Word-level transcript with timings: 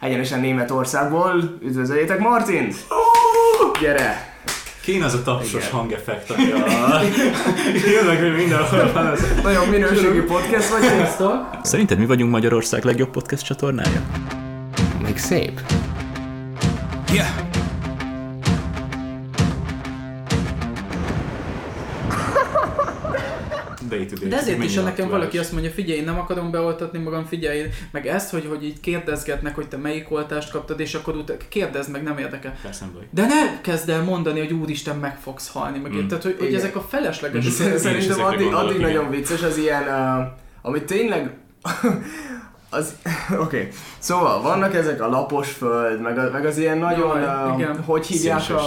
egyenesen 0.00 0.40
Németországból. 0.40 1.58
Üdvözöljétek 1.62 2.18
Martint! 2.18 2.74
Gyere! 3.80 4.28
Kéne 4.82 5.04
az 5.04 5.14
a 5.14 5.22
tapsos 5.22 5.52
Igen. 5.52 5.70
hangeffekt, 5.70 6.30
ami 6.30 6.50
a... 6.50 6.56
Jönnek, 7.94 8.20
hogy 8.20 8.36
mindenhol 8.36 8.92
van 8.92 9.06
az. 9.06 9.26
Nagyon 9.42 9.68
minőségi 9.68 10.20
podcast 10.20 10.68
vagy, 10.68 10.82
sziasztok! 10.82 11.46
Szerinted 11.62 11.98
mi 11.98 12.06
vagyunk 12.06 12.30
Magyarország 12.30 12.84
legjobb 12.84 13.10
podcast 13.10 13.44
csatornája? 13.44 14.02
Még 15.02 15.18
szép. 15.18 15.60
Yeah. 17.12 17.49
Day. 24.18 24.28
De 24.28 24.36
ezért 24.36 24.64
is, 24.64 24.76
ha 24.76 24.82
nekem 24.82 25.08
valaki 25.08 25.38
azt 25.38 25.52
mondja, 25.52 25.70
figyelj, 25.70 25.98
én 25.98 26.04
nem 26.04 26.18
akarom 26.18 26.50
beoltatni 26.50 26.98
magam, 26.98 27.24
figyelj, 27.24 27.66
meg 27.90 28.06
ezt, 28.06 28.30
hogy, 28.30 28.46
hogy 28.48 28.64
így 28.64 28.80
kérdezgetnek, 28.80 29.54
hogy 29.54 29.68
te 29.68 29.76
melyik 29.76 30.10
oltást 30.10 30.50
kaptad, 30.50 30.80
és 30.80 30.94
akkor 30.94 31.16
utána 31.16 31.38
kérdezd 31.48 31.90
meg, 31.90 32.02
nem 32.02 32.18
érdekel. 32.18 32.56
Persze. 32.62 32.84
De 33.10 33.26
ne 33.26 33.60
kezd 33.60 33.88
el 33.88 34.02
mondani, 34.02 34.38
hogy 34.38 34.52
úristen, 34.52 34.96
meg 34.96 35.18
fogsz 35.18 35.52
halni, 35.52 35.78
meg 35.78 35.92
mm. 35.92 36.06
tehát, 36.06 36.22
hogy, 36.22 36.36
hogy 36.38 36.54
ezek 36.54 36.76
a 36.76 36.80
felesleges. 36.80 37.44
Szerintem 37.76 38.20
addig, 38.20 38.52
addig 38.52 38.80
nagyon 38.80 39.10
vicces 39.10 39.42
az 39.42 39.56
ilyen, 39.56 39.82
uh, 39.82 40.26
amit 40.62 40.84
tényleg 40.84 41.34
az, 42.70 42.94
oké. 43.30 43.40
Okay. 43.40 43.68
Szóval 43.98 44.42
vannak 44.42 44.74
ezek 44.74 45.02
a 45.02 45.08
lapos 45.08 45.50
föld, 45.50 46.00
meg, 46.00 46.18
a, 46.18 46.30
meg 46.32 46.46
az 46.46 46.58
ilyen 46.58 46.78
nagyon, 46.78 47.20
Jaj, 47.20 47.50
uh, 47.50 47.58
igen. 47.58 47.82
hogy 47.82 48.06
hívják 48.06 48.50
a... 48.50 48.60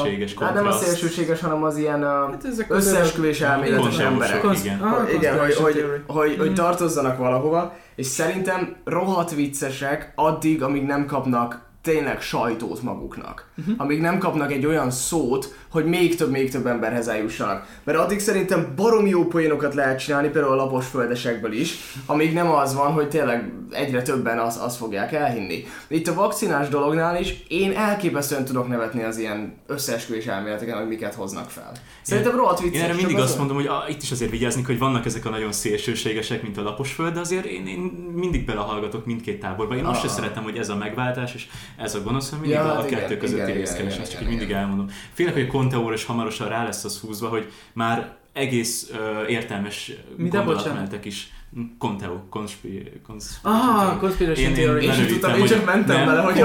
Hát 0.43 0.53
nem 0.53 0.67
a 0.67 0.71
szélsőséges, 0.71 1.41
hanem 1.41 1.63
az 1.63 1.77
ilyen 1.77 2.03
uh, 2.03 2.09
hát 2.09 2.47
összeesküvés 2.67 3.41
elméletes 3.41 3.97
emberek. 3.97 4.41
Konsz... 4.41 4.63
Igen, 4.63 4.81
ah, 4.81 5.13
igen 5.13 5.39
hogy, 5.39 5.55
hogy, 5.55 6.03
hogy, 6.07 6.35
hogy 6.37 6.49
mm. 6.49 6.53
tartozzanak 6.53 7.17
valahova, 7.17 7.73
és 7.95 8.05
szerintem 8.05 8.75
rohadt 8.83 9.31
viccesek 9.31 10.11
addig, 10.15 10.63
amíg 10.63 10.85
nem 10.85 11.05
kapnak 11.05 11.62
tényleg 11.83 12.21
sajtót 12.21 12.81
maguknak. 12.81 13.47
Uh-huh. 13.57 13.75
Amíg 13.77 14.01
nem 14.01 14.17
kapnak 14.17 14.51
egy 14.51 14.65
olyan 14.65 14.91
szót, 14.91 15.55
hogy 15.69 15.85
még 15.85 16.15
több, 16.15 16.31
még 16.31 16.51
több 16.51 16.65
emberhez 16.65 17.07
eljussanak. 17.07 17.65
Mert 17.83 17.97
addig 17.97 18.19
szerintem 18.19 18.73
barom 18.75 19.07
jó 19.07 19.25
poénokat 19.25 19.73
lehet 19.73 19.99
csinálni, 19.99 20.27
például 20.27 20.53
a 20.53 20.55
lapos 20.55 20.87
földesekből 20.87 21.51
is, 21.51 21.75
amíg 22.05 22.33
nem 22.33 22.51
az 22.51 22.75
van, 22.75 22.91
hogy 22.91 23.09
tényleg 23.09 23.53
egyre 23.71 24.01
többen 24.01 24.39
azt 24.39 24.61
az 24.61 24.77
fogják 24.77 25.13
elhinni. 25.13 25.65
Itt 25.87 26.07
a 26.07 26.13
vakcinás 26.13 26.69
dolognál 26.69 27.19
is 27.19 27.43
én 27.47 27.71
elképesztően 27.71 28.45
tudok 28.45 28.67
nevetni 28.67 29.03
az 29.03 29.17
ilyen 29.17 29.57
összeesküvés 29.67 30.25
elméleteken, 30.25 30.77
hogy 30.77 30.87
miket 30.87 31.13
hoznak 31.13 31.49
fel. 31.49 31.71
Szerintem 32.01 32.35
rohadt 32.35 32.59
vicces. 32.59 32.77
Én 32.77 32.83
erre 32.83 32.93
mindig 32.93 33.17
azt 33.17 33.37
mondom, 33.37 33.55
hogy 33.55 33.67
a, 33.67 33.83
itt 33.89 34.01
is 34.01 34.11
azért 34.11 34.31
vigyázni, 34.31 34.61
hogy 34.61 34.79
vannak 34.79 35.05
ezek 35.05 35.25
a 35.25 35.29
nagyon 35.29 35.51
szélsőségesek, 35.51 36.41
mint 36.41 36.57
a 36.57 36.61
lapos 36.61 36.91
föld, 36.91 37.13
de 37.13 37.19
azért 37.19 37.45
én, 37.45 37.67
én 37.67 37.79
mindig 38.13 38.45
belehallgatok 38.45 39.05
mindkét 39.05 39.39
táborba. 39.39 39.75
Én 39.75 39.85
azt 39.85 39.99
sem 39.99 40.09
szeretem, 40.09 40.43
hogy 40.43 40.57
ez 40.57 40.69
a 40.69 40.75
megváltás, 40.75 41.33
és 41.33 41.47
ez 41.77 41.95
a 41.95 42.01
gonosz, 42.01 42.29
hanem 42.29 42.45
mindig 42.45 42.59
ja, 42.59 42.73
a, 42.73 42.79
a 42.79 42.85
kettő 42.85 43.17
közötti 43.17 43.51
részkeresés, 43.51 44.09
csak 44.09 44.21
így 44.21 44.27
mindig 44.27 44.51
elmondom. 44.51 44.87
Félek, 45.13 45.33
hogy 45.33 45.43
a 45.43 45.47
Conteóra 45.47 45.93
is 45.93 46.05
hamarosan 46.05 46.49
rá 46.49 46.63
lesz 46.63 46.83
az 46.83 46.99
húzva, 46.99 47.27
hogy 47.27 47.51
már 47.73 48.15
egész 48.33 48.89
uh, 48.91 49.29
értelmes 49.29 49.91
gondolatmenetek 50.17 51.05
is 51.05 51.31
Conteo, 51.77 52.19
conspiracy. 52.29 52.89
Aha, 53.41 53.97
conspiracy 53.97 54.51
theory. 54.51 54.85
Én 54.85 54.93
sem 54.93 55.07
tudtam, 55.07 55.35
én 55.35 55.45
csak 55.45 55.65
mentem 55.65 56.05
bele, 56.05 56.21
hogy 56.21 56.37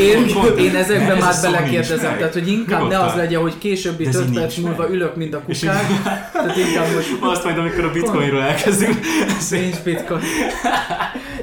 én, 0.00 0.26
én 0.58 0.76
ezekben 0.76 1.18
már 1.18 1.34
belekérdezem, 1.42 2.16
tehát 2.16 2.32
hogy 2.32 2.48
inkább 2.48 2.88
ne 2.88 2.98
az 2.98 3.14
legyen, 3.14 3.40
hogy 3.40 3.58
későbbi 3.58 4.08
több 4.08 4.34
perc 4.34 4.56
múlva 4.56 4.90
ülök, 4.90 5.16
mint 5.16 5.34
a 5.34 5.42
kukák. 5.42 5.86
Tehát 6.32 6.56
inkább 6.56 6.94
most... 6.94 7.16
Azt 7.20 7.44
majd, 7.44 7.58
amikor 7.58 7.84
a 7.84 7.90
bitcoinról 7.90 8.42
elkezdünk. 8.42 8.98
Nincs 9.50 9.82
bitcoin. 9.82 10.20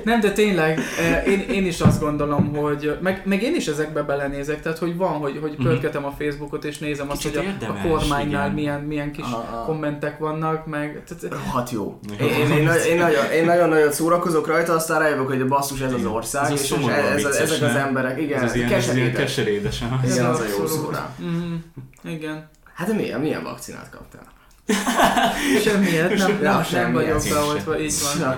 Nem, 0.03 0.19
de 0.19 0.31
tényleg, 0.31 0.79
eh, 0.99 1.27
én, 1.27 1.39
én 1.39 1.65
is 1.65 1.79
azt 1.79 2.01
gondolom, 2.01 2.55
hogy, 2.55 2.97
meg, 3.01 3.21
meg 3.25 3.41
én 3.41 3.55
is 3.55 3.67
ezekbe 3.67 4.03
belenézek, 4.03 4.61
tehát 4.61 4.77
hogy 4.77 4.97
van, 4.97 5.11
hogy, 5.11 5.37
hogy 5.41 5.51
mhm. 5.51 5.63
pörgetem 5.63 6.05
a 6.05 6.13
Facebookot 6.19 6.63
és 6.65 6.77
nézem 6.77 7.09
azt, 7.09 7.23
hogy 7.23 7.53
a, 7.59 7.65
a 7.65 7.87
kormánynál 7.87 8.51
milyen, 8.51 8.81
milyen 8.81 9.11
kis 9.11 9.25
kommentek 9.65 10.17
vannak, 10.17 10.65
meg... 10.65 11.03
Tehát, 11.07 11.43
Rohadt 11.43 11.71
jó. 11.71 11.99
Én, 12.19 12.27
én, 12.27 12.57
én, 12.57 12.67
én, 12.85 12.97
nagyon, 12.97 13.31
én 13.31 13.45
nagyon 13.45 13.69
nagyot 13.69 13.93
szórakozok 13.93 14.47
rajta, 14.47 14.73
aztán 14.73 14.99
rájövök, 14.99 15.27
hogy 15.27 15.41
a 15.41 15.47
basszus 15.47 15.81
ez 15.81 15.93
az 15.93 16.05
ország, 16.05 16.51
ez 16.51 16.61
és, 16.61 16.71
és 16.71 16.87
ez, 16.87 17.23
ez, 17.23 17.35
ezek 17.35 17.69
az 17.69 17.75
emberek, 17.75 18.21
igen, 18.21 18.43
ez, 18.43 18.55
ilyen, 18.55 18.69
keserédes. 18.69 19.13
Ez 19.13 19.19
keserédes. 19.19 19.83
Igen, 20.03 20.25
az 20.25 20.39
a 20.39 20.45
jó 20.57 20.67
szóra. 20.67 21.15
Mm, 21.21 21.55
igen. 22.03 22.49
Hát 22.73 22.87
de 22.87 22.93
milyen, 22.93 23.19
milyen 23.19 23.43
vakcinát 23.43 23.89
kaptál? 23.89 24.37
Semmiért, 25.63 26.17
nem, 26.17 26.39
nem, 26.41 26.65
nem 26.71 26.93
vagyok 26.93 27.23
beoltva, 27.29 27.79
így 27.79 27.93
van. 28.21 28.37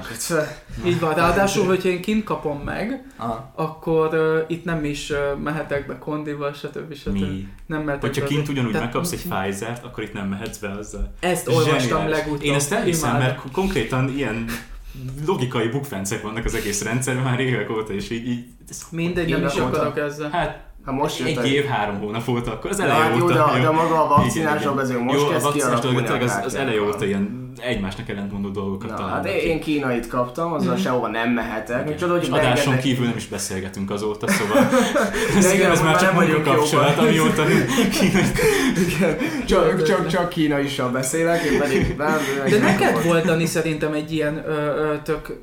Így 0.85 0.99
van, 0.99 1.13
ráadásul, 1.13 1.65
hogyha 1.65 1.89
én 1.89 2.01
kint 2.01 2.23
kapom 2.23 2.59
meg, 2.59 3.05
Aha. 3.17 3.51
akkor 3.55 4.13
uh, 4.13 4.43
itt 4.47 4.63
nem 4.63 4.85
is 4.85 5.09
uh, 5.09 5.39
mehetek 5.43 5.87
be 5.87 5.97
kondival, 5.97 6.53
stb. 6.53 6.93
stb. 6.93 7.11
Mi? 7.11 7.47
Nem 7.65 7.81
mehetek 7.81 8.09
Hogyha 8.09 8.27
kint 8.27 8.49
ugyanúgy 8.49 8.71
Tehát, 8.71 8.85
megkapsz 8.85 9.11
egy 9.11 9.25
Pfizer-t, 9.29 9.83
akkor 9.83 10.03
itt 10.03 10.13
nem 10.13 10.27
mehetsz 10.27 10.57
be 10.57 10.69
azzal. 10.69 11.13
Ezt 11.19 11.47
olvastam 11.47 12.09
legutóbb. 12.09 12.43
Én 12.43 12.53
ezt 12.53 12.71
elhiszem, 12.71 13.17
mert 13.17 13.39
konkrétan 13.51 14.09
ilyen 14.09 14.45
logikai 15.25 15.67
bukfencek 15.67 16.21
vannak 16.21 16.45
az 16.45 16.55
egész 16.55 16.83
rendszerben 16.83 17.23
már 17.23 17.39
évek 17.39 17.69
óta, 17.69 17.93
és 17.93 18.09
így... 18.09 18.27
így 18.27 18.45
Mindegy, 18.89 19.29
nem 19.29 19.45
is 19.45 19.55
akarok 19.55 19.97
ezzel. 19.97 20.29
Hát 20.29 20.70
ha 20.85 20.91
most 20.91 21.19
jött 21.19 21.37
egy 21.37 21.51
év, 21.51 21.65
három 21.65 21.99
hónap 21.99 22.25
volt 22.25 22.47
akkor, 22.47 22.69
az 22.69 22.79
eleje 22.79 22.99
hát, 22.99 23.21
óta. 23.21 23.33
Jó, 23.33 23.53
de, 23.53 23.61
de 23.61 23.69
maga 23.69 24.03
a 24.03 24.07
vakcinás 24.07 24.65
azért 24.65 24.99
most 24.99 25.19
jó, 25.19 25.27
kezd 25.27 25.45
a 25.45 25.49
vakcinás 25.49 25.79
dolog, 25.79 26.21
az, 26.21 26.41
az 26.45 26.55
eleje 26.55 26.81
óta 26.81 27.05
ilyen 27.05 27.40
egymásnak 27.59 28.09
ellentmondó 28.09 28.49
dolgokat 28.49 28.89
Na, 28.89 28.95
találnak. 28.95 29.25
Hát 29.25 29.35
én 29.35 29.59
kínait 29.59 30.07
kaptam, 30.07 30.53
azzal 30.53 30.75
mm. 30.75 30.77
sehova 30.77 31.07
nem 31.07 31.29
mehetek. 31.29 31.81
Okay. 31.81 31.95
Csoda, 31.95 32.11
hogy 32.11 32.27
adáson 32.31 32.45
rengeteg... 32.53 32.79
kívül 32.79 33.05
nem 33.05 33.17
is 33.17 33.27
beszélgetünk 33.27 33.91
azóta, 33.91 34.27
szóval 34.27 34.57
ez, 35.37 35.53
igen, 35.53 35.71
ez 35.71 35.81
már 35.81 35.97
csak 35.97 36.13
mondjuk 36.13 36.43
kapcsolat, 36.43 36.97
amióta 36.97 37.43
igen, 38.87 39.17
csak, 39.45 39.83
csak, 39.83 40.07
csak 40.07 40.29
kínaissal 40.29 40.89
beszélek, 40.89 41.43
én 41.43 41.59
pedig 41.59 41.95
nem, 41.97 42.17
De 42.49 42.57
neked 42.57 43.03
volt, 43.03 43.25
Dani, 43.25 43.45
szerintem 43.45 43.93
egy 43.93 44.11
ilyen 44.11 44.43
ö, 44.45 44.51
ö, 44.51 44.95
tök 45.03 45.39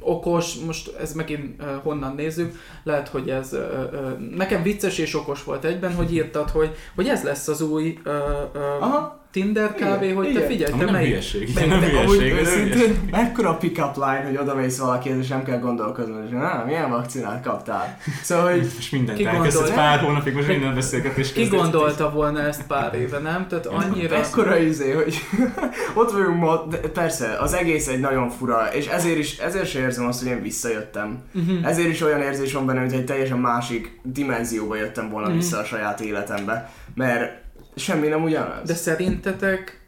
okos, 0.00 0.54
most 0.66 0.94
ez 1.00 1.12
megint 1.12 1.62
ö, 1.62 1.64
honnan 1.82 2.14
nézzük, 2.14 2.54
lehet, 2.84 3.08
hogy 3.08 3.28
ez 3.28 3.52
ö, 3.52 3.58
ö, 3.92 4.10
nekem 4.36 4.62
vicces 4.62 4.98
és 4.98 5.14
okos 5.14 5.44
volt 5.44 5.64
egyben, 5.64 5.94
hogy 5.94 6.14
írtad, 6.14 6.50
hogy, 6.50 6.76
hogy 6.94 7.08
ez 7.08 7.22
lesz 7.22 7.48
az 7.48 7.60
új 7.60 7.98
ö, 8.04 8.10
ö, 8.52 8.58
Aha 8.80 9.26
Tinder 9.30 9.74
kb, 9.74 10.02
igen, 10.02 10.16
hogy 10.16 10.28
igen. 10.28 10.42
te 10.42 10.48
figyelj, 10.48 10.78
te 10.78 10.90
melyik... 10.90 11.08
Hülyeség, 11.08 11.50
melyik, 11.54 11.70
nem 11.70 11.80
hülyeség, 11.80 12.32
őszintén, 12.32 13.08
mekkora 13.10 13.56
pick-up 13.56 13.96
line, 13.96 14.24
hogy 14.24 14.36
odamész 14.36 14.78
valaki, 14.78 15.08
és 15.20 15.28
nem 15.28 15.44
kell 15.44 15.58
gondolkozni, 15.58 16.12
hogy 16.12 16.30
na, 16.30 16.62
milyen 16.66 16.90
vakcinát 16.90 17.42
kaptál. 17.42 17.98
Szóval, 18.22 18.50
hogy... 18.50 18.70
És 18.78 18.90
mindent 18.90 19.20
elkezdesz 19.20 19.70
pár 19.70 19.98
hónapig, 19.98 20.34
most 20.34 20.48
minden 20.48 20.74
beszélgetés 20.74 21.32
Ki 21.32 21.46
gondolta 21.46 22.10
volna 22.10 22.40
ezt 22.40 22.66
pár 22.66 22.94
éve, 22.94 23.18
nem? 23.18 23.46
Tehát 23.48 23.66
annyira... 23.66 24.16
Ekkora 24.16 24.56
izé, 24.56 24.92
hogy 24.92 25.20
ott 26.00 26.12
vagyunk 26.12 26.40
ma, 26.40 26.66
de 26.70 26.76
persze, 26.78 27.36
az 27.40 27.54
egész 27.54 27.88
egy 27.88 28.00
nagyon 28.00 28.28
fura, 28.30 28.68
és 28.72 28.86
ezért 28.86 29.18
is, 29.18 29.38
ezért 29.38 29.68
sem 29.68 29.82
érzem 29.82 30.06
azt, 30.06 30.22
hogy 30.22 30.28
én 30.28 30.42
visszajöttem. 30.42 31.22
Uh-huh. 31.34 31.68
Ezért 31.68 31.88
is 31.88 32.02
olyan 32.02 32.20
érzés 32.22 32.52
van 32.52 32.66
benne, 32.66 32.80
hogy 32.80 32.92
egy 32.92 33.04
teljesen 33.04 33.38
másik 33.38 34.00
dimenzióba 34.02 34.76
jöttem 34.76 35.10
volna 35.10 35.26
uh-huh. 35.26 35.42
vissza 35.42 35.58
a 35.58 35.64
saját 35.64 36.00
életembe. 36.00 36.70
Mert 36.94 37.46
Semmi 37.78 38.06
nem 38.06 38.22
ugyanaz. 38.22 38.66
De 38.66 38.74
szerintetek 38.74 39.86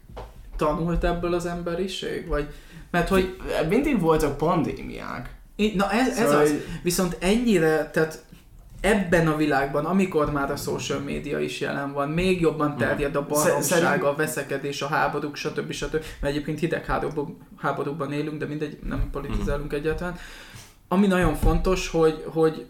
tanult 0.55 1.03
ebből 1.03 1.33
az 1.33 1.45
emberiség? 1.45 2.27
Vagy, 2.27 2.47
mert 2.91 3.07
hogy... 3.07 3.37
Mindig 3.69 3.99
voltak 3.99 4.37
pandémiák. 4.37 5.35
Na 5.75 5.91
ez, 5.91 6.07
ez 6.07 6.17
szóval, 6.17 6.41
az. 6.41 6.53
Viszont 6.83 7.17
ennyire, 7.19 7.89
tehát 7.93 8.23
ebben 8.81 9.27
a 9.27 9.35
világban, 9.35 9.85
amikor 9.85 10.31
már 10.31 10.51
a 10.51 10.55
social 10.55 10.99
média 10.99 11.39
is 11.39 11.59
jelen 11.59 11.93
van, 11.93 12.09
még 12.09 12.41
jobban 12.41 12.77
terjed 12.77 13.15
a 13.15 13.25
baromság, 13.25 14.03
a 14.03 14.15
veszekedés, 14.15 14.81
a 14.81 14.87
háborúk, 14.87 15.35
stb. 15.35 15.71
stb. 15.71 15.91
Mert 15.91 16.33
egyébként 16.33 16.59
hidegháborúban 16.59 17.37
háborúban 17.57 18.11
élünk, 18.11 18.37
de 18.37 18.45
mindegy, 18.45 18.79
nem 18.83 19.09
politizálunk 19.11 19.73
egyáltalán. 19.73 20.17
Ami 20.87 21.07
nagyon 21.07 21.35
fontos, 21.35 21.89
hogy, 21.89 22.23
hogy 22.25 22.65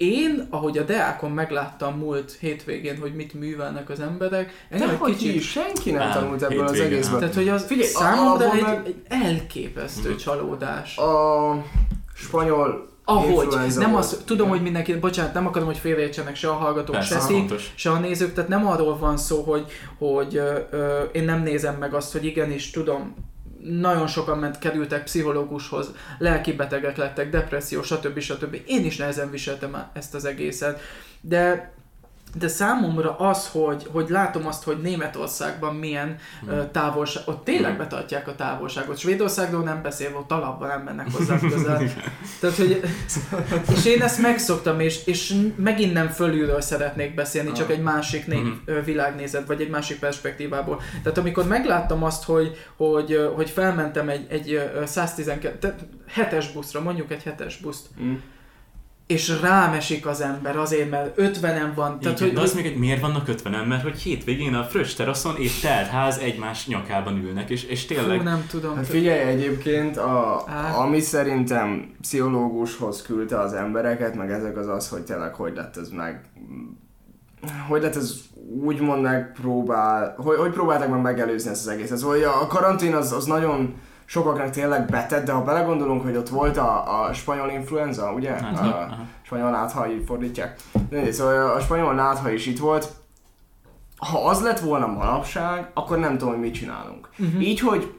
én, 0.00 0.46
ahogy 0.50 0.78
a 0.78 0.82
Deákon 0.82 1.30
megláttam 1.30 1.98
múlt 1.98 2.36
hétvégén, 2.40 2.98
hogy 3.00 3.14
mit 3.14 3.34
művelnek 3.34 3.90
az 3.90 4.00
emberek, 4.00 4.66
De 4.70 4.98
egy 5.06 5.16
kicsit... 5.16 5.34
Is, 5.34 5.50
senki 5.50 5.90
nem, 5.90 6.08
nem 6.08 6.12
tanult 6.12 6.42
ebből 6.42 6.64
az 6.64 6.80
egészből. 6.80 7.18
Tehát, 7.18 7.34
hogy 7.34 7.48
az 7.48 7.64
Figyelj, 7.64 7.88
számomra 7.88 8.52
egy, 8.52 8.62
meg... 8.62 8.82
egy 8.86 9.02
elképesztő 9.08 10.14
csalódás. 10.14 10.96
A 10.96 11.64
spanyol 12.14 12.88
ahogy, 13.04 13.56
nem 13.76 13.94
az, 13.94 14.22
tudom, 14.24 14.48
hogy 14.48 14.62
mindenki, 14.62 14.94
bocsánat, 14.94 15.34
nem 15.34 15.46
akarom, 15.46 15.66
hogy 15.66 15.78
félreértsenek 15.78 16.36
se 16.36 16.48
a 16.48 16.52
hallgatók, 16.52 16.94
Persze, 16.94 17.20
se 17.20 17.26
ti, 17.26 17.44
se 17.74 17.90
a 17.90 17.98
nézők, 17.98 18.34
tehát 18.34 18.50
nem 18.50 18.66
arról 18.66 18.98
van 18.98 19.16
szó, 19.16 19.42
hogy, 19.42 19.66
hogy 19.98 20.36
ö, 20.36 20.58
ö, 20.70 21.02
én 21.02 21.24
nem 21.24 21.42
nézem 21.42 21.74
meg 21.74 21.94
azt, 21.94 22.12
hogy 22.12 22.24
igenis 22.24 22.70
tudom, 22.70 23.14
nagyon 23.62 24.06
sokan 24.06 24.38
ment, 24.38 24.58
kerültek 24.58 25.04
pszichológushoz, 25.04 25.90
lelki 26.18 26.52
betegek 26.52 26.96
lettek, 26.96 27.30
depresszió, 27.30 27.82
stb. 27.82 28.18
stb. 28.18 28.56
Én 28.66 28.84
is 28.84 28.96
nehezen 28.96 29.30
viseltem 29.30 29.90
ezt 29.92 30.14
az 30.14 30.24
egészet. 30.24 30.80
De 31.20 31.72
de 32.38 32.48
számomra 32.48 33.16
az, 33.16 33.48
hogy, 33.48 33.86
hogy 33.92 34.08
látom 34.08 34.46
azt, 34.46 34.64
hogy 34.64 34.80
Németországban 34.80 35.74
milyen 35.74 36.16
hmm. 36.40 36.70
távolság, 36.72 37.22
ott 37.26 37.44
tényleg 37.44 37.70
hmm. 37.70 37.78
betartják 37.78 38.28
a 38.28 38.34
távolságot. 38.34 38.98
Svédországról 38.98 39.62
nem 39.62 39.82
beszélve, 39.82 40.16
ott 40.18 40.30
alapban 40.30 40.68
nem 40.68 40.82
mennek 40.82 41.12
hozzá 41.12 41.38
közel. 41.50 41.82
Tehát, 42.40 42.56
hogy, 42.56 42.80
és 43.74 43.84
én 43.84 44.02
ezt 44.02 44.20
megszoktam, 44.20 44.80
és, 44.80 45.06
és 45.06 45.34
megint 45.56 45.92
nem 45.92 46.08
fölülről 46.08 46.60
szeretnék 46.60 47.14
beszélni, 47.14 47.52
csak 47.52 47.70
egy 47.70 47.82
másik 47.82 48.26
nép, 48.26 48.42
hmm. 48.66 48.84
világnézet, 48.84 49.46
vagy 49.46 49.60
egy 49.60 49.70
másik 49.70 49.98
perspektívából. 49.98 50.80
Tehát 51.02 51.18
amikor 51.18 51.46
megláttam 51.46 52.04
azt, 52.04 52.24
hogy, 52.24 52.56
hogy, 52.76 53.30
hogy 53.34 53.50
felmentem 53.50 54.08
egy, 54.08 54.26
egy 54.30 54.70
112, 54.84 55.74
hetes 56.06 56.52
buszra, 56.52 56.80
mondjuk 56.80 57.10
egy 57.10 57.22
hetes 57.22 57.56
buszt, 57.56 57.86
hmm 57.96 58.22
és 59.10 59.40
rámesik 59.40 60.06
az 60.06 60.20
ember 60.20 60.56
azért, 60.56 60.90
mert 60.90 61.14
50-en 61.16 61.72
van. 61.74 61.98
Tehát, 62.00 62.20
Igen, 62.20 62.28
hogy, 62.28 62.32
de 62.32 62.40
az 62.40 62.54
még 62.54 62.66
egy 62.66 62.76
miért 62.76 63.00
vannak 63.00 63.28
50-en? 63.28 63.66
Mert 63.68 63.82
hogy 63.82 63.98
hétvégén 63.98 64.54
a 64.54 64.62
fröccs 64.62 64.94
teraszon 64.96 65.36
és 65.36 65.64
ház 65.64 66.18
egymás 66.18 66.66
nyakában 66.66 67.16
ülnek, 67.16 67.50
és, 67.50 67.64
és 67.64 67.86
tényleg... 67.86 68.18
Fú, 68.18 68.24
nem 68.24 68.46
tudom. 68.50 68.76
Hát 68.76 68.86
figyelj, 68.86 69.20
egyébként, 69.20 69.96
a, 69.96 70.44
ami 70.78 71.00
szerintem 71.00 71.94
pszichológushoz 72.00 73.02
küldte 73.02 73.38
az 73.38 73.52
embereket, 73.52 74.14
meg 74.14 74.30
ezek 74.30 74.56
az 74.56 74.66
az, 74.66 74.88
hogy 74.88 75.02
tényleg 75.02 75.34
hogy 75.34 75.52
lett 75.54 75.76
ez 75.76 75.88
meg 75.88 76.24
hogy 77.68 77.82
lett 77.82 77.96
ez 77.96 78.14
úgymond 78.64 79.02
megpróbál, 79.02 80.14
hogy, 80.18 80.36
hogy 80.36 80.50
próbálták 80.50 80.88
meg 80.88 81.00
megelőzni 81.00 81.50
ezt 81.50 81.66
az 81.66 81.72
egészet. 81.72 81.98
Szóval 81.98 82.22
a 82.24 82.46
karantén 82.46 82.94
az, 82.94 83.12
az 83.12 83.24
nagyon 83.24 83.74
sokaknak 84.10 84.50
tényleg 84.50 84.86
betett, 84.86 85.24
de 85.24 85.32
ha 85.32 85.42
belegondolunk, 85.42 86.02
hogy 86.02 86.16
ott 86.16 86.28
volt 86.28 86.56
a, 86.56 87.02
a 87.04 87.12
spanyol 87.12 87.50
influenza, 87.50 88.12
ugye? 88.12 88.30
Hát, 88.30 88.58
a, 88.58 88.80
a 88.80 88.98
spanyol 89.22 89.50
nátha, 89.50 89.90
így 89.90 90.04
fordítják. 90.06 90.60
De, 90.88 91.12
szóval 91.12 91.50
a 91.50 91.60
spanyol 91.60 91.94
nátha 91.94 92.30
is 92.30 92.46
itt 92.46 92.58
volt. 92.58 92.92
Ha 93.96 94.28
az 94.28 94.42
lett 94.42 94.60
volna 94.60 94.86
manapság, 94.86 95.70
akkor 95.74 95.98
nem 95.98 96.18
tudom, 96.18 96.32
hogy 96.32 96.42
mit 96.42 96.54
csinálunk. 96.54 97.08
Uh-huh. 97.18 97.42
Így, 97.42 97.60
hogy 97.60 97.94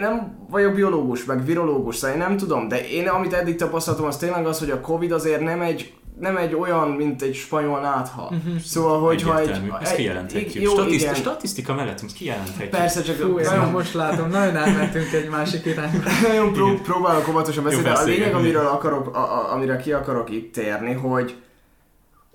nem 0.00 0.46
vagyok 0.50 0.74
biológus, 0.74 1.24
meg 1.24 1.44
virológus, 1.44 1.96
szóval 1.96 2.16
én 2.16 2.22
nem 2.22 2.36
tudom, 2.36 2.68
de 2.68 2.88
én 2.88 3.08
amit 3.08 3.32
eddig 3.32 3.56
tapasztaltam, 3.56 4.04
az 4.04 4.16
tényleg 4.16 4.46
az, 4.46 4.58
hogy 4.58 4.70
a 4.70 4.80
Covid 4.80 5.12
azért 5.12 5.40
nem 5.40 5.60
egy 5.60 5.94
nem 6.20 6.36
egy 6.36 6.54
olyan, 6.54 6.88
mint 6.88 7.22
egy 7.22 7.34
spanyol 7.34 7.80
nátha. 7.80 8.22
Uh-huh. 8.22 8.58
Szóval, 8.58 9.00
hogyha 9.00 9.40
egy... 9.40 9.60
Ezt 9.80 9.94
kijelenthetjük. 9.94 10.62
Jó, 10.62 10.72
Statiszt- 10.72 11.02
igen. 11.02 11.14
Statisztika 11.14 11.74
mellettünk 11.74 12.12
kijelenthetjük. 12.12 12.70
Persze, 12.70 13.02
csak 13.02 13.16
Fú, 13.16 13.38
nagyon 13.38 13.70
most 13.70 13.94
látom, 13.94 14.28
nagyon 14.28 14.56
átmentünk 14.56 15.12
egy 15.12 15.28
másik 15.28 15.64
irányba. 15.66 15.98
nagyon 16.28 16.52
pró- 16.52 16.80
próbálok 16.82 17.28
óvatosan 17.28 17.64
beszélni, 17.64 17.88
a 17.88 18.02
lényeg, 18.04 18.34
amiről 18.34 18.66
akarok, 18.66 19.16
a, 19.16 19.18
a, 19.18 19.52
amire 19.52 19.76
ki 19.76 19.92
akarok 19.92 20.30
itt 20.30 20.52
térni, 20.52 20.92
hogy 20.92 21.36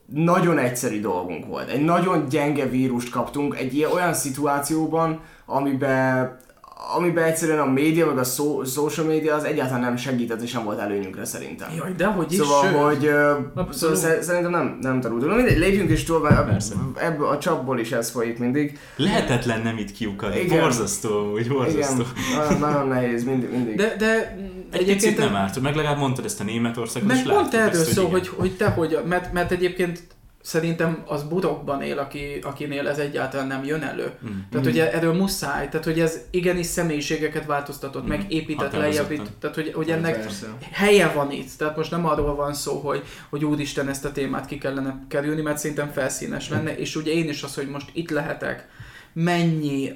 nagyon 0.06 0.58
egyszerű 0.58 1.02
dolgunk 1.02 1.46
volt. 1.46 1.70
Egy 1.70 1.84
nagyon 1.84 2.30
gyenge 2.30 2.66
vírust 2.66 3.10
kaptunk 3.10 3.58
egy 3.58 3.76
ilyen 3.76 3.92
olyan 3.92 4.14
szituációban, 4.14 5.20
amiben 5.46 6.38
amiben 6.96 7.24
egyszerűen 7.24 7.60
a 7.60 7.66
média, 7.66 8.06
meg 8.06 8.18
a 8.18 8.24
so, 8.24 8.64
social 8.66 9.08
media 9.08 9.36
az 9.36 9.44
egyáltalán 9.44 9.82
nem 9.82 9.96
segített, 9.96 10.42
és 10.42 10.52
nem 10.52 10.64
volt 10.64 10.80
előnyünkre 10.80 11.26
szerintem. 11.26 11.70
Jaj, 11.78 11.94
de 11.98 12.06
hogy 12.06 12.32
is. 12.32 12.38
Szóval, 12.38 12.64
sőt. 12.64 12.74
hogy 12.74 13.08
uh, 13.66 13.72
szóval 13.72 13.96
szerintem 14.22 14.52
nem, 14.52 14.78
nem 14.82 15.02
tanultunk. 15.02 15.36
Mindegy, 15.36 15.58
lépjünk 15.58 15.90
is 15.90 16.06
mert 16.06 16.74
ebből 16.96 17.28
a 17.28 17.38
csapból 17.38 17.80
is 17.80 17.92
ez 17.92 18.10
folyik 18.10 18.38
mindig. 18.38 18.80
Lehetetlen 18.96 19.62
nem 19.62 19.78
itt 19.78 19.92
kiukadni, 19.92 20.40
Igen. 20.40 20.60
borzasztó, 20.60 21.32
úgy 21.34 21.48
borzasztó. 21.48 22.04
Igen, 22.48 22.60
nagyon 22.60 22.88
nehéz, 22.88 23.24
mindig. 23.24 23.52
mindig. 23.52 23.76
De, 23.76 23.96
de 23.98 24.38
egy 24.72 24.86
picit 24.86 25.18
nem 25.18 25.36
árt, 25.36 25.62
meg 25.62 25.76
legalább 25.76 25.98
mondtad 25.98 26.26
ezt 26.26 26.40
a 26.40 26.44
Németországot, 26.44 27.08
Meg 27.08 27.24
pont 27.24 27.54
erről 27.54 27.84
szó, 27.84 28.08
hogy, 28.08 28.28
hogy 28.28 28.56
te 28.58 28.70
hogy, 28.70 29.00
mert, 29.06 29.34
mert 29.34 29.52
egyébként 29.52 30.04
szerintem 30.44 31.04
az 31.08 31.24
budokban 31.24 31.82
él, 31.82 31.98
aki, 31.98 32.40
akinél 32.42 32.88
ez 32.88 32.98
egyáltalán 32.98 33.48
nem 33.48 33.64
jön 33.64 33.82
elő. 33.82 34.12
Mm. 34.26 34.40
Tehát, 34.52 34.66
hogy 34.66 34.80
erről 34.80 35.14
muszáj, 35.14 35.70
tehát, 35.70 35.86
hogy 35.86 36.00
ez 36.00 36.20
igenis 36.30 36.66
személyiségeket 36.66 37.46
változtatott, 37.46 38.04
mm. 38.04 38.08
meg 38.08 38.32
épített, 38.32 38.74
lejjebb, 38.74 39.22
tehát, 39.40 39.56
hogy, 39.56 39.72
hogy 39.74 39.90
ennek 39.90 40.20
Persze. 40.20 40.48
helye 40.72 41.08
van 41.08 41.32
itt. 41.32 41.50
Tehát 41.58 41.78
most 41.78 41.92
nem 41.92 42.06
arról 42.06 42.36
van 42.36 42.54
szó, 42.54 42.80
hogy, 42.80 43.04
hogy 43.30 43.46
úristen 43.46 43.90
ezt 43.90 44.06
a 44.06 44.12
témát 44.12 44.46
ki 44.46 44.58
kellene 44.58 45.06
kerülni, 45.08 45.42
mert 45.42 45.58
szerintem 45.58 45.92
felszínes 45.92 46.50
lenne, 46.50 46.72
mm. 46.72 46.78
és 46.78 46.96
ugye 46.96 47.12
én 47.12 47.30
is 47.30 47.44
az, 47.44 47.56
hogy 47.56 47.68
most 47.68 47.90
itt 47.94 48.10
lehetek, 48.10 48.68
mennyi 49.14 49.94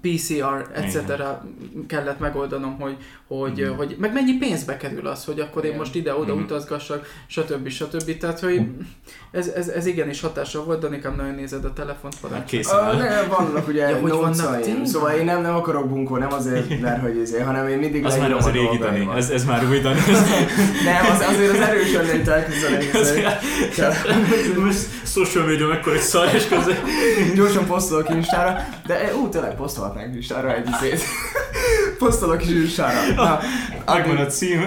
PCR, 0.00 0.66
etc. 0.74 0.96
kellett 1.86 2.18
megoldanom, 2.18 2.80
hogy, 2.80 2.96
hogy, 3.26 3.64
mm. 3.64 3.76
hogy, 3.76 3.96
meg 3.98 4.12
mennyi 4.12 4.36
pénzbe 4.36 4.76
kerül 4.76 5.06
az, 5.06 5.24
hogy 5.24 5.40
akkor 5.40 5.64
én 5.64 5.76
most 5.76 5.94
ide-oda 5.94 6.34
mm. 6.34 6.38
utazgassak, 6.38 7.06
stb. 7.26 7.68
stb. 7.68 8.18
Tehát, 8.18 8.40
hogy 8.40 8.62
ez, 9.30 9.48
ez, 9.48 9.68
ez 9.68 9.86
igenis 9.86 10.20
hatással 10.20 10.64
volt, 10.64 10.80
de 10.80 10.88
nekem 10.88 11.14
nagyon 11.16 11.34
nézed 11.34 11.64
a 11.64 11.72
telefont 11.72 12.14
parancsol. 12.20 12.46
Készen. 12.46 12.88
Uh, 12.88 12.98
ne, 12.98 13.22
vannak 13.22 13.68
ugye 13.68 13.88
ja, 13.90 14.00
hogy 14.00 14.10
vannak 14.10 14.64
szóval 14.84 15.10
én 15.10 15.24
nem, 15.24 15.42
nem 15.42 15.54
akarok 15.54 15.88
bunkó, 15.88 16.16
nem 16.16 16.32
azért, 16.32 16.80
mert 16.80 17.02
hogy 17.02 17.18
ezért, 17.22 17.44
hanem 17.44 17.68
én 17.68 17.78
mindig 17.78 18.04
Az 18.04 18.16
már 18.16 18.32
az 18.32 18.46
a 18.46 18.50
régi 18.50 18.76
Dani, 18.76 19.08
ez, 19.16 19.30
ez 19.30 19.44
már 19.44 19.68
új 19.68 19.80
Dani. 19.80 20.00
nem, 20.84 21.04
az, 21.12 21.24
azért 21.28 21.52
az 21.52 21.60
erősen 21.60 22.04
lényt 22.04 22.28
elküzdeni. 22.28 22.84
Most 24.64 24.88
social 25.04 25.44
media 25.46 25.66
mekkora 25.66 25.94
egy 25.94 26.00
szar, 26.00 26.34
és 26.34 26.48
közben... 26.48 26.76
Gyorsan 27.34 27.66
posztolok 27.66 28.10
Instára, 28.10 28.64
de 28.86 29.14
ú, 29.14 29.28
tényleg 29.38 29.56
posztolhatnánk 29.56 30.14
Instára 30.14 30.54
egy 30.54 30.68
izét. 30.68 31.02
Posztolok 31.98 32.42
is 32.42 32.50
Instára. 32.50 33.40
Megvan 33.86 34.16
a 34.16 34.26
cím, 34.26 34.60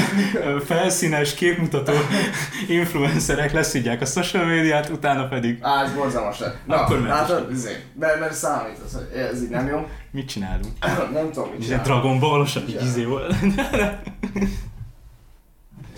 felszínes, 0.68 1.34
képmutató 1.34 1.92
influencerek 2.68 3.52
leszidják 3.52 4.00
a 4.00 4.04
social 4.04 4.44
médiát, 4.44 4.88
utána 4.88 5.28
pedig... 5.28 5.58
Á, 5.60 5.82
ez 5.82 5.92
borzalmas 5.92 6.38
lett. 6.38 6.56
Na, 6.66 6.74
Akkor 6.74 7.48
izé, 7.52 7.76
mert, 7.98 8.20
mert 8.20 8.34
számít 8.34 8.78
az, 8.86 8.92
hogy 8.92 9.18
ez 9.18 9.42
így 9.42 9.48
nem 9.48 9.66
jó. 9.66 9.86
Mit 10.10 10.28
csinálunk? 10.28 10.72
nem 11.12 11.30
tudom, 11.32 11.50
mit 11.50 11.62
csinálunk. 11.62 11.86
Dragon 11.86 12.18
Ball-osan 12.18 12.62
így 12.68 12.82
izé 12.82 13.04
volt. 13.04 13.34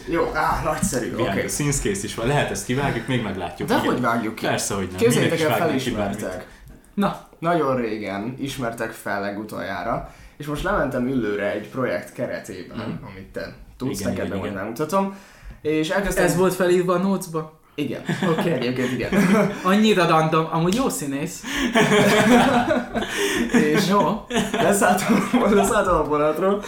Jó, 0.09 0.31
á, 0.35 0.61
nagyszerű, 0.65 1.13
oké. 1.13 1.23
Okay. 1.23 1.49
Színszkész 1.49 2.03
is 2.03 2.15
van, 2.15 2.27
lehet 2.27 2.51
ezt 2.51 2.65
kivágjuk, 2.65 3.07
még 3.07 3.23
meglátjuk. 3.23 3.69
De 3.69 3.79
hogy 3.79 4.01
vágjuk 4.01 4.35
ki? 4.35 4.47
Persze, 4.47 4.75
hogy 4.75 4.87
nem. 4.89 4.97
Képzeljétek 4.97 5.41
el, 5.41 5.57
felismertek. 5.57 6.47
Na. 6.95 7.29
Nagyon 7.39 7.77
régen 7.77 8.35
ismertek 8.39 8.91
fel 8.91 9.21
legutoljára, 9.21 10.15
és 10.37 10.47
most 10.47 10.63
lementem 10.63 11.07
ülőre 11.07 11.53
egy 11.53 11.69
projekt 11.69 12.13
keretében, 12.13 12.79
mm. 12.79 13.07
amit 13.07 13.27
te 13.33 13.55
tudsz, 13.77 14.01
igen, 14.01 14.13
neked 14.13 14.27
igen, 14.27 14.39
igen. 14.39 14.67
mutatom. 14.67 15.17
És 15.61 15.91
elkezdtem... 15.91 16.25
Ez 16.25 16.37
volt 16.37 16.55
felírva 16.55 16.95
a 16.95 16.99
notesba? 16.99 17.60
Igen. 17.81 18.01
Oké. 18.09 18.41
Okay. 18.41 18.53
Egyébként 18.53 18.93
igen. 18.93 19.11
Annyira 19.63 20.07
random, 20.07 20.49
amúgy 20.51 20.75
jó 20.75 20.89
színész. 20.89 21.43
és 23.75 23.89
jó. 23.89 24.27
Leszálltam, 24.53 25.31
leszálltam 25.51 25.95
a 25.95 26.05
vonatról. 26.05 26.63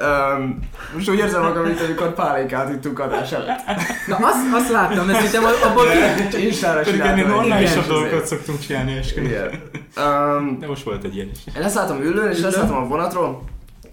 Um, 0.00 0.58
most 0.94 1.10
úgy 1.10 1.18
érzem 1.18 1.42
magam, 1.42 1.64
mint 1.64 1.80
amikor 1.80 2.14
pálinkát 2.14 2.72
ittunk 2.72 2.98
adás 2.98 3.32
előtt. 3.32 3.64
Na 4.06 4.16
azt, 4.16 4.54
azt 4.54 4.70
láttam, 4.70 5.10
ezt 5.10 5.20
hittem 5.20 5.44
abból 5.44 5.86
ki... 6.30 6.46
Instára 6.46 6.84
csináltam. 6.84 7.18
Igen, 7.18 7.30
normálisabb 7.30 7.86
dolgokat 7.86 8.26
szoktunk 8.26 8.60
csinálni, 8.60 8.92
és 8.92 9.14
um, 9.16 10.58
De 10.60 10.66
most 10.66 10.84
volt 10.84 11.04
egy 11.04 11.14
ilyen 11.14 11.30
is. 11.32 11.54
Leszálltam 11.58 12.02
ülőn, 12.02 12.30
és 12.30 12.40
leszálltam 12.40 12.76
a 12.76 12.86
vonatról, 12.86 13.42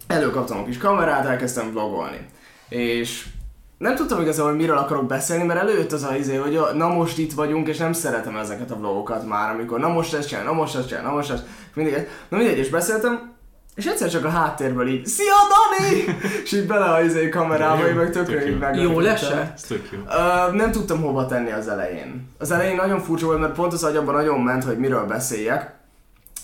előkaptam 0.08 0.58
a 0.58 0.65
kis 0.65 0.77
kamerát, 0.77 1.25
elkezdtem 1.25 1.72
vlogolni. 1.72 2.20
És 2.70 3.25
nem 3.82 3.96
tudtam 3.96 4.22
igazából, 4.22 4.52
hogy 4.52 4.60
miről 4.60 4.78
akarok 4.78 5.06
beszélni, 5.06 5.44
mert 5.44 5.60
előjött 5.60 5.92
az 5.92 6.04
a 6.04 6.16
izé, 6.16 6.36
hogy 6.36 6.60
na 6.74 6.88
most 6.88 7.18
itt 7.18 7.34
vagyunk, 7.34 7.68
és 7.68 7.78
nem 7.78 7.94
szeretem 7.94 8.38
ezeket 8.38 8.72
a 8.72 8.76
vlogokat 8.76 9.28
már, 9.28 9.54
amikor 9.54 9.80
na 9.80 9.88
most 9.88 10.14
ezt 10.14 10.28
csinál, 10.28 10.44
na 10.44 10.52
most 10.52 10.76
ezt 10.76 10.88
csinál, 10.88 11.04
na 11.04 11.12
most 11.12 11.32
ezt, 11.32 11.44
mindig, 11.74 12.08
na 12.30 12.38
mindegy, 12.38 12.58
és 12.58 12.70
beszéltem, 12.70 13.34
és 13.76 13.86
egyszer 13.86 14.10
csak 14.10 14.26
a 14.26 14.30
háttérből 14.30 14.88
így, 14.88 15.06
Szia 15.06 15.34
Dani! 15.50 16.18
és 16.44 16.52
így 16.52 16.68
bele 16.68 16.86
a 16.86 17.02
izé 17.02 17.30
kamerába, 17.30 17.94
meg 17.96 18.12
tökre 18.12 18.48
így 18.50 18.60
meg. 18.60 18.76
Jó 18.76 19.00
lese? 19.00 19.54
Uh, 19.70 20.56
nem 20.56 20.72
tudtam 20.72 21.02
hova 21.02 21.26
tenni 21.26 21.52
az 21.52 21.68
elején. 21.68 22.30
Az 22.38 22.52
elején 22.52 22.76
nagyon 22.76 23.00
furcsa 23.00 23.26
volt, 23.26 23.40
mert 23.40 23.54
pont 23.54 23.74
az 23.74 23.84
agyamban 23.84 24.16
nagyon 24.16 24.40
ment, 24.40 24.64
hogy 24.64 24.78
miről 24.78 25.06
beszéljek 25.06 25.80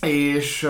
és, 0.01 0.68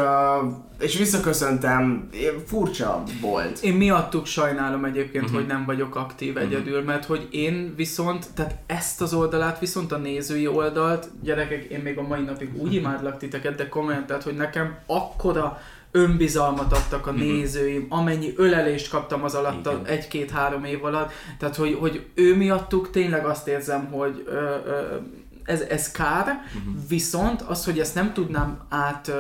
és 0.80 0.98
visszaköszöntem, 0.98 2.10
furcsa 2.46 3.04
volt. 3.22 3.60
Én 3.60 3.74
miattuk 3.74 4.26
sajnálom 4.26 4.86
egyébként, 4.86 5.24
uh-huh. 5.24 5.40
hogy 5.40 5.48
nem 5.48 5.66
vagyok 5.66 5.96
aktív 5.96 6.36
uh-huh. 6.36 6.52
egyedül, 6.52 6.84
mert 6.84 7.06
hogy 7.06 7.28
én 7.32 7.74
viszont, 7.76 8.26
tehát 8.34 8.56
ezt 8.66 9.02
az 9.02 9.14
oldalát, 9.14 9.60
viszont 9.60 9.92
a 9.92 9.98
nézői 9.98 10.48
oldalt, 10.48 11.10
gyerekek, 11.22 11.64
én 11.64 11.80
még 11.80 11.98
a 11.98 12.08
mai 12.08 12.22
napig 12.22 12.62
úgy 12.62 12.74
imádlak 12.74 13.18
titeket, 13.18 13.56
de 13.56 13.70
komolyan, 13.70 14.06
tehát 14.06 14.24
hogy 14.24 14.36
nekem 14.36 14.78
akkora 14.86 15.62
önbizalmat 15.92 16.74
adtak 16.74 17.08
a 17.08 17.12
uh-huh. 17.12 17.28
nézőim, 17.28 17.86
amennyi 17.90 18.34
ölelést 18.36 18.90
kaptam 18.90 19.24
az 19.24 19.36
alatt 19.36 19.66
a 19.66 19.82
egy-két-három 19.86 20.64
év 20.64 20.84
alatt, 20.84 21.12
tehát 21.40 21.56
hogy, 21.56 21.78
hogy 21.80 22.06
ő 22.14 22.36
miattuk 22.36 22.90
tényleg 22.90 23.26
azt 23.26 23.48
érzem, 23.48 23.86
hogy 23.86 24.24
ö, 24.26 24.32
ö, 24.66 24.96
ez, 25.48 25.62
ez 25.62 25.92
kár, 25.92 26.26
uh-huh. 26.26 26.74
viszont 26.88 27.42
az, 27.42 27.66
hogy 27.66 27.80
ezt 27.80 27.96
nem 27.96 28.14
tudnám 28.14 28.58
át 28.70 29.12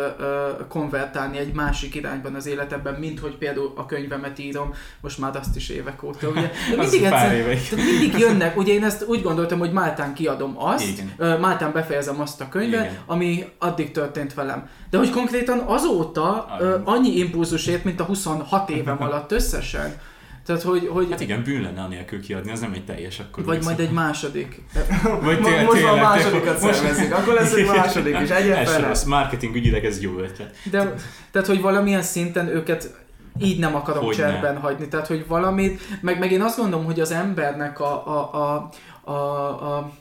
konvertálni 0.67 1.37
egy 1.37 1.53
másik 1.53 1.95
irányban 1.95 2.35
az 2.35 2.45
életemben, 2.45 2.93
mint 2.93 3.19
hogy 3.19 3.37
például 3.37 3.73
a 3.75 3.85
könyvemet 3.85 4.39
írom, 4.39 4.73
most 5.01 5.17
már 5.17 5.35
azt 5.35 5.55
is 5.55 5.69
évek 5.69 6.03
óta, 6.03 6.27
ugye. 6.27 6.51
Mindig, 6.77 7.03
egyszer, 7.03 7.57
mindig 7.75 8.17
jönnek, 8.17 8.57
ugye 8.57 8.73
én 8.73 8.83
ezt 8.83 9.05
úgy 9.07 9.21
gondoltam, 9.21 9.59
hogy 9.59 9.71
Máltán 9.71 10.13
kiadom 10.13 10.53
azt, 10.57 10.87
Igen. 10.87 11.39
Máltán 11.39 11.71
befejezem 11.71 12.21
azt 12.21 12.41
a 12.41 12.49
könyvet, 12.49 12.83
Igen. 12.83 12.97
ami 13.05 13.45
addig 13.59 13.91
történt 13.91 14.33
velem. 14.33 14.69
De 14.89 14.97
hogy 14.97 15.09
konkrétan 15.09 15.59
azóta 15.59 16.47
uh, 16.59 16.81
annyi 16.83 17.17
impulzusért, 17.17 17.83
mint 17.83 17.99
a 17.99 18.03
26 18.03 18.69
évem 18.69 19.01
alatt 19.07 19.31
összesen. 19.31 19.99
Tehát, 20.47 20.61
hogy, 20.61 20.87
hogy... 20.91 21.07
Hát 21.09 21.19
igen, 21.19 21.43
bűn 21.43 21.61
lenne 21.61 21.81
anélkül 21.81 22.21
kiadni, 22.21 22.51
az 22.51 22.59
nem 22.59 22.73
egy 22.73 22.85
teljes 22.85 23.19
akkor. 23.19 23.45
Vagy 23.45 23.63
majd 23.63 23.79
egy 23.79 23.91
második. 23.91 24.61
Vagy 25.23 25.41
tél, 25.41 25.63
most 25.63 25.83
már 25.83 25.93
a 25.93 26.01
másodikat 26.01 26.57
szervezik, 26.57 27.13
akkor 27.13 27.33
lesz 27.33 27.53
egy 27.53 27.65
második 27.65 28.19
is. 28.19 28.29
Egyébként 28.29 28.67
ez 28.67 29.03
marketing 29.03 29.55
ügyileg 29.55 29.85
ez 29.85 30.01
jó 30.01 30.17
ötlet. 30.17 30.55
De, 30.71 30.93
tehát, 31.31 31.47
hogy 31.47 31.61
valamilyen 31.61 32.01
szinten 32.01 32.47
őket 32.47 32.95
így 33.39 33.59
nem 33.59 33.75
akarom 33.75 34.03
hogy 34.03 34.15
cserben 34.15 34.53
ne. 34.53 34.59
hagyni. 34.59 34.87
Tehát, 34.87 35.07
hogy 35.07 35.27
valamit, 35.27 35.81
meg, 36.01 36.19
meg 36.19 36.31
én 36.31 36.41
azt 36.41 36.57
gondolom, 36.57 36.85
hogy 36.85 36.99
az 36.99 37.11
embernek 37.11 37.79
a, 37.79 38.07
a, 38.07 38.33
a, 38.33 38.69
a, 39.11 39.75
a 39.75 39.91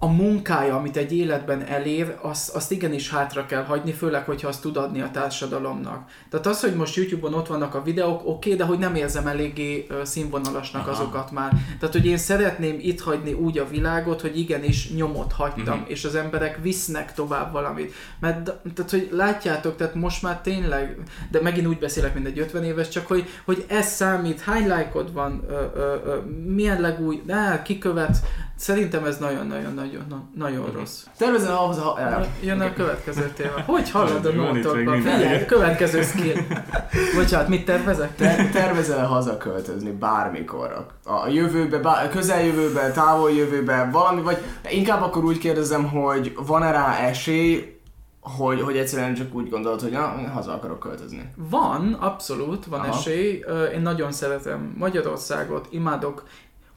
a 0.00 0.06
munkája, 0.06 0.76
amit 0.76 0.96
egy 0.96 1.12
életben 1.12 1.64
elér, 1.66 2.16
azt, 2.20 2.54
azt 2.54 2.72
igenis 2.72 3.10
hátra 3.10 3.46
kell 3.46 3.64
hagyni, 3.64 3.92
főleg, 3.92 4.24
hogyha 4.24 4.48
azt 4.48 4.60
tud 4.60 4.76
adni 4.76 5.00
a 5.00 5.10
társadalomnak. 5.10 6.10
Tehát 6.30 6.46
az, 6.46 6.60
hogy 6.60 6.74
most 6.74 6.96
YouTube-on 6.96 7.34
ott 7.34 7.46
vannak 7.46 7.74
a 7.74 7.82
videók, 7.82 8.20
oké, 8.20 8.30
okay, 8.30 8.54
de 8.54 8.64
hogy 8.64 8.78
nem 8.78 8.94
érzem 8.94 9.26
eléggé 9.26 9.86
színvonalasnak 10.02 10.86
Aha. 10.86 10.90
azokat 10.90 11.30
már. 11.30 11.52
Tehát, 11.80 11.94
hogy 11.94 12.06
én 12.06 12.16
szeretném 12.16 12.76
itt 12.80 13.00
hagyni 13.00 13.32
úgy 13.32 13.58
a 13.58 13.68
világot, 13.68 14.20
hogy 14.20 14.38
igenis 14.38 14.90
nyomot 14.90 15.32
hagytam, 15.32 15.78
uh-huh. 15.78 15.90
és 15.90 16.04
az 16.04 16.14
emberek 16.14 16.58
visznek 16.62 17.14
tovább 17.14 17.52
valamit. 17.52 17.94
Mert, 18.20 18.42
tehát, 18.74 18.90
hogy 18.90 19.08
látjátok, 19.12 19.76
tehát 19.76 19.94
most 19.94 20.22
már 20.22 20.40
tényleg, 20.40 20.96
de 21.30 21.40
megint 21.40 21.66
úgy 21.66 21.78
beszélek, 21.78 22.14
mint 22.14 22.26
egy 22.26 22.38
50 22.38 22.64
éves, 22.64 22.88
csak 22.88 23.06
hogy, 23.06 23.28
hogy 23.44 23.64
ez 23.68 23.86
számít, 23.86 24.40
hány 24.40 24.66
lájkod 24.66 25.12
van, 25.12 25.44
ö, 25.48 25.64
ö, 25.74 25.94
ö, 26.04 26.16
milyen 26.46 26.80
legúj, 26.80 27.22
de 27.26 27.62
kikövet, 27.64 28.16
Szerintem 28.58 29.04
ez 29.04 29.18
nagyon-nagyon-nagyon 29.18 30.30
nagyon 30.34 30.66
mhm. 30.68 30.76
rossz. 30.76 31.04
Tervezel 31.16 31.54
haza... 31.54 31.98
Jön 32.42 32.60
a 32.60 32.72
következő 32.72 33.32
téma. 33.36 33.60
Hogy 33.66 33.90
hallod 33.90 34.24
a 34.24 34.32
nótokban? 34.32 35.02
Következő 35.46 36.02
skill. 36.02 36.36
Bocsánat, 37.16 37.48
mit 37.48 37.64
tervezek? 37.64 38.14
Ter- 38.16 38.52
tervezel 38.52 39.06
hazaköltözni 39.06 39.90
bármikor? 39.90 40.86
A 41.04 41.28
jövőbe, 41.28 41.78
bár, 41.78 42.08
közeljövőbe, 42.08 42.90
távoljövőbe, 42.90 43.88
valami, 43.92 44.22
vagy 44.22 44.38
inkább 44.70 45.02
akkor 45.02 45.24
úgy 45.24 45.38
kérdezem, 45.38 45.88
hogy 45.88 46.34
van-e 46.46 46.70
rá 46.70 46.96
esély, 46.96 47.78
hogy, 48.20 48.60
hogy 48.60 48.76
egyszerűen 48.76 49.14
csak 49.14 49.34
úgy 49.34 49.50
gondolod, 49.50 49.80
hogy 49.80 49.90
na, 49.90 50.14
haza 50.32 50.52
akarok 50.52 50.78
költözni. 50.78 51.30
Van, 51.36 51.92
abszolút, 51.92 52.66
van 52.66 52.80
Aha. 52.80 52.88
esély. 52.88 53.44
Én 53.74 53.80
nagyon 53.80 54.12
szeretem 54.12 54.74
Magyarországot, 54.78 55.66
imádok 55.70 56.22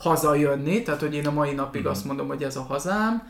hazajönni, 0.01 0.81
tehát 0.81 0.99
hogy 0.99 1.13
én 1.13 1.27
a 1.27 1.31
mai 1.31 1.51
napig 1.51 1.81
mm-hmm. 1.81 1.89
azt 1.89 2.05
mondom, 2.05 2.27
hogy 2.27 2.43
ez 2.43 2.55
a 2.55 2.61
hazám. 2.61 3.23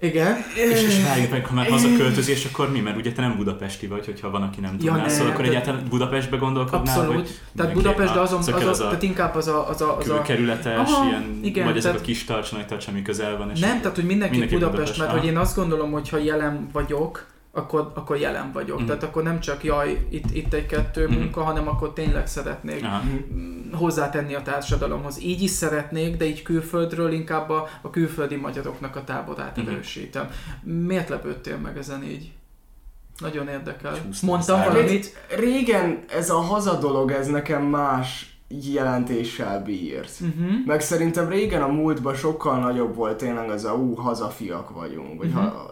Igen. 0.00 0.36
És, 0.54 0.82
és 0.82 1.02
várjuk 1.04 1.30
meg, 1.30 1.46
ha 1.46 1.54
már 1.54 1.66
hazaköltözés, 1.70 2.44
akkor 2.44 2.70
mi? 2.70 2.80
Mert 2.80 2.96
ugye 2.96 3.12
te 3.12 3.20
nem 3.20 3.36
budapesti 3.36 3.86
vagy, 3.86 4.04
hogyha 4.04 4.30
van, 4.30 4.42
aki 4.42 4.60
nem 4.60 4.78
tudná, 4.78 5.02
ja, 5.02 5.08
szóval 5.08 5.32
akkor 5.32 5.44
egyáltalán 5.44 5.86
Budapestbe 5.88 6.36
gondolkodnál? 6.36 6.98
Abszolút. 6.98 7.14
Hogy 7.14 7.40
tehát 7.56 7.72
Budapest, 7.72 8.12
de 8.12 8.20
azon, 8.20 8.38
az, 8.38 8.48
az, 8.48 8.80
a, 8.80 8.84
tehát 8.84 9.02
inkább 9.02 9.34
az 9.34 9.48
a... 9.48 9.68
Az 9.68 9.80
a, 9.80 9.96
az 9.96 10.08
a 10.08 10.22
kerületes, 10.22 10.90
aha, 10.90 11.06
ilyen, 11.08 11.40
igen, 11.42 11.64
vagy 11.64 11.76
ezek 11.76 11.94
a 11.94 12.00
kis 12.00 12.24
tarts, 12.24 12.52
nagy 12.52 12.66
tarts, 12.66 12.86
ami 12.86 13.02
közel 13.02 13.36
van. 13.36 13.50
És 13.50 13.60
nem, 13.60 13.80
tehát 13.80 13.96
hogy 13.96 14.06
mindenki, 14.06 14.38
mindenki 14.38 14.54
Budapest, 14.54 14.78
Budapest, 14.78 14.98
mert 14.98 15.10
aha. 15.10 15.20
hogy 15.20 15.28
én 15.28 15.36
azt 15.36 15.56
gondolom, 15.56 15.90
hogy 15.90 16.08
ha 16.08 16.16
jelen 16.16 16.68
vagyok, 16.72 17.26
akkor, 17.56 17.92
akkor 17.94 18.16
jelen 18.16 18.52
vagyok. 18.52 18.82
Mm. 18.82 18.86
Tehát 18.86 19.02
akkor 19.02 19.22
nem 19.22 19.40
csak 19.40 19.64
jaj, 19.64 20.06
itt, 20.10 20.34
itt 20.34 20.52
egy-kettő 20.52 21.08
mm. 21.08 21.12
munka, 21.12 21.42
hanem 21.42 21.68
akkor 21.68 21.92
tényleg 21.92 22.26
szeretnék 22.26 22.84
Aha. 22.84 23.02
hozzátenni 23.72 24.34
a 24.34 24.42
társadalomhoz. 24.42 25.22
Így 25.22 25.42
is 25.42 25.50
szeretnék, 25.50 26.16
de 26.16 26.24
így 26.24 26.42
külföldről 26.42 27.12
inkább 27.12 27.50
a, 27.50 27.68
a 27.82 27.90
külföldi 27.90 28.36
magyaroknak 28.36 28.96
a 28.96 29.04
táborát 29.04 29.60
mm. 29.60 29.66
erősítem. 29.66 30.28
Miért 30.62 31.08
lepődtél 31.08 31.56
meg 31.56 31.78
ezen 31.78 32.02
így? 32.02 32.32
Nagyon 33.18 33.48
érdekel. 33.48 34.02
Csúsztam 34.02 34.28
Mondtam 34.28 34.62
valamit. 34.62 35.26
Régen 35.36 36.04
ez 36.08 36.30
a 36.30 36.38
haza 36.38 36.78
dolog, 36.78 37.10
ez 37.10 37.26
nekem 37.26 37.62
más 37.62 38.36
jelentéssel 38.48 39.62
bírt. 39.62 40.12
Uh-huh. 40.20 40.66
Meg 40.66 40.80
szerintem 40.80 41.28
régen 41.28 41.62
a 41.62 41.66
múltban 41.66 42.14
sokkal 42.14 42.58
nagyobb 42.58 42.94
volt 42.94 43.16
tényleg 43.16 43.50
az 43.50 43.64
a 43.64 43.72
ú, 43.72 43.94
hazafiak 43.94 44.70
vagyunk, 44.70 45.18
vagy 45.18 45.28
uh-huh. 45.28 45.44
ha, 45.44 45.70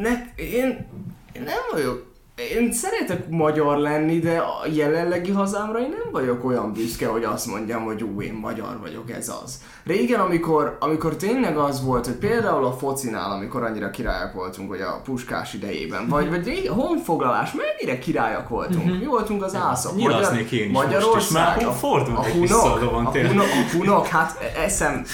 ne, 0.00 0.10
én, 0.36 0.86
én 1.32 1.42
nem 1.42 1.62
vagyok 1.72 2.14
én 2.34 2.72
szeretek 2.72 3.28
magyar 3.28 3.76
lenni, 3.76 4.18
de 4.18 4.36
a 4.36 4.66
jelenlegi 4.72 5.30
hazámra 5.30 5.80
én 5.80 5.88
nem 5.88 6.12
vagyok 6.12 6.44
olyan 6.44 6.72
büszke, 6.72 7.06
hogy 7.06 7.24
azt 7.24 7.46
mondjam, 7.46 7.84
hogy 7.84 8.02
ú, 8.02 8.22
én 8.22 8.32
magyar 8.32 8.78
vagyok, 8.80 9.10
ez 9.10 9.32
az. 9.44 9.58
Régen, 9.84 10.20
amikor, 10.20 10.76
amikor 10.80 11.16
tényleg 11.16 11.56
az 11.56 11.84
volt, 11.84 12.06
hogy 12.06 12.14
például 12.14 12.64
a 12.64 12.72
focinál, 12.72 13.30
amikor 13.30 13.62
annyira 13.62 13.90
királyok 13.90 14.32
voltunk, 14.32 14.68
hogy 14.68 14.80
a 14.80 15.00
puskás 15.04 15.54
idejében, 15.54 16.08
vagy, 16.08 16.28
vagy 16.28 16.44
régen, 16.44 16.72
a 16.72 16.74
honfoglalás, 16.74 17.50
mennyire 17.52 17.98
királyok 17.98 18.48
voltunk? 18.48 18.98
Mi 18.98 19.04
voltunk 19.04 19.42
az 19.42 19.54
ászok? 19.54 19.96
Nyilasznék 19.96 20.50
én 20.50 20.66
is 20.66 20.72
Magyarország, 20.72 21.14
most, 21.14 21.56
és 21.56 21.64
már 21.64 21.74
fordul 21.74 22.16
a 22.16 22.22
hunok, 22.22 22.82
a, 22.82 23.10
hunok, 23.10 23.46
a 23.46 23.76
hunok, 23.76 24.06
hát 24.06 24.52
eszem 24.56 25.04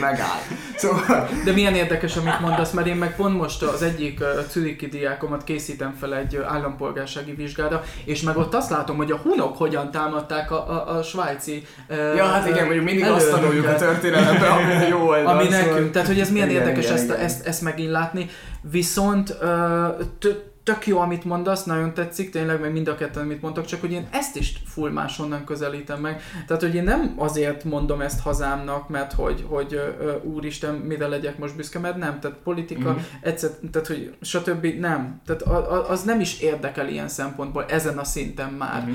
megáll. 0.00 0.40
Szóval... 0.76 1.28
De 1.44 1.52
milyen 1.52 1.74
érdekes, 1.74 2.16
amit 2.16 2.40
mondasz, 2.40 2.70
mert 2.70 2.86
én 2.86 2.96
meg 2.96 3.16
pont 3.16 3.36
most 3.36 3.62
az 3.62 3.82
egyik 3.82 4.22
a 4.22 4.46
Czüriki 4.50 4.86
diákomat 4.86 5.44
készítem 5.44 5.96
fel 6.00 6.16
egy 6.16 6.36
állampolgársági 6.36 7.32
vizsgára, 7.32 7.82
és 8.04 8.22
meg 8.22 8.36
ott 8.36 8.54
azt 8.54 8.70
látom, 8.70 8.96
hogy 8.96 9.10
a 9.10 9.16
hunok 9.16 9.56
hogyan 9.56 9.90
támadták 9.90 10.50
a, 10.50 10.70
a, 10.70 10.96
a 10.96 11.02
svájci 11.02 11.66
Ja, 12.16 12.24
hát 12.24 12.48
igen, 12.48 12.64
mondjuk 12.64 12.84
mindig 12.84 13.04
azt 13.04 13.30
tanuljuk 13.30 13.66
a 13.66 13.74
történelemben, 13.74 14.50
ami 14.50 14.86
jó 14.88 15.06
oldal. 15.08 15.26
Ami 15.26 15.48
nekünk, 15.48 15.74
szóval... 15.74 15.90
tehát 15.90 16.08
hogy 16.08 16.20
ez 16.20 16.30
milyen 16.30 16.48
igen, 16.48 16.60
érdekes 16.60 16.84
igen, 16.84 16.96
ezt, 16.96 17.04
igen. 17.04 17.16
Ezt, 17.18 17.46
ezt 17.46 17.62
megint 17.62 17.90
látni. 17.90 18.28
Viszont 18.70 19.36
tök 20.62 20.86
jó, 20.86 20.98
amit 20.98 21.24
mondasz, 21.24 21.64
nagyon 21.64 21.94
tetszik, 21.94 22.30
tényleg, 22.30 22.60
meg 22.60 22.72
mind 22.72 22.88
a 22.88 22.94
ketten, 22.94 23.22
amit 23.22 23.42
mondtak, 23.42 23.64
csak 23.64 23.80
hogy 23.80 23.92
én 23.92 24.08
ezt 24.10 24.36
is 24.36 24.54
full 24.66 24.90
máshonnan 24.90 25.44
közelítem 25.44 26.00
meg. 26.00 26.22
Tehát, 26.46 26.62
hogy 26.62 26.74
én 26.74 26.84
nem 26.84 27.14
azért 27.16 27.64
mondom 27.64 28.00
ezt 28.00 28.20
hazámnak, 28.20 28.88
mert 28.88 29.12
hogy, 29.12 29.44
hogy 29.48 29.74
uh, 29.74 30.24
úristen, 30.24 30.74
mire 30.74 31.06
legyek 31.06 31.38
most 31.38 31.56
büszke, 31.56 31.78
mert 31.78 31.96
nem, 31.96 32.20
tehát 32.20 32.36
politika, 32.36 32.90
mm-hmm. 32.90 33.02
egyszer, 33.20 33.50
tehát, 33.72 33.86
hogy 33.86 34.14
stb. 34.20 34.66
nem. 34.66 35.20
Tehát 35.26 35.42
az 35.88 36.02
nem 36.02 36.20
is 36.20 36.40
érdekel 36.40 36.88
ilyen 36.88 37.08
szempontból, 37.08 37.64
ezen 37.68 37.98
a 37.98 38.04
szinten 38.04 38.52
már. 38.52 38.82
Mm-hmm 38.82 38.92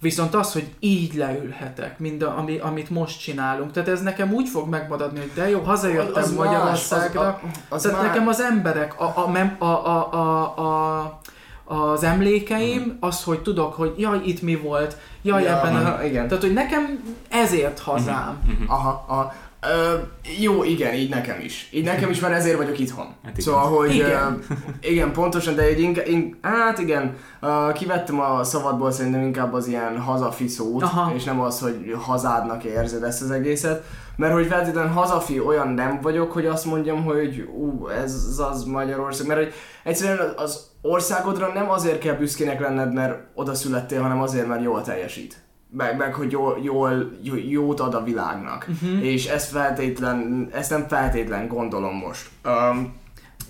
Viszont 0.00 0.34
az, 0.34 0.52
hogy 0.52 0.74
így 0.80 1.14
leülhetek, 1.14 1.98
mind 1.98 2.22
a, 2.22 2.38
ami, 2.38 2.58
amit 2.58 2.90
most 2.90 3.20
csinálunk, 3.20 3.72
tehát 3.72 3.88
ez 3.88 4.02
nekem 4.02 4.32
úgy 4.32 4.48
fog 4.48 4.68
megmaradni, 4.68 5.18
hogy 5.18 5.30
de 5.34 5.50
jó, 5.50 5.60
hazajöttem 5.60 6.22
az 6.22 6.32
Magyarországra, 6.32 7.22
más, 7.22 7.34
az, 7.42 7.58
az, 7.68 7.74
az 7.76 7.82
tehát 7.82 7.98
már... 7.98 8.06
nekem 8.06 8.28
az 8.28 8.40
emberek, 8.40 9.00
a, 9.00 9.04
a, 9.04 9.30
a, 9.58 9.64
a, 9.64 10.12
a, 10.12 10.58
a, 10.58 11.20
az 11.64 12.02
emlékeim, 12.02 12.80
uh-huh. 12.80 12.96
az, 13.00 13.22
hogy 13.22 13.42
tudok, 13.42 13.74
hogy 13.74 13.94
jaj, 13.96 14.20
itt 14.24 14.42
mi 14.42 14.56
volt, 14.56 14.96
jaj, 15.22 15.42
ja, 15.42 15.58
ebben 15.58 15.76
aha, 15.76 15.90
a... 15.90 16.04
Igen. 16.04 16.28
Tehát, 16.28 16.42
hogy 16.42 16.52
nekem 16.52 17.16
ezért 17.28 17.78
hazám. 17.78 18.38
Uh-huh. 18.46 18.72
Aha, 18.72 19.04
aha. 19.08 19.32
Ö, 19.66 19.98
jó, 20.40 20.64
igen, 20.64 20.94
így 20.94 21.10
nekem 21.10 21.40
is. 21.40 21.68
Így 21.72 21.84
nekem 21.84 22.10
is, 22.10 22.20
mert 22.20 22.34
ezért 22.34 22.56
vagyok 22.56 22.78
itthon. 22.78 23.06
Hát 23.24 23.40
szóval, 23.40 23.76
hogy 23.76 23.94
igen. 23.94 24.44
Uh, 24.50 24.56
igen, 24.80 25.12
pontosan, 25.12 25.54
de 25.54 25.62
egy 25.62 25.80
inkább, 25.80 26.06
in, 26.06 26.38
hát 26.42 26.78
igen, 26.78 27.16
uh, 27.42 27.72
kivettem 27.72 28.20
a 28.20 28.44
szavadból 28.44 28.90
szerintem 28.90 29.22
inkább 29.22 29.52
az 29.52 29.66
ilyen 29.66 30.00
hazafi 30.00 30.48
szót, 30.48 30.82
Aha. 30.82 31.14
és 31.14 31.24
nem 31.24 31.40
az, 31.40 31.60
hogy 31.60 31.94
hazádnak 32.00 32.64
érzed 32.64 33.02
ezt 33.02 33.22
az 33.22 33.30
egészet. 33.30 33.84
Mert 34.16 34.32
hogy 34.32 34.46
feltétlenül 34.46 34.90
hazafi 34.90 35.40
olyan 35.40 35.68
nem 35.68 36.00
vagyok, 36.02 36.32
hogy 36.32 36.46
azt 36.46 36.64
mondjam, 36.64 37.04
hogy 37.04 37.48
ú, 37.56 37.88
ez 37.88 38.40
az 38.52 38.64
Magyarország. 38.64 39.26
Mert 39.26 39.40
hogy 39.40 39.52
egyszerűen 39.84 40.32
az 40.36 40.70
országodra 40.82 41.52
nem 41.52 41.70
azért 41.70 41.98
kell 41.98 42.14
büszkének 42.14 42.60
lenned, 42.60 42.92
mert 42.92 43.18
oda 43.34 43.54
születtél, 43.54 44.02
hanem 44.02 44.20
azért, 44.20 44.46
mert 44.46 44.62
jól 44.62 44.82
teljesít 44.82 45.45
meg, 45.70 45.96
meg 45.96 46.14
hogy 46.14 46.32
jól, 46.32 46.58
jól, 46.62 47.12
jót 47.48 47.80
ad 47.80 47.94
a 47.94 48.02
világnak. 48.02 48.66
Uh-huh. 48.68 49.04
És 49.04 49.26
ezt, 49.26 49.50
feltétlen, 49.50 50.48
ezt 50.52 50.70
nem 50.70 50.86
feltétlen 50.88 51.48
gondolom 51.48 51.94
most. 51.94 52.28
Um, 52.44 52.94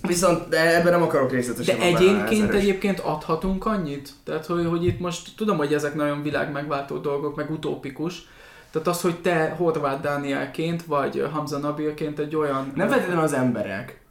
Viszont 0.01 0.49
de 0.49 0.75
ebben 0.75 0.91
nem 0.91 1.01
akarok 1.01 1.31
részletesen 1.31 1.79
De 1.79 1.85
egyébként 1.85 2.53
egyébként 2.53 2.99
adhatunk 2.99 3.65
annyit? 3.65 4.09
Tehát, 4.23 4.45
hogy, 4.45 4.65
hogy 4.65 4.85
itt 4.85 4.99
most 4.99 5.29
tudom, 5.37 5.57
hogy 5.57 5.73
ezek 5.73 5.95
nagyon 5.95 6.23
világ 6.23 6.51
megváltó 6.51 6.97
dolgok, 6.97 7.35
meg 7.35 7.51
utópikus, 7.51 8.27
tehát 8.71 8.87
az, 8.87 9.01
hogy 9.01 9.15
te 9.21 9.55
Horváth 9.57 10.01
Dánielként, 10.01 10.85
vagy 10.85 11.27
Hamza 11.31 11.57
Nabilként 11.57 12.19
egy 12.19 12.35
olyan... 12.35 12.71
Nem 12.75 12.87
feltétlenül 12.87 13.23
az 13.23 13.33
emberek. 13.33 14.01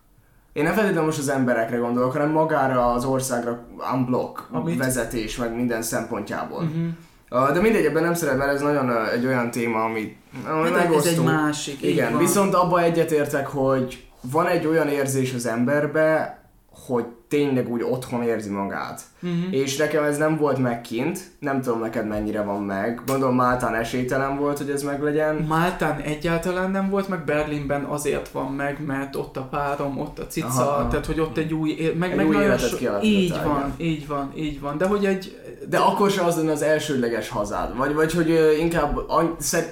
Én 0.53 0.63
nem 0.63 0.73
feltétlenül 0.73 1.07
most 1.07 1.19
az 1.19 1.29
emberekre 1.29 1.77
gondolok, 1.77 2.13
hanem 2.13 2.31
magára 2.31 2.93
az 2.93 3.05
országra 3.05 3.67
unblock 3.93 4.49
Amit... 4.51 4.79
vezetés, 4.79 5.37
meg 5.37 5.55
minden 5.55 5.83
szempontjából. 5.83 6.63
Uh-huh. 6.63 6.87
De 7.29 7.61
mindegy, 7.61 7.85
ebben 7.85 8.03
nem 8.03 8.15
szeret, 8.15 8.37
mert 8.37 8.53
ez 8.53 8.61
nagyon 8.61 9.07
egy 9.07 9.27
olyan 9.27 9.51
téma, 9.51 9.85
ami 9.85 10.17
hát 10.45 10.95
ez 10.95 11.07
egy 11.07 11.23
másik. 11.23 11.83
Igen, 11.83 12.19
viszont 12.19 12.55
abban 12.55 12.83
egyetértek, 12.83 13.47
hogy 13.47 14.05
van 14.21 14.47
egy 14.47 14.67
olyan 14.67 14.89
érzés 14.89 15.35
az 15.35 15.47
emberbe, 15.47 16.39
hogy 16.87 17.05
tényleg 17.29 17.69
úgy 17.69 17.83
otthon 17.83 18.23
érzi 18.23 18.51
magát. 18.51 19.03
Uh-huh. 19.23 19.55
És 19.55 19.77
nekem 19.77 20.05
ez 20.05 20.19
nem 20.19 20.37
volt 20.37 20.59
meg 20.59 20.81
kint, 20.81 21.21
nem 21.39 21.61
tudom 21.61 21.81
neked 21.81 22.07
mennyire 22.07 22.43
van 22.43 22.63
meg. 22.63 23.03
Gondolom 23.07 23.35
Máltán 23.35 23.75
esélytelen 23.75 24.39
volt, 24.39 24.59
hogy 24.59 24.71
ez 24.71 24.83
meg 24.83 25.03
legyen. 25.03 25.35
Máltán 25.35 26.01
egyáltalán 26.01 26.71
nem 26.71 26.91
volt, 26.91 27.09
meg 27.09 27.25
Berlinben 27.25 27.85
azért 27.85 28.29
van 28.29 28.53
meg, 28.53 28.85
mert 28.87 29.17
ott 29.17 29.37
a 29.37 29.43
párom, 29.43 29.99
ott 29.99 30.19
a 30.19 30.27
cica, 30.27 30.47
Aha. 30.47 30.89
tehát 30.89 31.07
hogy 31.07 31.21
ott 31.21 31.37
egy 31.37 31.55
új, 31.55 31.93
meg, 31.99 32.11
egy 32.11 32.17
meg 32.17 32.27
új 32.27 32.37
életet 32.37 32.69
so... 32.69 33.01
Így 33.03 33.41
van, 33.45 33.75
így 33.77 34.07
van, 34.07 34.33
így 34.37 34.61
van, 34.61 34.79
de 34.79 34.87
hogy 34.87 35.05
egy... 35.05 35.41
De 35.69 35.79
akkor 35.79 36.11
se 36.11 36.23
az 36.23 36.37
lenne 36.37 36.53
az 36.53 36.63
elsődleges 36.63 37.29
hazád, 37.29 37.77
vagy, 37.77 37.95
vagy 37.95 38.13
hogy 38.13 38.57
inkább 38.59 39.01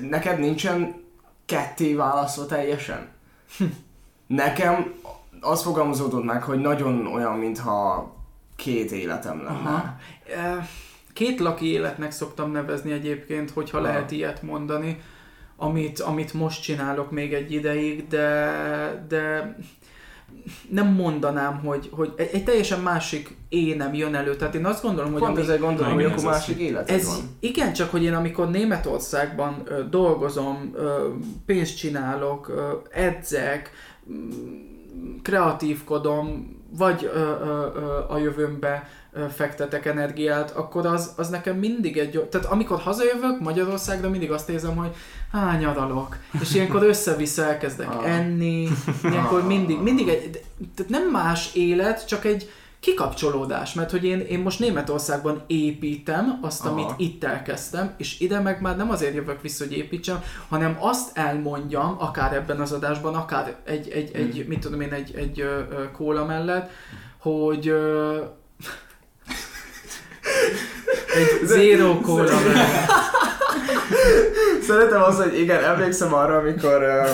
neked 0.01 0.39
nincsen 0.39 0.95
ketté 1.47 1.95
választva 1.95 2.47
teljesen? 2.47 3.09
Nekem 4.27 4.93
az 5.45 5.63
fogalmazódott 5.63 6.25
meg, 6.25 6.43
hogy 6.43 6.59
nagyon 6.59 7.07
olyan, 7.07 7.39
mintha 7.39 8.13
két 8.57 8.93
életem 8.93 9.43
lenne. 9.43 9.59
Aha. 9.59 9.97
Két 11.13 11.41
laki 11.41 11.67
életnek 11.67 12.11
szoktam 12.11 12.51
nevezni 12.51 12.93
egyébként, 12.93 13.51
hogyha 13.51 13.79
Aha. 13.79 13.87
lehet 13.87 14.11
ilyet 14.11 14.43
mondani, 14.43 15.01
amit, 15.57 16.01
amit 16.01 16.33
most 16.33 16.63
csinálok 16.63 17.11
még 17.11 17.33
egy 17.33 17.53
ideig, 17.53 18.09
de, 18.09 19.07
de 19.09 19.57
nem 20.71 20.87
mondanám, 20.87 21.61
hogy, 21.65 21.89
hogy 21.93 22.13
egy, 22.17 22.31
egy 22.33 22.45
teljesen 22.45 22.81
másik 22.81 23.37
énem 23.49 23.95
jön 23.95 24.15
elő. 24.15 24.37
Tehát 24.37 24.55
én 24.55 24.65
azt 24.65 24.83
gondolom, 24.83 25.13
hogy... 25.13 25.21
Pont 25.21 25.39
ezzel 25.39 25.59
gondolom, 25.59 25.93
hogy 25.93 26.05
akkor 26.05 26.25
másik 26.25 26.59
élet 26.59 26.91
ez, 26.91 27.07
van. 27.07 27.17
Igen, 27.41 27.73
csak 27.73 27.91
hogy 27.91 28.03
én 28.03 28.15
amikor 28.15 28.51
Németországban 28.51 29.63
ö, 29.65 29.85
dolgozom, 29.89 30.71
ö, 30.75 31.09
pénzt 31.47 31.77
csinálok, 31.77 32.49
ö, 32.49 32.73
edzek, 32.91 33.71
kreatívkodom, 35.23 36.57
vagy 36.71 37.11
ö, 37.15 37.19
ö, 37.19 37.67
ö, 37.75 37.99
a 38.09 38.19
jövőmbe 38.19 38.89
ö, 39.13 39.25
fektetek 39.29 39.87
energiát, 39.87 40.51
akkor 40.51 40.87
az, 40.87 41.13
az 41.17 41.29
nekem 41.29 41.57
mindig 41.57 41.97
egy... 41.97 42.21
Tehát 42.21 42.47
amikor 42.47 42.79
hazajövök 42.79 43.41
Magyarországra, 43.41 44.11
mindig 44.11 44.31
azt 44.31 44.49
érzem, 44.49 44.77
hogy 44.77 44.95
há, 45.33 45.59
nyaralok. 45.59 46.17
És 46.41 46.55
ilyenkor 46.55 46.83
össze-vissza 46.83 47.45
elkezdek 47.45 47.91
ah. 47.91 48.17
enni, 48.17 48.69
ilyenkor 49.03 49.41
ah. 49.41 49.47
mindig, 49.47 49.81
mindig 49.81 50.09
egy... 50.09 50.43
Tehát 50.75 50.91
nem 50.91 51.11
más 51.11 51.55
élet, 51.55 52.07
csak 52.07 52.25
egy, 52.25 52.51
kikapcsolódás, 52.85 53.75
mert 53.75 53.91
hogy 53.91 54.05
én, 54.05 54.21
én 54.21 54.39
most 54.39 54.59
Németországban 54.59 55.43
építem 55.47 56.39
azt, 56.43 56.65
Aha. 56.65 56.71
amit 56.71 56.91
itt 56.97 57.25
elkezdtem, 57.25 57.95
és 57.97 58.21
ide 58.21 58.41
meg 58.41 58.61
már 58.61 58.77
nem 58.77 58.91
azért 58.91 59.15
jövök 59.15 59.43
vissza, 59.43 59.65
hogy 59.65 59.77
építsem, 59.77 60.23
hanem 60.49 60.77
azt 60.81 61.19
elmondjam, 61.19 61.97
akár 61.99 62.33
ebben 62.33 62.61
az 62.61 62.73
adásban, 62.73 63.15
akár 63.15 63.57
egy, 63.65 63.89
egy, 63.89 64.11
hmm. 64.11 64.23
egy 64.23 64.47
mit 64.49 64.61
tudom 64.61 64.81
én, 64.81 64.93
egy, 64.93 65.15
egy 65.17 65.41
ö, 65.41 65.59
ö, 65.71 65.91
kóla 65.91 66.25
mellett, 66.25 66.71
hogy 67.19 67.69
ö, 67.69 68.17
egy 71.19 71.47
zero 71.47 72.01
kóla 72.01 72.41
mellett. 72.41 72.91
Szeretem 74.63 75.03
azt, 75.03 75.23
hogy 75.23 75.39
igen, 75.39 75.65
emlékszem 75.65 76.15
arra, 76.15 76.37
amikor 76.37 76.83
uh, 76.83 77.09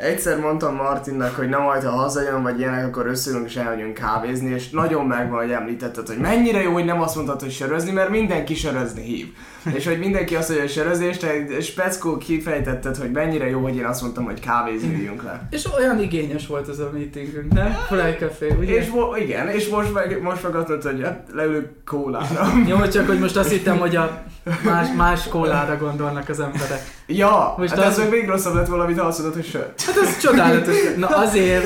egyszer 0.00 0.38
mondtam 0.38 0.74
Martinnak, 0.74 1.34
hogy 1.34 1.48
nem 1.48 1.62
majd, 1.62 1.82
ha 1.82 1.90
hazajön, 1.90 2.42
vagy 2.42 2.58
ilyenek, 2.58 2.86
akkor 2.86 3.06
összülünk 3.06 3.46
és 3.46 3.56
elmegyünk 3.56 3.94
kávézni, 3.94 4.50
és 4.50 4.70
nagyon 4.70 5.06
megvan, 5.06 5.38
hogy 5.38 5.50
említetted, 5.50 6.06
hogy 6.06 6.18
mennyire 6.18 6.62
jó, 6.62 6.72
hogy 6.72 6.84
nem 6.84 7.00
azt 7.00 7.14
mondtad, 7.14 7.40
hogy 7.40 7.50
sörözni, 7.52 7.92
mert 7.92 8.10
mindenki 8.10 8.54
sörözni 8.54 9.02
hív. 9.02 9.26
És 9.74 9.86
hogy 9.86 9.98
mindenki 9.98 10.36
azt 10.36 10.48
mondja, 10.48 10.66
hogy 10.66 10.74
sörözni, 10.74 11.06
és 11.06 11.16
te 11.16 11.60
speckó 11.60 12.18
kifejtetted, 12.18 12.96
hogy 12.96 13.10
mennyire 13.10 13.48
jó, 13.48 13.60
hogy 13.60 13.76
én 13.76 13.84
azt 13.84 14.02
mondtam, 14.02 14.24
hogy 14.24 14.40
kávézni 14.40 14.94
üljünk 14.94 15.22
le. 15.22 15.48
És 15.50 15.66
olyan 15.78 16.00
igényes 16.00 16.46
volt 16.46 16.68
ez 16.68 16.78
a 16.78 16.90
meetingünk, 16.92 17.52
ne? 17.52 17.70
Fly 17.70 18.16
Café, 18.18 18.54
ugye? 18.58 18.76
És 18.76 18.88
mo- 18.88 19.18
igen, 19.18 19.48
és 19.48 19.68
most 19.68 19.92
meg, 19.92 20.22
most 20.22 20.42
meg 20.42 20.54
azt 20.54 20.82
hogy 20.82 21.02
hát 21.02 21.28
leülök 21.32 21.68
kólára. 21.84 22.52
jó, 22.68 22.86
csak 22.86 23.06
hogy 23.06 23.18
most 23.18 23.36
azt 23.36 23.50
hittem, 23.50 23.78
hogy 23.78 23.96
a 23.96 24.22
más, 24.64 24.88
más 24.96 25.28
kólára 25.28 25.76
gondolnak 25.76 26.28
az 26.28 26.40
emberek. 26.40 26.80
Ja, 27.06 27.54
most 27.58 27.74
hát 27.74 27.86
az... 27.86 27.98
ez 27.98 28.08
még 28.10 28.28
rosszabb 28.28 28.54
lett 28.54 28.66
valamit, 28.66 28.98
ha 28.98 29.06
azt 29.06 29.18
mondod, 29.18 29.36
hogy 29.36 29.46
sör. 29.46 29.72
Hát 29.86 29.96
ez 29.96 30.18
csodálatos. 30.18 30.76
Na 30.96 31.06
azért, 31.06 31.64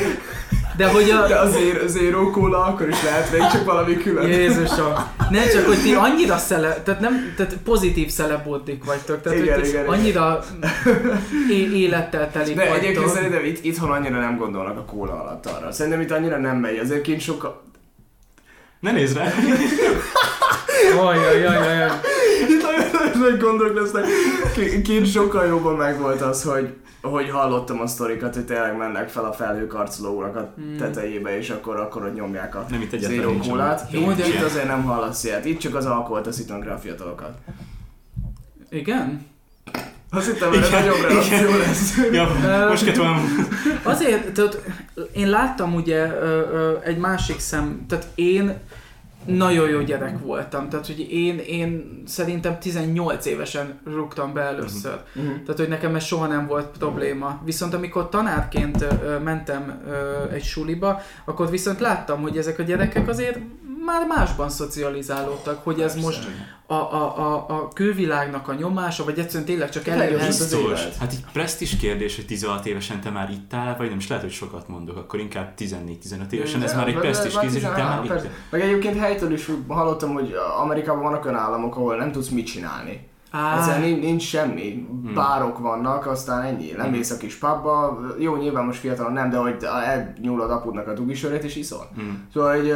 de 0.77 0.89
hogy 0.89 1.11
a... 1.11 1.27
De 1.27 1.39
azért 1.39 1.83
az 1.83 1.93
zero 1.93 2.31
cola 2.31 2.65
akkor 2.65 2.89
is 2.89 3.03
lehet 3.03 3.33
még 3.33 3.41
csak 3.53 3.65
valami 3.65 3.97
külön. 3.97 4.29
Jézusom. 4.29 4.93
Nem 5.31 5.49
csak, 5.53 5.67
hogy 5.67 5.83
ti 5.83 5.95
annyira 5.95 6.37
szele, 6.37 6.83
tehát 6.83 7.01
nem, 7.01 7.33
tehát 7.37 7.57
pozitív 7.65 8.09
szelebódik 8.09 8.85
vagytok, 8.85 9.23
tehát 9.23 9.39
igen, 9.39 9.59
hogy 9.59 9.69
igen, 9.69 9.87
annyira 9.87 10.45
igen. 11.49 11.73
élettel 11.73 12.31
telik 12.31 12.57
De 12.57 12.69
vagytok. 12.69 12.83
egyébként 12.83 13.09
szerintem 13.09 13.45
itt, 13.45 13.65
itthon 13.65 13.91
annyira 13.91 14.21
nem 14.21 14.37
gondolnak 14.37 14.79
a 14.79 14.85
kóla 14.85 15.21
alatt 15.21 15.47
arra. 15.47 15.73
Szerintem 15.73 16.01
itt 16.01 16.11
annyira 16.11 16.39
nem 16.39 16.57
megy, 16.57 16.79
azért 16.79 17.03
kint 17.03 17.21
sokkal... 17.21 17.63
Ne 18.81 18.93
nézd 18.93 19.17
rá! 19.17 19.33
Ajajajajaj. 21.01 21.91
Itt 22.49 22.63
nagyon 22.63 23.19
nagy 23.19 23.39
gondok 23.39 23.81
lesznek. 23.81 24.05
Kint 24.83 25.13
sokkal 25.13 25.47
jobban 25.47 25.77
megvolt 25.77 26.21
az, 26.21 26.43
hogy 26.43 26.75
hogy 27.09 27.31
hallottam 27.31 27.81
a 27.81 27.87
sztorikat, 27.87 28.35
hogy 28.35 28.45
tényleg 28.45 28.77
mennek 28.77 29.09
fel 29.09 29.25
a 29.25 29.33
felhőkarcoló 29.33 30.17
urakat 30.17 30.49
hmm. 30.57 30.77
tetejébe, 30.77 31.37
és 31.37 31.51
akkor, 31.51 31.81
akkor 31.81 32.05
ott 32.05 32.15
nyomják 32.15 32.55
a 32.55 32.67
nem 32.71 32.81
itt 32.81 32.99
zero 32.99 33.37
kólát. 33.37 33.87
Jó, 33.91 34.13
de 34.13 34.27
itt 34.27 34.43
azért 34.43 34.67
nem 34.67 34.83
hallasz 34.83 35.25
ilyet. 35.25 35.45
Itt 35.45 35.59
csak 35.59 35.75
az 35.75 35.87
alkoholt 35.87 36.25
taszítanak 36.25 36.65
rá 36.65 36.75
a 36.75 36.79
fiatalokat. 36.79 37.39
Igen? 38.71 39.27
Azt 40.11 40.27
hittem, 40.31 40.49
hogy 40.49 40.69
nagyobb 40.71 41.01
reakció 41.09 41.59
lesz. 41.59 41.97
ja, 42.13 42.29
most 42.69 42.85
kettem. 42.85 43.47
Azért, 43.83 44.33
tehát 44.33 44.61
én 45.13 45.29
láttam 45.29 45.75
ugye 45.75 46.11
egy 46.81 46.99
másik 46.99 47.39
szem, 47.39 47.85
tehát 47.89 48.07
én 48.15 48.59
nagyon 49.27 49.69
jó 49.69 49.81
gyerek 49.81 50.19
voltam, 50.19 50.69
tehát 50.69 50.87
hogy 50.87 51.07
én, 51.11 51.39
én 51.39 52.03
szerintem 52.07 52.59
18 52.59 53.27
évesen 53.27 53.81
rúgtam 53.85 54.33
be 54.33 54.41
először. 54.41 55.01
Uh-huh. 55.15 55.33
Tehát, 55.43 55.59
hogy 55.59 55.69
nekem 55.69 55.95
ez 55.95 56.05
soha 56.05 56.27
nem 56.27 56.47
volt 56.47 56.79
probléma. 56.79 57.41
Viszont 57.45 57.75
amikor 57.75 58.09
tanárként 58.09 58.87
mentem 59.25 59.83
egy 60.33 60.45
suliba, 60.45 61.03
akkor 61.25 61.51
viszont 61.51 61.81
láttam, 61.81 62.23
hogy 62.23 62.37
ezek 62.37 62.59
a 62.59 62.63
gyerekek 62.63 63.09
azért 63.09 63.39
már 63.85 64.07
másban 64.07 64.51
szocializálódtak, 64.51 65.65
hogy 65.65 65.81
ez 65.81 65.95
most 65.95 66.29
a, 66.67 66.75
a, 66.75 67.19
a, 67.19 67.45
a 67.49 67.69
külvilágnak 67.69 68.49
a 68.49 68.55
nyomása, 68.55 69.05
vagy 69.05 69.19
egyszerűen 69.19 69.45
tényleg 69.45 69.71
csak 69.71 69.87
elég 69.87 70.15
az 70.15 70.53
élet. 70.53 70.97
Hát 70.97 71.13
így 71.13 71.25
presztis 71.33 71.77
kérdés, 71.77 72.17
hogy 72.17 72.27
16 72.27 72.67
évesen 72.67 73.01
te 73.01 73.11
már 73.11 73.31
itt 73.31 73.55
áll, 73.55 73.77
vagy 73.77 73.89
nem 73.89 73.99
is 73.99 74.09
lehet, 74.09 74.25
hogy 74.25 74.33
sokat 74.33 74.69
mondok, 74.69 74.97
akkor 74.97 75.21
inkább 75.21 75.55
14-15 75.59 76.31
évesen, 76.31 76.63
ez 76.63 76.75
már 76.75 76.89
egy 76.89 76.99
presztis 76.99 77.39
kérdés, 77.39 77.65
hogy 77.65 77.75
te 77.75 77.83
már 77.83 78.05
itt 78.05 78.29
Meg 78.51 78.61
egyébként 78.61 78.99
helytől 78.99 79.33
is 79.33 79.51
hallottam, 79.69 80.13
hogy 80.13 80.35
Amerikában 80.61 81.03
vannak 81.03 81.25
olyan 81.25 81.39
államok, 81.39 81.77
ahol 81.77 81.97
nem 81.97 82.13
tudsz 82.13 82.29
mit 82.29 82.47
csinálni. 82.47 83.13
Ezzel 83.59 83.79
nincs, 83.79 84.01
nincs 84.01 84.23
semmi. 84.23 84.87
Hmm. 85.03 85.15
Bárok 85.15 85.59
vannak, 85.59 86.07
aztán 86.07 86.43
ennyi. 86.43 86.71
Nem 86.71 86.87
hmm. 86.87 86.97
mész 86.97 87.11
a 87.11 87.17
kis 87.17 87.35
pubba. 87.35 88.01
Jó, 88.19 88.37
nyilván 88.37 88.65
most 88.65 88.79
fiatalon 88.79 89.13
nem, 89.13 89.31
de 89.31 89.37
hogy 89.37 89.57
elnyúlod 89.85 90.51
apudnak 90.51 90.89
a 90.89 90.93
dugisörét 90.93 91.45
és 91.45 91.57
iszol. 91.57 91.91
Hmm. 91.95 92.29
Szóval, 92.33 92.57
hogy 92.57 92.75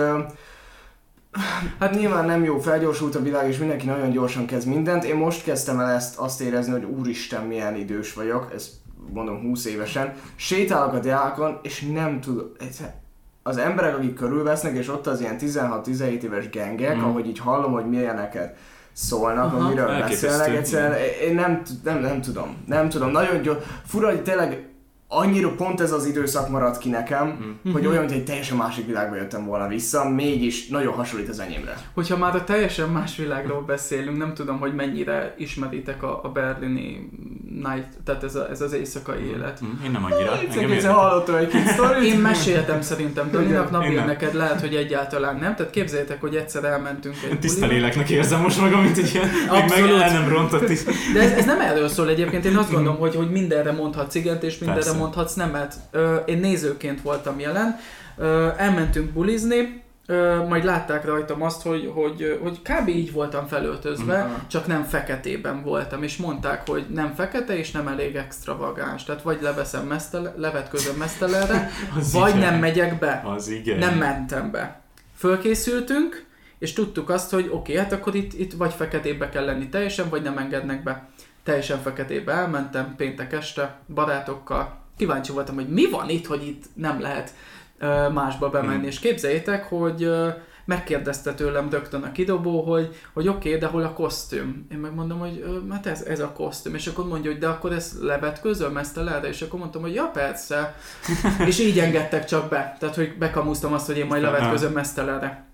Hát 1.78 1.94
nyilván 1.94 2.24
nem 2.24 2.44
jó, 2.44 2.58
felgyorsult 2.58 3.14
a 3.14 3.22
világ, 3.22 3.48
és 3.48 3.58
mindenki 3.58 3.86
nagyon 3.86 4.10
gyorsan 4.10 4.46
kezd 4.46 4.68
mindent. 4.68 5.04
Én 5.04 5.16
most 5.16 5.42
kezdtem 5.42 5.80
el 5.80 5.90
ezt 5.90 6.18
azt 6.18 6.40
érezni, 6.40 6.72
hogy 6.72 6.84
úristen, 6.84 7.44
milyen 7.44 7.76
idős 7.76 8.14
vagyok, 8.14 8.50
ez 8.54 8.70
mondom 9.12 9.40
20 9.40 9.64
évesen. 9.64 10.12
Sétálok 10.36 10.92
a 10.92 10.98
diákon, 10.98 11.58
és 11.62 11.80
nem 11.92 12.20
tudom, 12.20 12.46
az 13.42 13.56
emberek, 13.56 13.96
akik 13.96 14.14
körülvesznek, 14.14 14.76
és 14.76 14.88
ott 14.88 15.06
az 15.06 15.20
ilyen 15.20 15.36
16-17 15.40 16.22
éves 16.22 16.48
gengek, 16.48 16.96
mm. 16.96 17.02
ahogy 17.02 17.26
így 17.26 17.38
hallom, 17.38 17.72
hogy 17.72 17.88
milyeneket 17.88 18.56
szólnak, 18.92 19.52
Aha, 19.52 19.68
miről 19.68 19.98
beszélnek, 19.98 20.48
egyszerűen 20.48 20.94
én 21.28 21.34
nem, 21.34 21.62
nem, 21.84 22.00
nem 22.00 22.20
tudom, 22.20 22.56
nem 22.66 22.88
tudom, 22.88 23.10
nagyon 23.10 23.42
gyors, 23.42 23.64
fura, 23.86 24.08
hogy 24.08 24.22
tényleg 24.22 24.68
annyira 25.08 25.54
pont 25.54 25.80
ez 25.80 25.92
az 25.92 26.06
időszak 26.06 26.48
maradt 26.48 26.78
ki 26.78 26.88
nekem, 26.88 27.58
mm. 27.68 27.72
hogy 27.72 27.86
olyan, 27.86 28.02
hogy 28.02 28.12
egy 28.12 28.24
teljesen 28.24 28.56
másik 28.56 28.86
világba 28.86 29.16
jöttem 29.16 29.46
volna 29.46 29.68
vissza, 29.68 30.08
mégis 30.08 30.66
nagyon 30.66 30.94
hasonlít 30.94 31.28
az 31.28 31.38
enyémre. 31.38 31.76
Hogyha 31.94 32.16
már 32.16 32.34
a 32.34 32.44
teljesen 32.44 32.88
más 32.88 33.16
világról 33.16 33.62
beszélünk, 33.62 34.18
nem 34.18 34.34
tudom, 34.34 34.58
hogy 34.58 34.74
mennyire 34.74 35.34
ismeritek 35.38 36.02
a, 36.02 36.20
a 36.22 36.28
berlini 36.28 37.10
night, 37.50 37.88
tehát 38.04 38.22
ez, 38.22 38.34
a, 38.34 38.50
ez 38.50 38.60
az 38.60 38.72
éjszakai 38.72 39.20
mm. 39.20 39.34
élet. 39.34 39.60
Mm. 39.64 39.84
Én 39.84 39.90
nem 39.90 40.04
annyira. 40.04 40.38
Egyszer 40.74 40.92
hallottam 40.92 41.34
egy 41.34 41.48
kis 41.48 41.60
sztorit. 41.60 42.12
Én 42.12 42.18
meséltem 42.18 42.80
szerintem 42.80 43.30
Daninak, 43.30 43.70
Nabi, 43.70 43.94
neked 43.94 44.34
lehet, 44.34 44.60
hogy 44.60 44.74
egyáltalán 44.74 45.36
nem. 45.36 45.54
Tehát 45.54 45.72
képzeljétek, 45.72 46.20
hogy 46.20 46.34
egyszer 46.34 46.64
elmentünk 46.64 47.16
egy 47.30 47.38
Tiszta 47.38 47.66
léleknek 47.66 48.10
érzem 48.10 48.40
most 48.40 48.60
magam, 48.60 48.82
mint 48.82 48.98
egy 48.98 49.10
ilyen, 49.14 49.28
meg 49.68 49.90
el 49.90 50.12
nem 50.12 50.28
rontott 50.28 50.68
is. 50.68 50.84
De 50.84 51.20
ez, 51.20 51.30
ez, 51.30 51.44
nem 51.44 51.60
erről 51.60 51.88
szól 51.88 52.08
egyébként, 52.08 52.44
én 52.44 52.56
azt 52.56 52.72
gondolom, 52.72 52.98
hogy, 52.98 53.14
hogy 53.14 53.30
mindenre 53.30 53.72
mondhatsz 53.72 54.14
igent, 54.14 54.42
és 54.42 54.58
mindenre 54.58 54.96
mondhatsz 54.98 55.34
nemet. 55.34 55.74
Én 56.26 56.38
nézőként 56.38 57.02
voltam 57.02 57.40
jelen, 57.40 57.76
elmentünk 58.56 59.10
bulizni, 59.10 59.86
Ö, 60.10 60.44
majd 60.48 60.64
látták 60.64 61.04
rajtam 61.04 61.42
azt, 61.42 61.62
hogy, 61.62 61.90
hogy, 61.94 62.38
hogy 62.42 62.62
kb. 62.62 62.88
így 62.88 63.12
voltam 63.12 63.46
felöltözve, 63.46 64.18
uh-huh. 64.18 64.46
csak 64.46 64.66
nem 64.66 64.82
feketében 64.84 65.62
voltam, 65.62 66.02
és 66.02 66.16
mondták, 66.16 66.68
hogy 66.68 66.86
nem 66.90 67.14
fekete, 67.14 67.58
és 67.58 67.70
nem 67.70 67.88
elég 67.88 68.16
extravagáns. 68.16 69.04
Tehát 69.04 69.22
vagy 69.22 69.38
leveszem 69.40 69.86
mesztele, 69.86 70.34
levetközöm 70.36 70.96
mesztelenre, 70.96 71.70
vagy 72.12 72.36
igen. 72.36 72.50
nem 72.50 72.60
megyek 72.60 72.98
be. 72.98 73.22
Az 73.24 73.48
igen. 73.48 73.78
Nem 73.78 73.98
mentem 73.98 74.50
be. 74.50 74.80
Fölkészültünk, 75.16 76.26
és 76.58 76.72
tudtuk 76.72 77.10
azt, 77.10 77.30
hogy 77.30 77.44
oké, 77.44 77.54
okay, 77.56 77.76
hát 77.76 77.92
akkor 77.92 78.14
itt, 78.14 78.32
itt 78.32 78.52
vagy 78.52 78.72
feketébe 78.72 79.28
kell 79.28 79.44
lenni 79.44 79.68
teljesen, 79.68 80.08
vagy 80.08 80.22
nem 80.22 80.38
engednek 80.38 80.82
be. 80.82 81.08
Teljesen 81.42 81.78
feketébe 81.82 82.32
elmentem 82.32 82.94
péntek 82.96 83.32
este 83.32 83.78
barátokkal. 83.94 84.78
Kíváncsi 84.98 85.32
voltam, 85.32 85.54
hogy 85.54 85.68
mi 85.68 85.90
van 85.90 86.08
itt, 86.08 86.26
hogy 86.26 86.46
itt 86.46 86.64
nem 86.74 87.00
lehet 87.00 87.34
másba 88.12 88.50
bemenni. 88.50 88.84
Mm. 88.84 88.88
És 88.88 88.98
képzeljétek, 88.98 89.64
hogy 89.64 90.10
megkérdezte 90.64 91.34
tőlem 91.34 91.70
rögtön 91.70 92.02
a 92.02 92.12
kidobó, 92.12 92.62
hogy, 92.62 92.96
hogy 93.12 93.28
oké, 93.28 93.48
okay, 93.48 93.60
de 93.60 93.66
hol 93.66 93.82
a 93.82 93.92
kosztüm? 93.92 94.66
Én 94.72 94.78
megmondom, 94.78 95.18
hogy 95.18 95.44
hát 95.70 95.86
ez, 95.86 96.02
ez 96.02 96.20
a 96.20 96.32
kosztüm. 96.32 96.74
És 96.74 96.86
akkor 96.86 97.06
mondja, 97.06 97.30
hogy 97.30 97.40
de 97.40 97.48
akkor 97.48 97.72
ez 97.72 97.96
levetközöm 98.00 98.76
ezt 98.76 98.96
a 98.96 99.02
le, 99.02 99.20
és 99.20 99.42
akkor 99.42 99.58
mondtam, 99.58 99.82
hogy 99.82 99.94
ja 99.94 100.04
persze. 100.04 100.74
és 101.48 101.58
így 101.58 101.78
engedtek 101.78 102.24
csak 102.24 102.48
be. 102.48 102.76
Tehát, 102.78 102.94
hogy 102.94 103.18
bekamusztam 103.18 103.72
azt, 103.72 103.86
hogy 103.86 103.98
én 103.98 104.06
majd 104.06 104.22
levetközöm 104.22 104.76
ezt 104.76 104.98
a 104.98 105.04
le 105.04 105.46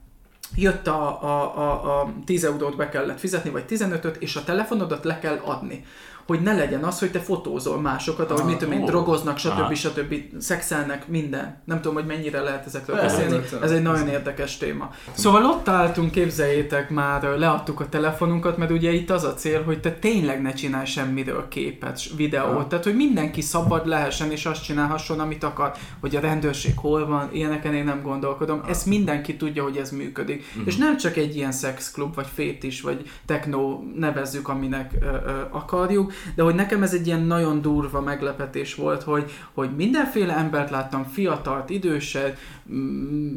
jött 0.57 0.87
a, 0.87 1.22
a, 1.22 1.59
a, 1.59 2.00
a 2.00 2.12
10 2.24 2.44
eurót 2.44 2.76
be 2.76 2.88
kellett 2.88 3.18
fizetni, 3.18 3.50
vagy 3.50 3.64
15-öt, 3.68 4.16
és 4.16 4.37
a 4.37 4.44
telefonodat 4.44 5.04
le 5.04 5.18
kell 5.18 5.40
adni 5.44 5.85
hogy 6.27 6.41
ne 6.41 6.55
legyen 6.55 6.85
az, 6.85 6.99
hogy 6.99 7.11
te 7.11 7.21
fotózol 7.21 7.81
másokat, 7.81 8.31
ahogy 8.31 8.43
ah, 8.43 8.49
mit 8.49 8.59
tudom 8.59 8.75
én, 8.75 8.85
drogoznak, 8.85 9.39
stb. 9.39 9.59
Ah. 9.59 9.75
stb. 9.75 10.15
szexelnek, 10.39 11.09
minden. 11.09 11.63
Nem 11.65 11.81
tudom, 11.81 11.95
hogy 11.95 12.07
mennyire 12.07 12.41
lehet 12.41 12.67
ezekről 12.67 12.97
beszélni. 12.97 13.41
Ez 13.63 13.71
egy 13.71 13.83
nagyon 13.83 14.09
érdekes 14.09 14.57
téma. 14.57 14.91
Szóval 15.13 15.45
ott 15.45 15.69
álltunk, 15.69 16.11
képzeljétek 16.11 16.91
már, 16.91 17.23
leadtuk 17.23 17.81
a 17.81 17.89
telefonunkat, 17.89 18.57
mert 18.57 18.71
ugye 18.71 18.93
itt 18.93 19.11
az 19.11 19.25
a 19.25 19.35
cél, 19.35 19.63
hogy 19.63 19.81
te 19.81 19.93
tényleg 19.93 20.43
ne 20.43 20.53
csinálj 20.53 20.87
semmiről 20.87 21.49
képet, 21.49 22.01
videót. 22.17 22.57
Ah. 22.57 22.67
Tehát, 22.67 22.85
hogy 22.85 22.97
mindenki 22.97 23.41
szabad 23.41 23.87
lehessen 23.87 24.31
és 24.31 24.47
azt 24.47 24.65
csinálhasson, 24.65 25.21
amit 25.21 25.45
akar, 25.45 25.73
hogy 26.01 26.17
a 26.17 26.21
rendőrség 26.21 26.73
hol 26.77 27.07
van, 27.07 27.29
ilyeneken 27.33 27.75
én 27.75 27.85
nem 27.85 28.03
gondolkodom. 28.03 28.61
Ah. 28.63 28.71
Ezt 28.71 28.87
mindenki 28.87 29.37
tudja, 29.37 29.63
hogy 29.63 29.77
ez 29.77 29.91
működik. 29.91 30.45
Mm. 30.59 30.63
És 30.65 30.77
nem 30.77 30.97
csak 30.97 31.17
egy 31.17 31.37
ilyen 31.37 31.53
szexklub, 31.53 32.15
vagy 32.15 32.27
fétis, 32.35 32.81
vagy 32.81 33.11
techno 33.27 33.81
nevezzük, 33.97 34.49
aminek 34.49 34.93
ö, 35.01 35.07
ö, 35.07 35.41
akarjuk, 35.51 36.13
de 36.35 36.42
hogy 36.42 36.55
nekem 36.55 36.83
ez 36.83 36.94
egy 36.94 37.07
ilyen 37.07 37.22
nagyon 37.22 37.61
durva 37.61 38.00
meglepetés 38.00 38.74
volt, 38.74 39.03
hogy, 39.03 39.31
hogy 39.53 39.70
mindenféle 39.77 40.37
embert 40.37 40.70
láttam, 40.70 41.05
fiatalt, 41.05 41.70
időset, 41.70 42.38
mm, 42.72 43.37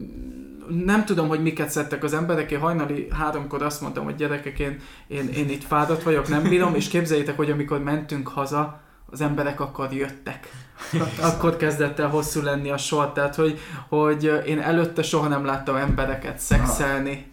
nem 0.85 1.05
tudom, 1.05 1.27
hogy 1.27 1.41
miket 1.41 1.69
szedtek 1.69 2.03
az 2.03 2.13
emberek, 2.13 2.51
én 2.51 2.59
hajnali 2.59 3.07
háromkor 3.11 3.61
azt 3.61 3.81
mondtam, 3.81 4.03
hogy 4.03 4.15
gyerekek, 4.15 4.59
én, 4.59 4.79
én, 5.07 5.29
én 5.29 5.49
itt 5.49 5.63
fáradt 5.63 6.03
vagyok, 6.03 6.27
nem 6.27 6.43
bírom, 6.43 6.75
és 6.75 6.87
képzeljétek, 6.87 7.37
hogy 7.37 7.51
amikor 7.51 7.83
mentünk 7.83 8.27
haza, 8.27 8.81
az 9.11 9.21
emberek 9.21 9.59
akkor 9.59 9.93
jöttek. 9.93 10.49
Akkor 11.21 11.57
kezdett 11.57 11.99
el 11.99 12.07
hosszú 12.07 12.41
lenni 12.41 12.69
a 12.69 12.77
sor, 12.77 13.11
tehát 13.11 13.35
hogy, 13.35 13.59
hogy 13.89 14.41
én 14.45 14.59
előtte 14.59 15.03
soha 15.03 15.27
nem 15.27 15.45
láttam 15.45 15.75
embereket 15.75 16.39
szexelni. 16.39 17.31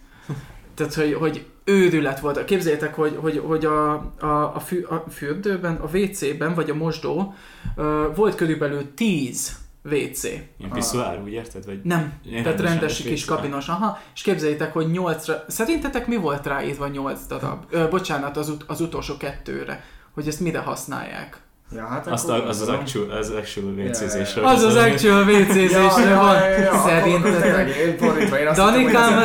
Tehát, 0.75 0.95
hogy, 0.95 1.15
hogy 1.15 1.47
őrület 1.65 2.21
volt. 2.21 2.45
Képzeljétek, 2.45 2.95
hogy, 2.95 3.17
hogy, 3.21 3.43
hogy 3.47 3.65
a, 3.65 3.93
a, 4.21 4.53
a, 4.55 4.61
fü, 4.61 4.85
a 4.85 5.05
fürdőben, 5.11 5.75
a 5.75 5.97
WC-ben, 5.97 6.55
vagy 6.55 6.71
a 6.71 6.75
mosdó 6.75 7.35
uh, 7.77 7.85
volt 8.15 8.35
körülbelül 8.35 8.95
10 8.95 9.63
WC. 9.91 10.25
Ilyen 10.25 10.71
piszuár, 10.73 11.23
úgy 11.23 11.33
érted? 11.33 11.65
Vagy 11.65 11.81
nem, 11.83 12.13
tehát 12.43 12.61
rendes 12.61 13.03
kis 13.03 13.25
kabinos, 13.25 13.69
aha, 13.69 13.99
és 14.15 14.23
képzeljétek, 14.23 14.73
hogy 14.73 14.87
8-ra, 14.93 15.35
szerintetek 15.47 16.07
mi 16.07 16.17
volt 16.17 16.47
ráírva 16.47 16.87
8 16.89 17.27
darab? 17.27 17.65
Ö, 17.71 17.89
bocsánat, 17.89 18.37
az, 18.37 18.49
ut- 18.49 18.65
az 18.67 18.81
utolsó 18.81 19.17
kettőre, 19.17 19.85
hogy 20.15 20.29
ezt 20.29 20.41
mire 20.41 20.59
használják? 20.59 21.44
Ja, 21.75 21.87
hát 21.87 22.07
Azt 22.07 22.29
a, 22.29 22.49
az, 22.49 22.61
az 22.61 22.69
actual, 22.69 23.11
az 23.11 23.31
actual 23.31 23.65
WC-zésre. 23.65 24.41
Ja. 24.41 24.49
Az 24.49 24.63
az 24.63 24.77
actual 24.77 25.23
WC-zésre 25.23 26.09
ja, 26.09 26.17
van. 26.17 26.35
Ja, 26.35 26.59
ja, 26.59 26.83
Szerintetek. 26.87 28.57
Danikám, 28.57 29.21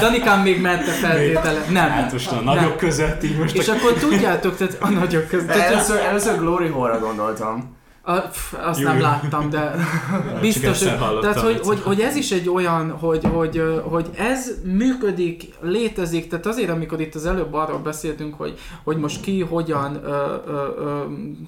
Danikám 0.00 0.40
még 0.42 0.60
mente 0.60 0.90
feltétele. 0.90 1.64
Nem. 1.70 1.88
Hát 1.88 2.12
most 2.12 2.30
a 2.30 2.40
nagyok 2.40 2.68
nem. 2.68 2.76
között 2.76 3.22
így 3.22 3.38
most. 3.38 3.54
És 3.54 3.68
akkor 3.68 3.92
tudjátok, 3.92 4.56
tehát 4.56 4.76
a 4.80 4.88
nagyok 4.88 5.28
között. 5.28 5.48
Először, 5.50 6.00
először 6.00 6.38
Glory 6.38 6.68
Hole-ra 6.68 6.98
gondoltam. 6.98 7.76
A, 8.06 8.20
pff, 8.20 8.52
azt 8.52 8.80
Júj. 8.80 8.90
nem 8.90 9.00
láttam, 9.00 9.50
de 9.50 9.74
biztos, 10.40 10.82
hogy, 10.88 11.18
tehát, 11.20 11.40
hogy, 11.40 11.60
hogy, 11.62 11.80
hogy, 11.80 12.00
ez 12.00 12.16
is 12.16 12.30
egy 12.30 12.48
olyan, 12.48 12.90
hogy, 12.90 13.24
hogy, 13.32 13.62
hogy 13.84 14.10
ez 14.16 14.50
működik, 14.64 15.54
létezik, 15.60 16.28
tehát 16.28 16.46
azért, 16.46 16.70
amikor 16.70 17.00
itt 17.00 17.14
az 17.14 17.26
előbb 17.26 17.54
arról 17.54 17.78
beszéltünk, 17.78 18.34
hogy, 18.34 18.58
hogy 18.82 18.96
most 18.96 19.20
ki 19.20 19.40
hogyan 19.40 20.00
ö, 20.04 20.34
ö, 20.46 20.52
ö, 20.78 21.02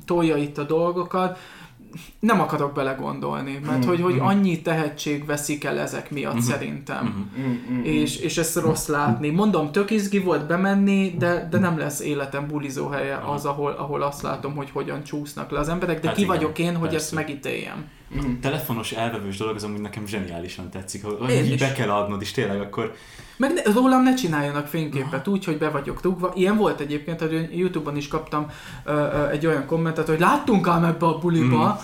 tolja 0.06 0.36
itt 0.36 0.58
a 0.58 0.62
dolgokat, 0.62 1.38
nem 2.20 2.40
akarok 2.40 2.72
belegondolni, 2.74 3.60
mert 3.66 3.84
mm, 3.84 3.88
hogy, 3.88 4.00
hogy 4.00 4.14
mm. 4.14 4.20
annyi 4.20 4.62
tehetség 4.62 5.24
veszik 5.24 5.64
el 5.64 5.78
ezek 5.78 6.10
miatt 6.10 6.34
mm 6.34 6.38
szerintem. 6.38 7.30
Mm, 7.38 7.42
mm, 7.42 7.78
mm, 7.78 7.84
és, 7.84 8.16
és 8.16 8.38
ezt 8.38 8.56
rossz 8.56 8.86
látni. 8.86 9.30
Mondom, 9.30 9.72
tök 9.72 9.90
izgi 9.90 10.18
volt 10.18 10.46
bemenni, 10.46 11.14
de, 11.18 11.48
de 11.50 11.58
nem 11.58 11.78
lesz 11.78 12.00
életem 12.00 12.46
bulizó 12.46 12.88
helye 12.88 13.22
az, 13.26 13.44
ahol, 13.44 13.72
ahol 13.72 14.02
azt 14.02 14.22
látom, 14.22 14.54
hogy 14.54 14.70
hogyan 14.70 15.02
csúsznak 15.02 15.50
le 15.50 15.58
az 15.58 15.68
emberek, 15.68 16.00
de 16.00 16.06
hát 16.06 16.16
ki 16.16 16.22
igen, 16.22 16.36
vagyok 16.36 16.58
én, 16.58 16.76
hogy 16.76 16.88
persze. 16.88 16.96
ezt 16.96 17.12
megítéljem. 17.12 17.84
Mm. 18.14 18.40
Telefonos 18.40 18.92
elvevős 18.92 19.36
dolog 19.36 19.54
az 19.54 19.64
amúgy 19.64 19.80
nekem 19.80 20.06
zseniálisan 20.06 20.70
tetszik. 20.70 21.04
Hogy 21.04 21.58
be 21.58 21.72
kell 21.72 21.90
adnod, 21.90 22.20
és 22.20 22.30
tényleg 22.30 22.60
akkor 22.60 22.94
meg 23.36 23.52
ne, 23.52 23.72
rólam 23.72 24.02
ne 24.02 24.14
csináljanak 24.14 24.66
fényképet 24.66 25.28
úgy, 25.28 25.44
hogy 25.44 25.58
be 25.58 25.68
vagyok 25.68 26.02
rúgva. 26.02 26.32
Ilyen 26.34 26.56
volt 26.56 26.80
egyébként, 26.80 27.20
hogy 27.20 27.48
Youtube-on 27.58 27.96
is 27.96 28.08
kaptam 28.08 28.50
uh, 28.86 28.94
uh, 28.94 29.30
egy 29.30 29.46
olyan 29.46 29.66
kommentet, 29.66 30.06
hogy 30.06 30.20
láttunk 30.20 30.68
ám 30.68 30.84
ebbe 30.84 31.06
a 31.06 31.18
buliba. 31.18 31.80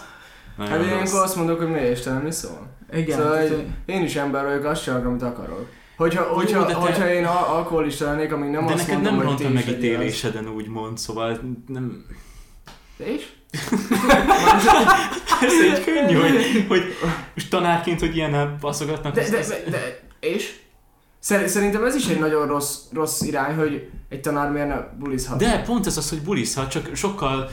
Mm. 0.62 0.64
Hát 0.64 0.84
ilyenkor 0.84 1.22
azt 1.22 1.36
mondok, 1.36 1.58
hogy 1.58 1.70
mi 1.70 1.80
Istenem, 1.80 2.22
mi 2.22 2.30
szól? 2.30 2.70
Igen. 2.92 3.18
Szóval 3.18 3.36
hát, 3.36 3.48
hogy 3.48 3.66
én 3.86 4.02
is 4.02 4.16
ember 4.16 4.44
vagyok, 4.44 4.64
azt 4.64 4.82
csinálok, 4.82 5.06
amit 5.06 5.22
akarok. 5.22 5.66
Hogyha, 5.96 6.26
Jó, 6.28 6.34
hogyha, 6.34 6.66
te... 6.66 6.74
hogyha 6.74 7.08
én 7.08 7.24
alkoholista 7.24 8.04
lennék, 8.04 8.32
amíg 8.32 8.50
nem 8.50 8.66
de 8.66 8.72
azt 8.72 8.88
mondom, 8.88 9.16
nem 9.16 9.26
hogy 9.26 9.44
a 9.44 9.48
megítéléseden 9.48 10.48
úgy 10.48 10.68
mond, 10.68 10.98
szóval 10.98 11.40
nem... 11.66 12.06
De 12.96 13.14
és? 13.14 13.32
Ez 15.42 15.52
egy 15.72 15.84
könnyű, 15.84 16.14
hogy, 16.14 16.64
hogy 16.68 16.82
most 17.34 17.50
tanárként, 17.50 18.00
hogy 18.00 18.16
ilyen 18.16 18.56
baszogatnak. 18.60 19.14
De, 19.14 19.28
de, 19.30 19.46
de, 19.46 19.70
de, 19.70 20.00
és? 20.20 20.60
Szerintem 21.20 21.84
ez 21.84 21.94
is 21.94 22.06
egy 22.06 22.18
nagyon 22.18 22.46
rossz, 22.46 22.76
rossz 22.92 23.20
irány, 23.20 23.54
hogy 23.54 23.90
egy 24.08 24.20
tanár 24.20 24.50
miért 24.50 24.68
ne 24.68 24.76
bulizhat. 24.98 25.38
De 25.38 25.62
pont 25.62 25.86
ez 25.86 25.96
az, 25.96 26.08
hogy 26.08 26.20
bulizhat, 26.20 26.70
csak 26.70 26.90
sokkal 26.94 27.50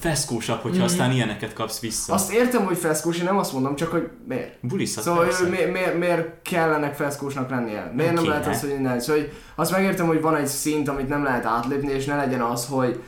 feszkósabb, 0.00 0.60
hogyha 0.60 0.80
mm. 0.80 0.84
aztán 0.84 1.12
ilyeneket 1.12 1.52
kapsz 1.52 1.80
vissza. 1.80 2.12
Azt 2.12 2.32
értem, 2.32 2.64
hogy 2.64 2.76
feszkós, 2.76 3.18
én 3.18 3.24
nem 3.24 3.38
azt 3.38 3.52
mondom, 3.52 3.76
csak 3.76 3.90
hogy 3.90 4.08
miért. 4.28 4.58
Bulizhat 4.60 5.04
Szóval 5.04 5.24
hogy 5.24 5.50
miért, 5.50 5.72
miért, 5.72 5.98
miért 5.98 6.42
kellenek 6.42 6.94
feszkósnak 6.94 7.50
lennie? 7.50 7.92
Miért 7.96 8.12
nem, 8.12 8.22
nem 8.22 8.32
lehet 8.32 8.46
az, 8.46 8.60
hogy 8.60 8.80
ne? 8.80 9.00
Szóval 9.00 9.22
hogy 9.22 9.32
azt 9.54 9.70
megértem, 9.70 10.06
hogy 10.06 10.20
van 10.20 10.36
egy 10.36 10.46
szint, 10.46 10.88
amit 10.88 11.08
nem 11.08 11.22
lehet 11.22 11.44
átlépni, 11.44 11.92
és 11.92 12.04
ne 12.04 12.16
legyen 12.16 12.40
az, 12.40 12.66
hogy 12.66 13.02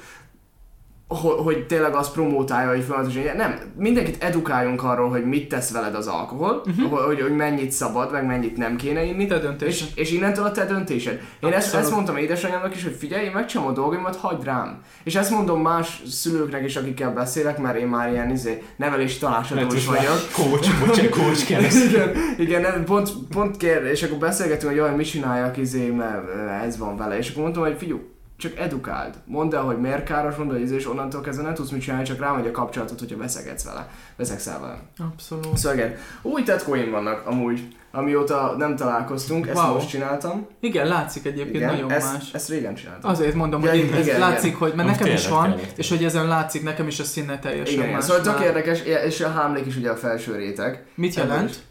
hogy 1.09 1.67
tényleg 1.67 1.95
az 1.95 2.13
promótálja, 2.13 2.71
hogy 2.71 2.85
folyamatosan, 2.85 3.37
nem, 3.37 3.59
mindenkit 3.77 4.23
edukáljunk 4.23 4.83
arról, 4.83 5.09
hogy 5.09 5.25
mit 5.25 5.49
tesz 5.49 5.73
veled 5.73 5.95
az 5.95 6.07
alkohol, 6.07 6.63
uh-huh. 6.67 7.05
hogy, 7.05 7.21
hogy 7.21 7.37
mennyit 7.37 7.71
szabad, 7.71 8.13
meg 8.13 8.27
mennyit 8.27 8.57
nem 8.57 8.77
kéne 8.77 9.05
inni. 9.05 9.27
Te 9.27 9.39
döntés. 9.39 9.81
És, 9.81 9.87
és 9.95 10.13
innentől 10.13 10.45
a 10.45 10.51
te 10.51 10.65
döntésed. 10.65 11.21
Én 11.41 11.53
ezt, 11.53 11.75
ezt 11.75 11.91
mondtam 11.91 12.17
édesanyámnak 12.17 12.75
is, 12.75 12.83
hogy 12.83 12.97
figyelj, 12.99 13.25
én 13.25 13.31
megcsom 13.31 13.67
a 13.67 13.73
dolgaimat, 13.73 14.17
hagyd 14.17 14.45
rám. 14.45 14.83
És 15.05 15.15
ezt 15.15 15.31
mondom 15.31 15.61
más 15.61 16.03
szülőknek 16.09 16.65
is, 16.65 16.77
akikkel 16.77 17.13
beszélek, 17.13 17.59
mert 17.59 17.79
én 17.79 17.87
már 17.87 18.11
ilyen 18.11 18.31
izé, 18.31 18.63
nevelési 18.77 19.19
tanácsadó 19.19 19.75
is 19.75 19.87
vagyok. 19.87 20.19
Coach, 20.33 20.87
bocsánat, 20.87 21.11
coach 21.11 21.47
kell. 21.49 21.63
igen, 21.63 22.13
igen, 22.39 22.85
pont, 22.85 23.11
pont 23.31 23.57
kér, 23.57 23.83
és 23.83 24.03
akkor 24.03 24.19
beszélgetünk, 24.19 24.71
hogy 24.71 24.81
jaj, 24.81 24.95
mit 24.95 25.07
csináljak 25.07 25.57
izé, 25.57 25.89
mert 25.89 26.25
ez 26.65 26.79
van 26.79 26.97
vele. 26.97 27.19
És 27.19 27.31
akkor 27.31 27.43
mondtam, 27.43 27.63
hogy 27.63 27.77
figyelj, 27.79 28.01
csak 28.37 28.59
edukáld. 28.59 29.15
Mondd 29.25 29.55
el, 29.55 29.63
hogy 29.63 29.81
miért 29.81 30.05
káros, 30.05 30.37
mondd 30.37 30.51
el, 30.51 30.59
hogy 30.59 30.71
és 30.71 30.89
onnantól 30.89 31.21
kezdve 31.21 31.45
nem 31.45 31.55
tudsz 31.55 31.71
mit 31.71 31.83
csinálni, 31.83 32.05
csak 32.05 32.21
rámegy 32.21 32.47
a 32.47 32.51
kapcsolatot, 32.51 32.99
hogyha 32.99 33.17
veszekedsz 33.17 33.65
vele. 33.65 33.89
Veszekszel 34.17 34.61
vele. 34.61 34.79
Abszolút. 34.99 35.57
Szóval 35.57 35.79
igen, 35.79 35.97
új 36.23 36.43
tetkóim 36.43 36.91
vannak 36.91 37.27
amúgy, 37.27 37.77
amióta 37.91 38.55
nem 38.59 38.77
találkoztunk, 38.77 39.47
ezt 39.47 39.57
wow. 39.57 39.75
most 39.75 39.89
csináltam. 39.89 40.47
Igen, 40.61 40.87
látszik 40.87 41.27
egyébként 41.27 41.55
igen, 41.55 41.75
nagyon 41.75 41.91
ezt, 41.91 42.13
más. 42.13 42.33
Ezt 42.33 42.49
régen 42.49 42.75
csináltam. 42.75 43.11
Azért 43.11 43.35
mondom, 43.35 43.63
ja, 43.63 43.71
hogy 43.71 43.79
igen, 43.79 44.01
igen, 44.01 44.19
látszik, 44.19 44.47
igen. 44.47 44.59
hogy 44.59 44.75
mert 44.75 44.89
most 44.89 45.01
nekem 45.01 45.15
is 45.15 45.29
van, 45.29 45.51
kellett. 45.51 45.79
és 45.79 45.89
hogy 45.89 46.05
ezen 46.05 46.27
látszik, 46.27 46.63
nekem 46.63 46.87
is 46.87 47.01
a 47.01 47.05
színe 47.05 47.39
teljesen 47.39 47.75
igen, 47.75 47.93
más. 47.93 48.05
Szóval 48.05 48.23
tök 48.23 48.41
érdekes, 48.41 48.81
és 48.83 49.21
a 49.21 49.29
hámlék 49.29 49.67
is 49.67 49.77
ugye 49.77 49.91
a 49.91 49.97
felső 49.97 50.37
réteg. 50.37 50.87
Mit 50.95 51.15
jelent? 51.15 51.63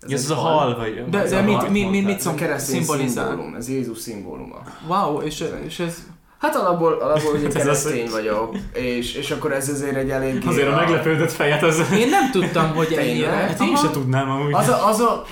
Ez, 0.00 0.12
ez 0.12 0.30
a 0.30 0.34
hal, 0.34 0.76
vagy... 0.76 1.04
De, 1.10 1.28
de 1.28 1.40
mit, 1.40 1.70
mit, 1.70 1.90
mit, 1.90 2.04
mit 2.04 2.34
keresztény 2.34 2.82
szimbólum, 2.82 3.54
ez 3.54 3.68
Jézus 3.68 3.98
szimbóluma. 3.98 4.62
Wow, 4.86 5.20
és, 5.20 5.44
és 5.66 5.78
ez... 5.78 5.96
Hát 6.38 6.56
alapból, 6.56 6.92
alapból 6.92 7.34
ugye 7.34 7.48
keresztény 7.58 8.10
vagyok, 8.10 8.56
és, 8.72 9.14
és 9.14 9.30
akkor 9.30 9.52
ez 9.52 9.68
azért 9.68 9.96
egy 9.96 10.10
elég... 10.10 10.42
Azért 10.46 10.68
a 10.68 10.74
meglepődött 10.74 11.32
fejet 11.32 11.62
az... 11.62 11.82
Én 11.98 12.08
nem 12.08 12.30
tudtam, 12.30 12.74
hogy 12.74 12.92
ennyire. 12.92 13.30
Hát 13.30 13.60
én 13.60 13.76
sem 13.76 13.92
tudnám 13.92 14.30
amúgy. 14.30 14.54
Az 14.54 14.68
a, 14.68 14.88
az 14.88 15.00
a, 15.00 15.24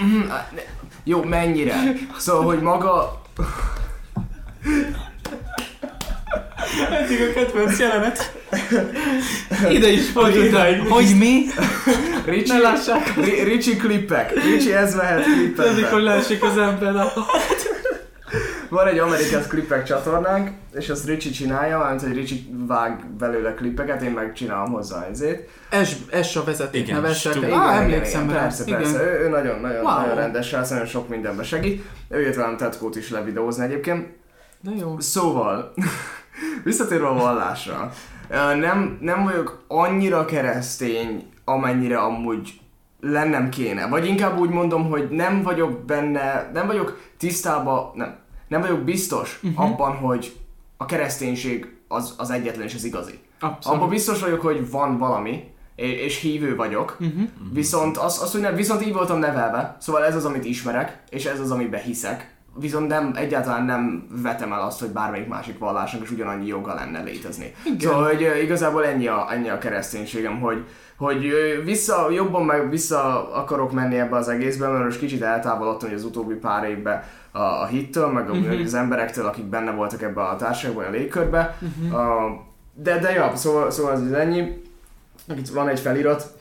Jó, 1.04 1.22
mennyire? 1.22 1.74
Szóval, 2.16 2.44
hogy 2.44 2.60
maga... 2.60 3.20
Eddig 6.90 7.20
a 7.20 7.32
kedvenc 7.32 7.78
jelenet. 7.78 8.32
Ide 9.76 9.88
is 9.88 10.10
fog 10.10 10.34
idáig. 10.34 10.80
Hogy 10.88 11.14
mi? 11.18 11.44
Ricsi, 12.24 12.52
ne 12.52 12.58
lássák. 12.58 13.14
Ricsi 13.44 13.76
klippek. 13.76 14.32
Ricsi 14.44 14.72
ez 14.72 14.94
mehet 14.94 15.22
klippekbe. 15.22 15.70
Amikor 15.70 16.00
leesik 16.00 16.42
az 16.42 16.58
ember 16.58 16.96
a 16.96 17.12
van 18.68 18.86
egy 18.86 18.98
Amerikás 18.98 19.46
klippek 19.46 19.84
csatornánk, 19.84 20.50
és 20.72 20.88
azt 20.88 21.06
Ricsi 21.06 21.30
csinálja, 21.30 21.78
mert 21.78 22.00
hogy 22.02 22.12
Ricsi 22.12 22.48
vág 22.66 23.06
belőle 23.18 23.54
klippeket, 23.54 24.02
én 24.02 24.10
meg 24.10 24.32
csinálom 24.32 24.72
hozzá 24.72 25.06
ezért. 25.10 25.48
Es, 25.70 25.96
es 26.10 26.36
a 26.36 26.44
vezeték 26.44 26.82
igen, 26.82 27.00
nevesek. 27.00 27.34
Igen, 27.34 27.52
ah, 27.52 27.76
emlékszem 27.76 28.24
igen, 28.24 28.36
persze, 28.36 28.62
igen. 28.66 28.80
persze. 28.80 29.02
Ő, 29.02 29.24
ő 29.24 29.28
nagyon, 29.28 29.60
nagyon, 29.60 29.82
wow. 29.82 30.00
nagyon 30.00 30.14
rendes 30.14 30.52
rá, 30.52 30.64
nagyon 30.70 30.86
sok 30.86 31.08
mindenben 31.08 31.44
segít. 31.44 31.84
Ő 32.08 32.20
jött 32.20 32.34
velem 32.34 32.56
tetkót 32.56 32.96
is 32.96 33.10
levideózni 33.10 33.64
egyébként. 33.64 34.06
De 34.60 34.70
jó. 34.78 35.00
Szóval, 35.00 35.74
visszatérve 36.64 37.06
a 37.06 37.14
vallásra. 37.14 37.92
Nem, 38.58 38.98
nem 39.00 39.24
vagyok 39.24 39.64
annyira 39.68 40.24
keresztény, 40.24 41.26
amennyire 41.44 41.98
amúgy 41.98 42.60
lennem 43.00 43.48
kéne. 43.48 43.88
Vagy 43.88 44.06
inkább 44.06 44.38
úgy 44.38 44.50
mondom, 44.50 44.90
hogy 44.90 45.08
nem 45.10 45.42
vagyok 45.42 45.84
benne, 45.84 46.50
nem 46.52 46.66
vagyok 46.66 47.00
tisztában, 47.16 47.90
nem, 47.94 48.16
nem 48.48 48.60
vagyok 48.60 48.80
biztos 48.80 49.40
uh-huh. 49.42 49.64
abban, 49.64 49.96
hogy 49.96 50.36
a 50.76 50.84
kereszténység 50.84 51.76
az, 51.88 52.14
az 52.18 52.30
egyetlen 52.30 52.66
és 52.66 52.74
az 52.74 52.84
igazi. 52.84 53.18
Abszolút. 53.40 53.78
Abban 53.78 53.88
biztos 53.88 54.20
vagyok, 54.20 54.40
hogy 54.40 54.70
van 54.70 54.98
valami, 54.98 55.44
és 55.74 56.20
hívő 56.20 56.56
vagyok, 56.56 56.96
uh-huh. 57.00 57.22
viszont 57.52 57.96
az, 57.96 58.22
az, 58.22 58.32
hogy 58.32 58.40
nem, 58.40 58.54
viszont 58.54 58.86
így 58.86 58.92
voltam 58.92 59.18
nevelve, 59.18 59.76
szóval 59.80 60.04
ez 60.04 60.16
az, 60.16 60.24
amit 60.24 60.44
ismerek, 60.44 61.02
és 61.10 61.24
ez 61.24 61.40
az, 61.40 61.50
amiben 61.50 61.82
hiszek, 61.82 62.36
viszont 62.60 62.88
nem, 62.88 63.12
egyáltalán 63.14 63.64
nem 63.64 64.06
vetem 64.22 64.52
el 64.52 64.60
azt, 64.60 64.80
hogy 64.80 64.88
bármelyik 64.88 65.28
másik 65.28 65.58
vallásnak 65.58 66.02
is 66.02 66.10
ugyanannyi 66.10 66.46
joga 66.46 66.74
lenne 66.74 67.02
létezni. 67.02 67.54
Igen. 67.64 67.78
Szóval, 67.78 68.06
hogy 68.06 68.28
igazából 68.42 68.84
ennyi 68.84 69.06
a, 69.06 69.26
ennyi 69.30 69.48
a 69.48 69.58
kereszténységem, 69.58 70.40
hogy, 70.40 70.64
hogy 70.96 71.32
vissza, 71.64 72.10
jobban 72.10 72.44
meg 72.44 72.70
vissza 72.70 73.32
akarok 73.32 73.72
menni 73.72 73.98
ebbe 73.98 74.16
az 74.16 74.28
egészbe, 74.28 74.68
mert 74.68 74.84
most 74.84 74.98
kicsit 74.98 75.22
eltávolodtam 75.22 75.90
az 75.94 76.04
utóbbi 76.04 76.34
pár 76.34 76.68
évben 76.68 77.02
a, 77.30 77.38
a 77.38 77.66
hittől, 77.66 78.06
meg 78.06 78.30
uh-huh. 78.30 78.60
az 78.64 78.74
emberektől, 78.74 79.26
akik 79.26 79.44
benne 79.44 79.70
voltak 79.70 80.02
ebbe 80.02 80.22
a 80.22 80.36
társaságban, 80.36 80.84
a 80.84 80.90
légkörbe. 80.90 81.58
Uh-huh. 81.60 82.00
Uh, 82.00 82.46
de, 82.74 82.98
de 82.98 83.10
ja, 83.10 83.36
szóval, 83.36 83.70
szóval 83.70 83.92
ez 83.92 84.12
ennyi. 84.12 84.62
Itt 85.36 85.48
van 85.48 85.68
egy 85.68 85.80
felirat, 85.80 86.36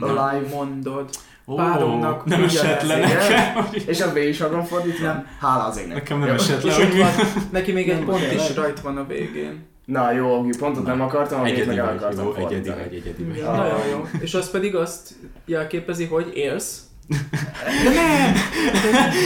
a 0.00 0.06
live. 0.06 0.54
mondod. 0.54 1.10
Páromnak 1.56 2.24
nem 2.24 2.42
esett 2.42 2.82
le 2.82 2.96
nekem. 2.98 3.66
És 3.86 4.00
a 4.00 4.12
B 4.12 4.16
is 4.16 4.40
agam 4.40 4.64
fordítva? 4.64 5.06
Nem. 5.06 5.26
Hála 5.40 5.64
az 5.64 5.78
égnek. 5.78 5.96
Nekem 5.96 6.18
nem 6.18 6.34
esett 6.34 6.62
le. 6.62 7.14
neki 7.50 7.72
még 7.72 7.88
egy 7.88 8.04
pont 8.04 8.32
is 8.32 8.54
rajt 8.54 8.80
van 8.80 8.96
a 8.96 9.06
végén. 9.06 9.68
Na 9.84 10.12
jó, 10.12 10.44
pontot 10.58 10.86
nem 10.86 11.00
akartam, 11.00 11.40
amit 11.40 11.66
meg 11.66 11.78
el 11.78 11.88
akartam 11.88 12.24
jó, 12.24 12.34
egyedi 12.34 12.68
vagy, 12.68 12.94
egyedi 12.94 13.24
vagy. 13.24 13.42
Nagyon 13.42 13.86
jó. 13.90 14.08
És 14.20 14.34
az 14.34 14.50
pedig 14.50 14.76
azt 14.76 15.10
jelképezi, 15.44 16.04
hogy 16.04 16.30
élsz, 16.34 16.82
de 17.84 17.90
nem! 17.94 18.32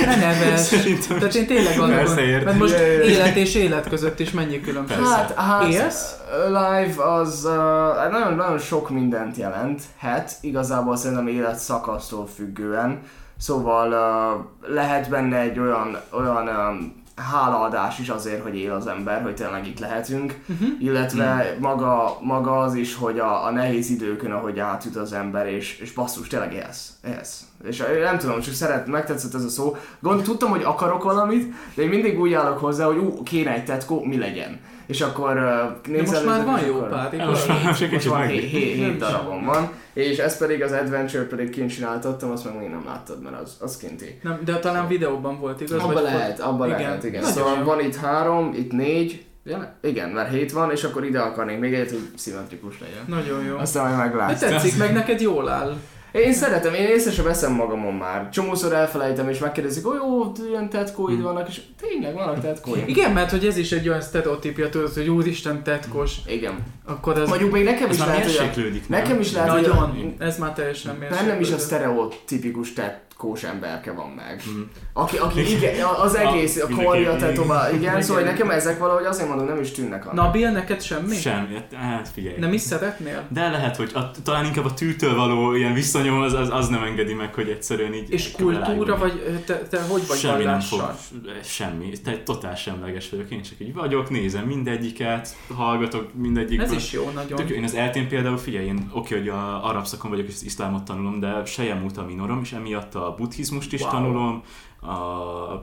Ne 0.06 0.16
neves! 0.16 0.68
Tehát 1.08 1.34
én 1.34 1.46
tényleg 1.46 1.76
gondolom, 1.76 2.14
mert 2.14 2.58
most 2.58 2.78
élet 3.04 3.36
és 3.36 3.54
élet 3.54 3.88
között 3.88 4.20
is 4.20 4.30
mennyi 4.30 4.60
különbség. 4.60 4.96
Hát, 4.96 5.34
hát 5.34 5.68
Élsz? 5.68 6.16
live 6.46 7.04
az 7.04 7.44
uh, 7.44 8.10
nagyon, 8.10 8.34
nagyon 8.34 8.58
sok 8.58 8.90
mindent 8.90 9.36
jelent, 9.36 9.82
hát 9.98 10.32
igazából 10.40 10.96
szerintem 10.96 11.26
élet 11.26 11.58
szakasztól 11.58 12.26
függően. 12.34 13.00
Szóval 13.38 13.88
uh, 13.88 14.72
lehet 14.74 15.08
benne 15.08 15.38
egy 15.38 15.58
olyan, 15.58 16.00
olyan 16.12 16.48
um, 16.48 17.03
hálaadás 17.16 17.98
is 17.98 18.08
azért, 18.08 18.42
hogy 18.42 18.56
él 18.56 18.72
az 18.72 18.86
ember, 18.86 19.22
hogy 19.22 19.34
tényleg 19.34 19.66
itt 19.66 19.78
lehetünk, 19.78 20.38
uh-huh. 20.48 20.68
illetve 20.78 21.34
uh-huh. 21.34 21.60
maga, 21.60 22.18
maga 22.22 22.58
az 22.58 22.74
is, 22.74 22.94
hogy 22.94 23.18
a, 23.18 23.44
a 23.44 23.50
nehéz 23.50 23.90
időkön, 23.90 24.32
ahogy 24.32 24.58
átjut 24.58 24.96
az 24.96 25.12
ember, 25.12 25.46
és, 25.46 25.78
és 25.78 25.92
basszus, 25.92 26.26
tényleg 26.26 26.52
élsz, 26.52 26.92
élsz. 27.08 27.42
És 27.64 27.82
nem 28.02 28.18
tudom, 28.18 28.40
csak 28.40 28.54
szeret, 28.54 28.86
megtetszett 28.86 29.34
ez 29.34 29.44
a 29.44 29.48
szó. 29.48 29.76
Gond, 30.00 30.22
tudtam, 30.22 30.50
hogy 30.50 30.62
akarok 30.62 31.02
valamit, 31.02 31.54
de 31.74 31.82
én 31.82 31.88
mindig 31.88 32.20
úgy 32.20 32.32
állok 32.32 32.58
hozzá, 32.58 32.86
hogy 32.86 32.96
ú, 32.96 33.22
kéne 33.22 33.54
egy 33.54 33.64
tetkó, 33.64 34.04
mi 34.04 34.18
legyen 34.18 34.60
és 34.86 35.00
akkor 35.00 35.36
uh, 35.36 35.92
nézel, 35.92 36.24
most 36.24 36.36
már 36.36 36.44
van 36.44 36.66
jó 36.66 36.80
pár, 36.80 37.26
most, 37.26 37.48
most, 37.64 37.90
most 37.90 38.10
már 38.10 38.26
7 38.28 38.96
darabon 38.98 39.44
van, 39.44 39.70
és 39.94 40.18
ez 40.18 40.38
pedig 40.38 40.62
az 40.62 40.72
Adventure 40.72 41.24
pedig 41.24 41.50
kint 41.50 41.70
csináltattam, 41.70 42.30
azt 42.30 42.44
meg 42.44 42.58
még 42.58 42.68
nem 42.68 42.84
láttad, 42.86 43.22
mert 43.22 43.40
az, 43.40 43.56
az 43.60 43.76
kinti. 43.76 44.18
Nem, 44.22 44.40
de 44.44 44.58
talán 44.58 44.88
videóban 44.88 45.40
volt, 45.40 45.60
igaz? 45.60 45.82
Abba 45.82 46.00
lehet, 46.00 46.40
abba 46.40 46.66
igen. 46.66 46.80
lehet, 46.80 47.04
igen. 47.04 47.20
Nagyon 47.20 47.36
szóval 47.36 47.58
jó. 47.58 47.64
van 47.64 47.80
itt 47.80 47.96
három, 47.96 48.52
itt 48.56 48.72
négy, 48.72 49.24
Ja, 49.46 49.74
igen, 49.82 50.08
mert 50.08 50.30
hét 50.30 50.52
van, 50.52 50.70
és 50.70 50.84
akkor 50.84 51.04
ide 51.04 51.20
akarnék 51.20 51.58
még 51.58 51.74
egyet, 51.74 51.90
hogy 51.90 52.08
szimmetrikus 52.14 52.80
legyen. 52.80 53.04
Nagyon 53.06 53.44
jó. 53.44 53.56
Aztán 53.56 53.84
majd 53.84 53.98
meglátsz. 53.98 54.40
De 54.40 54.48
tetszik, 54.48 54.78
meg 54.78 54.92
neked 54.92 55.20
jól 55.20 55.48
áll. 55.48 55.76
Én 56.14 56.32
szeretem, 56.32 56.74
én 56.74 56.86
észre 56.86 57.10
sem 57.12 57.24
veszem 57.24 57.52
magamon 57.52 57.94
már. 57.94 58.28
Csomószor 58.28 58.72
elfelejtem, 58.72 59.28
és 59.28 59.38
megkérdezik, 59.38 59.84
hogy 59.84 59.96
jó, 59.96 60.32
ilyen 60.48 60.70
tetkóid 60.70 61.16
hmm. 61.16 61.24
vannak, 61.24 61.48
és 61.48 61.60
tényleg 61.80 62.14
vannak 62.14 62.40
tetkóid. 62.40 62.88
Igen, 62.88 63.12
mert 63.12 63.30
hogy 63.30 63.46
ez 63.46 63.56
is 63.56 63.72
egy 63.72 63.88
olyan 63.88 64.00
sztereotípia, 64.00 64.68
tudod, 64.68 64.92
hogy 64.92 65.08
úristen 65.08 65.62
tetkos. 65.62 66.16
Igen. 66.26 66.64
Akkor 66.84 67.18
ez... 67.18 67.28
Mondjuk 67.28 67.52
még 67.52 67.64
nekem 67.64 67.90
is 67.90 67.98
lehet, 67.98 68.54
hogy... 68.54 68.82
Nekem 68.86 69.20
is 69.20 69.32
lehet, 69.32 69.48
Nagyon. 69.48 69.76
hogy... 69.76 70.14
Ez 70.18 70.38
már 70.38 70.52
teljesen 70.52 70.98
Bennem 71.10 71.40
is 71.40 71.50
a 71.50 71.58
sztereotípikus 71.58 72.72
tet 72.72 73.03
kós 73.16 73.42
emberke 73.42 73.92
van 73.92 74.10
meg. 74.10 74.42
Mm. 74.48 74.62
Aki, 74.92 75.16
aki 75.16 75.56
igen, 75.56 75.84
az 75.84 76.14
egész, 76.14 76.62
a, 76.62 76.66
a 76.70 76.84
korja 76.84 77.16
tetová, 77.16 77.68
igen, 77.68 77.80
igen, 77.80 78.02
szóval 78.02 78.22
nekem 78.22 78.50
ezek 78.50 78.78
valahogy 78.78 79.04
azért 79.04 79.28
mondom, 79.28 79.46
nem 79.46 79.60
is 79.60 79.70
tűnnek 79.70 80.06
annak. 80.06 80.24
Na, 80.24 80.30
Bill, 80.30 80.50
neked 80.50 80.82
semmi? 80.82 81.16
Semmi, 81.16 81.54
hát, 81.54 81.72
hát 81.74 82.08
figyelj. 82.08 82.38
Nem 82.38 82.52
is 82.52 82.60
szeretnél? 82.60 83.26
De 83.28 83.50
lehet, 83.50 83.76
hogy 83.76 83.90
a, 83.94 84.10
talán 84.22 84.44
inkább 84.44 84.64
a 84.64 84.74
tűtől 84.74 85.14
való 85.14 85.54
ilyen 85.54 85.72
viszonyom 85.72 86.20
az, 86.20 86.32
az, 86.32 86.48
az 86.50 86.68
nem 86.68 86.82
engedi 86.82 87.14
meg, 87.14 87.34
hogy 87.34 87.48
egyszerűen 87.48 87.94
így... 87.94 88.10
És 88.10 88.30
kultúra, 88.30 88.96
vagy 88.96 89.42
te, 89.46 89.58
te 89.58 89.82
hogy 89.82 90.06
vagy 90.06 90.18
Semmi 90.18 90.44
nem 90.44 90.60
fog, 90.60 90.94
semmi, 91.42 91.90
te 92.04 92.22
totál 92.22 92.54
semleges 92.54 93.10
vagyok, 93.10 93.30
én 93.30 93.42
csak 93.42 93.60
így 93.60 93.74
vagyok, 93.74 94.10
nézem 94.10 94.44
mindegyiket, 94.44 95.36
hallgatok 95.54 96.14
mindegyikben. 96.14 96.66
Ez 96.66 96.72
is 96.72 96.92
jó, 96.92 97.10
nagyon. 97.14 97.36
Tök, 97.36 97.50
én 97.50 97.64
az 97.64 97.74
eltén 97.74 98.08
például, 98.08 98.38
figyelj, 98.38 98.66
én 98.66 98.90
oké, 98.92 99.18
hogy 99.18 99.28
a 99.28 99.68
arab 99.68 99.86
szakon 99.86 100.10
vagyok, 100.10 100.26
és 100.26 100.34
az 100.34 100.44
iszlámot 100.44 100.84
tanulom, 100.84 101.20
de 101.20 101.44
se 101.44 101.74
múlt 101.74 101.96
a 101.96 102.04
minorom, 102.04 102.40
és 102.42 102.52
emiatt 102.52 102.94
a 102.94 103.03
buddhizmust 103.12 103.72
is 103.72 103.80
wow. 103.80 103.90
tanulom, 103.90 104.42
a 104.80 105.62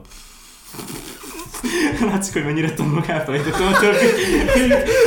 Látszik, 2.10 2.32
hogy 2.32 2.44
mennyire 2.44 2.72
tanulok, 2.72 3.08
elfelejtettem 3.08 3.66
a 3.66 3.78
többi. 3.78 4.06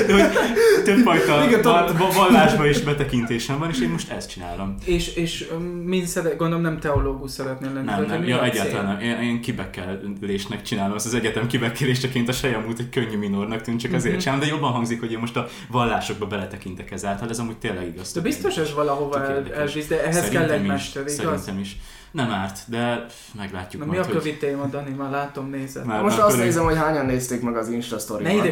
De 0.08 0.14
hogy 0.14 0.84
többfajta 0.84 1.94
vallásba 2.14 2.68
is 2.68 2.82
betekintésem 2.82 3.60
van, 3.60 3.70
és 3.70 3.80
én 3.80 3.90
most 3.90 4.12
ezt 4.12 4.30
csinálom. 4.30 4.76
És, 4.86 5.16
és 5.16 5.48
mint 5.84 6.08
szeret, 6.08 6.38
gondolom 6.38 6.64
nem 6.64 6.80
teológus 6.80 7.32
szeretnél 7.32 7.74
lenni. 7.74 7.86
Nem, 7.86 8.06
nem, 8.06 8.24
ja, 8.24 8.44
egyáltalán 8.44 8.86
nem. 8.86 9.00
Én, 9.00 9.20
én 9.20 9.42
kibekkelésnek 9.42 10.62
csinálom, 10.62 10.96
az, 10.96 11.06
az 11.06 11.14
egyetem 11.14 11.48
kibekkeléseként 11.48 12.30
a 12.30 12.32
sejemút 12.32 12.80
egy 12.80 12.90
könnyű 12.90 13.18
minornak 13.18 13.62
tűnt, 13.62 13.80
csak 13.80 13.94
azért 13.94 14.16
uh-huh. 14.16 14.32
sem, 14.32 14.40
de 14.40 14.46
jobban 14.46 14.72
hangzik, 14.72 15.00
hogy 15.00 15.12
én 15.12 15.20
most 15.20 15.36
a 15.36 15.48
vallásokba 15.72 16.26
beletekintek 16.26 16.92
ezáltal, 16.92 17.30
ez 17.30 17.40
amúgy 17.40 17.58
tényleg 17.58 17.88
igaz. 17.88 18.14
De 18.14 18.22
biztos 18.22 18.58
ez 18.58 18.74
valahova 18.74 19.36
elvisz, 19.54 19.88
de 19.88 20.04
ehhez 20.04 20.30
kell 20.30 20.50
egy 20.50 20.66
mester, 20.66 21.02
igaz? 21.02 21.16
Szerintem 21.16 21.60
is. 21.60 21.78
Nem 22.16 22.32
árt, 22.32 22.60
de 22.68 23.06
meglátjuk 23.38 23.82
Na, 23.82 23.88
majd, 23.88 24.00
mi 24.00 24.06
a 24.06 24.10
kövi 24.10 24.30
hogy... 24.30 24.40
téma, 24.40 24.66
Dani? 24.66 24.96
Már 24.98 25.10
látom, 25.10 25.50
nézed. 25.50 25.86
Már, 25.86 26.02
Most 26.02 26.18
már 26.18 26.26
azt 26.26 26.38
nézem, 26.38 26.64
hogy 26.64 26.78
hányan 26.78 27.06
nézték 27.06 27.42
meg 27.42 27.58
az 27.58 27.70
Insta 27.70 28.00
story 28.00 28.24
Ne 28.24 28.34
ide 28.34 28.52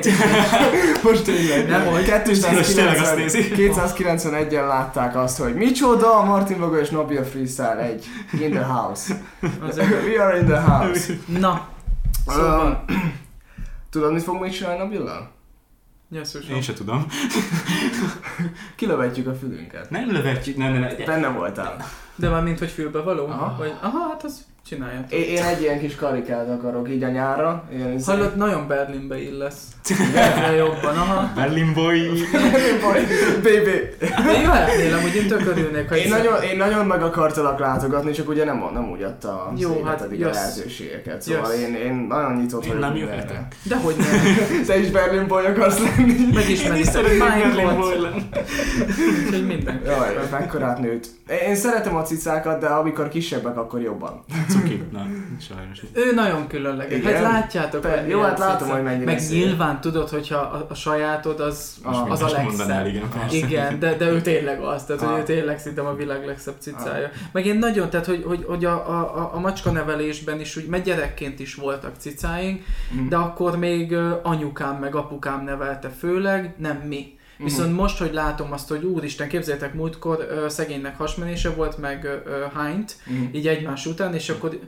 Most 1.04 1.24
tényleg. 1.24 1.68
Nem, 1.68 1.86
hogy 1.86 2.04
291-en 2.06 4.68
látták 4.68 5.16
azt, 5.16 5.38
hogy 5.38 5.54
micsoda 5.54 6.24
Martin 6.24 6.60
Logo 6.60 6.76
és 6.76 6.90
Nobia 6.90 7.24
Freestyle 7.24 7.78
egy 7.78 8.06
in 8.42 8.52
the 8.52 8.64
house. 8.64 9.22
We 10.08 10.24
are 10.24 10.38
in 10.38 10.46
the 10.46 10.62
house. 10.62 11.14
Na, 11.40 11.68
szóval. 12.28 12.84
Um, 12.90 12.96
tudod, 13.92 14.14
mit 14.14 14.24
fogunk 14.24 14.44
még 14.44 14.52
csinálni 14.52 14.78
Nobillal? 14.78 15.33
Én 16.50 16.62
se 16.62 16.74
tudom. 16.74 17.08
Kilövetjük 18.76 19.28
a 19.28 19.36
fülünket. 19.36 19.90
Nem 19.90 20.12
lövetjük, 20.12 20.58
nem, 20.58 20.72
nem, 20.72 20.82
nem. 20.82 20.96
Benne 21.06 21.28
voltál. 21.28 21.86
De 22.16 22.30
már 22.30 22.44
mint 22.44 22.60
hogy 22.60 22.70
fülbe 22.70 23.00
való? 23.00 23.28
Aha. 23.28 23.56
Vagy, 23.58 23.74
aha, 23.82 24.00
hát 24.00 24.24
az 24.24 24.46
csinálja. 24.68 25.06
Én, 25.10 25.24
én 25.24 25.44
egy 25.44 25.62
ilyen 25.62 25.80
kis 25.80 25.96
karikát 25.96 26.50
akarok 26.50 26.90
így 26.90 27.04
a 27.04 27.10
nyárra. 27.10 27.64
Hallod, 27.80 28.00
szépen... 28.00 28.32
nagyon 28.36 28.68
Berlinbe 28.68 29.22
illesz. 29.22 29.62
Egyre 30.16 30.52
jobban, 30.52 30.98
aha. 30.98 31.32
Berlin 31.36 31.74
boy. 31.74 32.00
Berlin 32.32 32.80
boy, 32.84 33.02
baby. 33.44 34.06
De 34.26 34.42
jöhetnél, 34.42 34.94
amúgy 34.94 35.16
én 35.16 35.28
tök 35.28 35.46
örülnék, 35.48 35.90
ha 35.90 35.96
én 35.96 36.10
nagyon, 36.10 36.42
én 36.42 36.58
nagyon 36.58 36.86
meg 36.86 37.04
akartalak 37.04 37.60
látogatni, 37.60 38.12
csak 38.12 38.30
ugye 38.30 38.46
nem, 38.46 38.70
nem 38.74 38.90
úgy 38.90 39.02
adta 39.02 39.30
a 39.30 39.54
Jó, 39.58 39.84
hát 39.84 40.02
eddig 40.02 40.26
a 40.26 40.30
lehetőségeket. 40.30 41.22
Szóval 41.22 41.52
én, 41.52 41.76
én 41.76 41.94
nagyon 41.94 42.36
nyitott 42.36 42.66
vagyok. 42.66 42.76
Én 42.76 42.80
nem 42.80 42.96
jöhetek. 42.96 43.56
De 43.64 43.78
hogy 43.78 43.96
nem. 43.98 44.08
Te 44.68 44.78
is 44.78 44.90
Berlin 44.90 45.28
boy 45.28 45.46
akarsz 45.46 45.80
lenni. 45.80 46.16
Megismeri 46.34 46.84
szerint 46.84 47.18
Berlin 47.20 47.80
boy 47.80 48.00
lenni. 48.02 48.30
Úgyhogy 49.26 49.48
minden. 49.48 49.82
Jaj, 49.86 50.28
mekkorát 50.32 50.80
nőtt. 50.80 51.08
Én 51.48 51.56
szeretem 51.56 51.96
a 51.96 52.02
cicákat, 52.02 52.60
de 52.60 52.68
amikor 52.68 53.10
kisebbek, 53.10 53.58
akkor 53.58 53.82
jobban. 53.82 54.24
Cuki, 54.54 54.84
na, 54.92 55.08
sajnos. 55.40 55.82
Ő 55.94 56.14
nagyon 56.16 56.48
különleges. 56.48 57.04
Hát 57.04 57.22
látjátok, 57.22 57.82
Pe, 57.82 58.00
hogy 58.00 58.10
Jó, 58.10 58.22
hát 58.22 58.40
látom, 58.40 58.70
hogy 58.70 58.84
mennyire 58.84 59.06
Meg 59.06 59.20
szél. 59.20 59.46
nyilván 59.46 59.82
tudod, 59.82 60.10
hogyha 60.10 60.38
a, 60.38 60.66
a 60.70 60.74
sajátod 60.74 61.40
az, 61.40 61.76
ah, 61.84 62.12
az 62.12 62.22
a 62.22 62.30
legszebb. 62.30 62.86
igen, 62.86 63.04
igen 63.32 63.80
de, 63.80 63.96
de 63.96 64.10
ő 64.10 64.22
tényleg 64.22 64.60
az, 64.60 64.84
tehát 64.84 65.02
ah. 65.02 65.10
hogy 65.10 65.20
ő 65.20 65.24
tényleg 65.24 65.60
szinte 65.60 65.82
a 65.82 65.96
világ 65.96 66.26
legszebb 66.26 66.56
cicája. 66.60 67.06
Ah. 67.06 67.12
Meg 67.32 67.46
én 67.46 67.58
nagyon, 67.58 67.90
tehát 67.90 68.06
hogy, 68.06 68.24
hogy, 68.28 68.46
hogy 68.48 68.66
a, 68.66 68.74
a, 68.74 69.30
a 69.34 69.40
macska 69.40 69.72
nevelésben 69.72 70.40
is, 70.40 70.56
úgy, 70.56 70.66
meg 70.66 70.84
gyerekként 70.84 71.40
is 71.40 71.56
voltak 71.56 71.92
cicáink, 71.98 72.62
mm. 72.96 73.08
de 73.08 73.16
akkor 73.16 73.58
még 73.58 73.96
anyukám 74.24 74.76
meg 74.76 74.96
apukám 74.96 75.44
nevelte 75.44 75.90
főleg, 75.90 76.56
nem 76.58 76.78
mi. 76.78 77.22
Uh-huh. 77.44 77.58
Viszont 77.58 77.76
most, 77.76 77.98
hogy 77.98 78.14
látom 78.14 78.52
azt, 78.52 78.70
hogy 78.70 78.84
úristen, 78.84 79.28
képzeljétek, 79.28 79.74
múltkor 79.74 80.28
ö, 80.30 80.50
szegénynek 80.50 80.98
hasmenése 80.98 81.50
volt, 81.50 81.78
meg 81.78 82.04
ö, 82.26 82.46
Heint, 82.56 82.96
uh-huh. 83.08 83.36
így 83.36 83.48
egymás 83.48 83.86
után, 83.86 84.14
és 84.14 84.30
akkor 84.30 84.60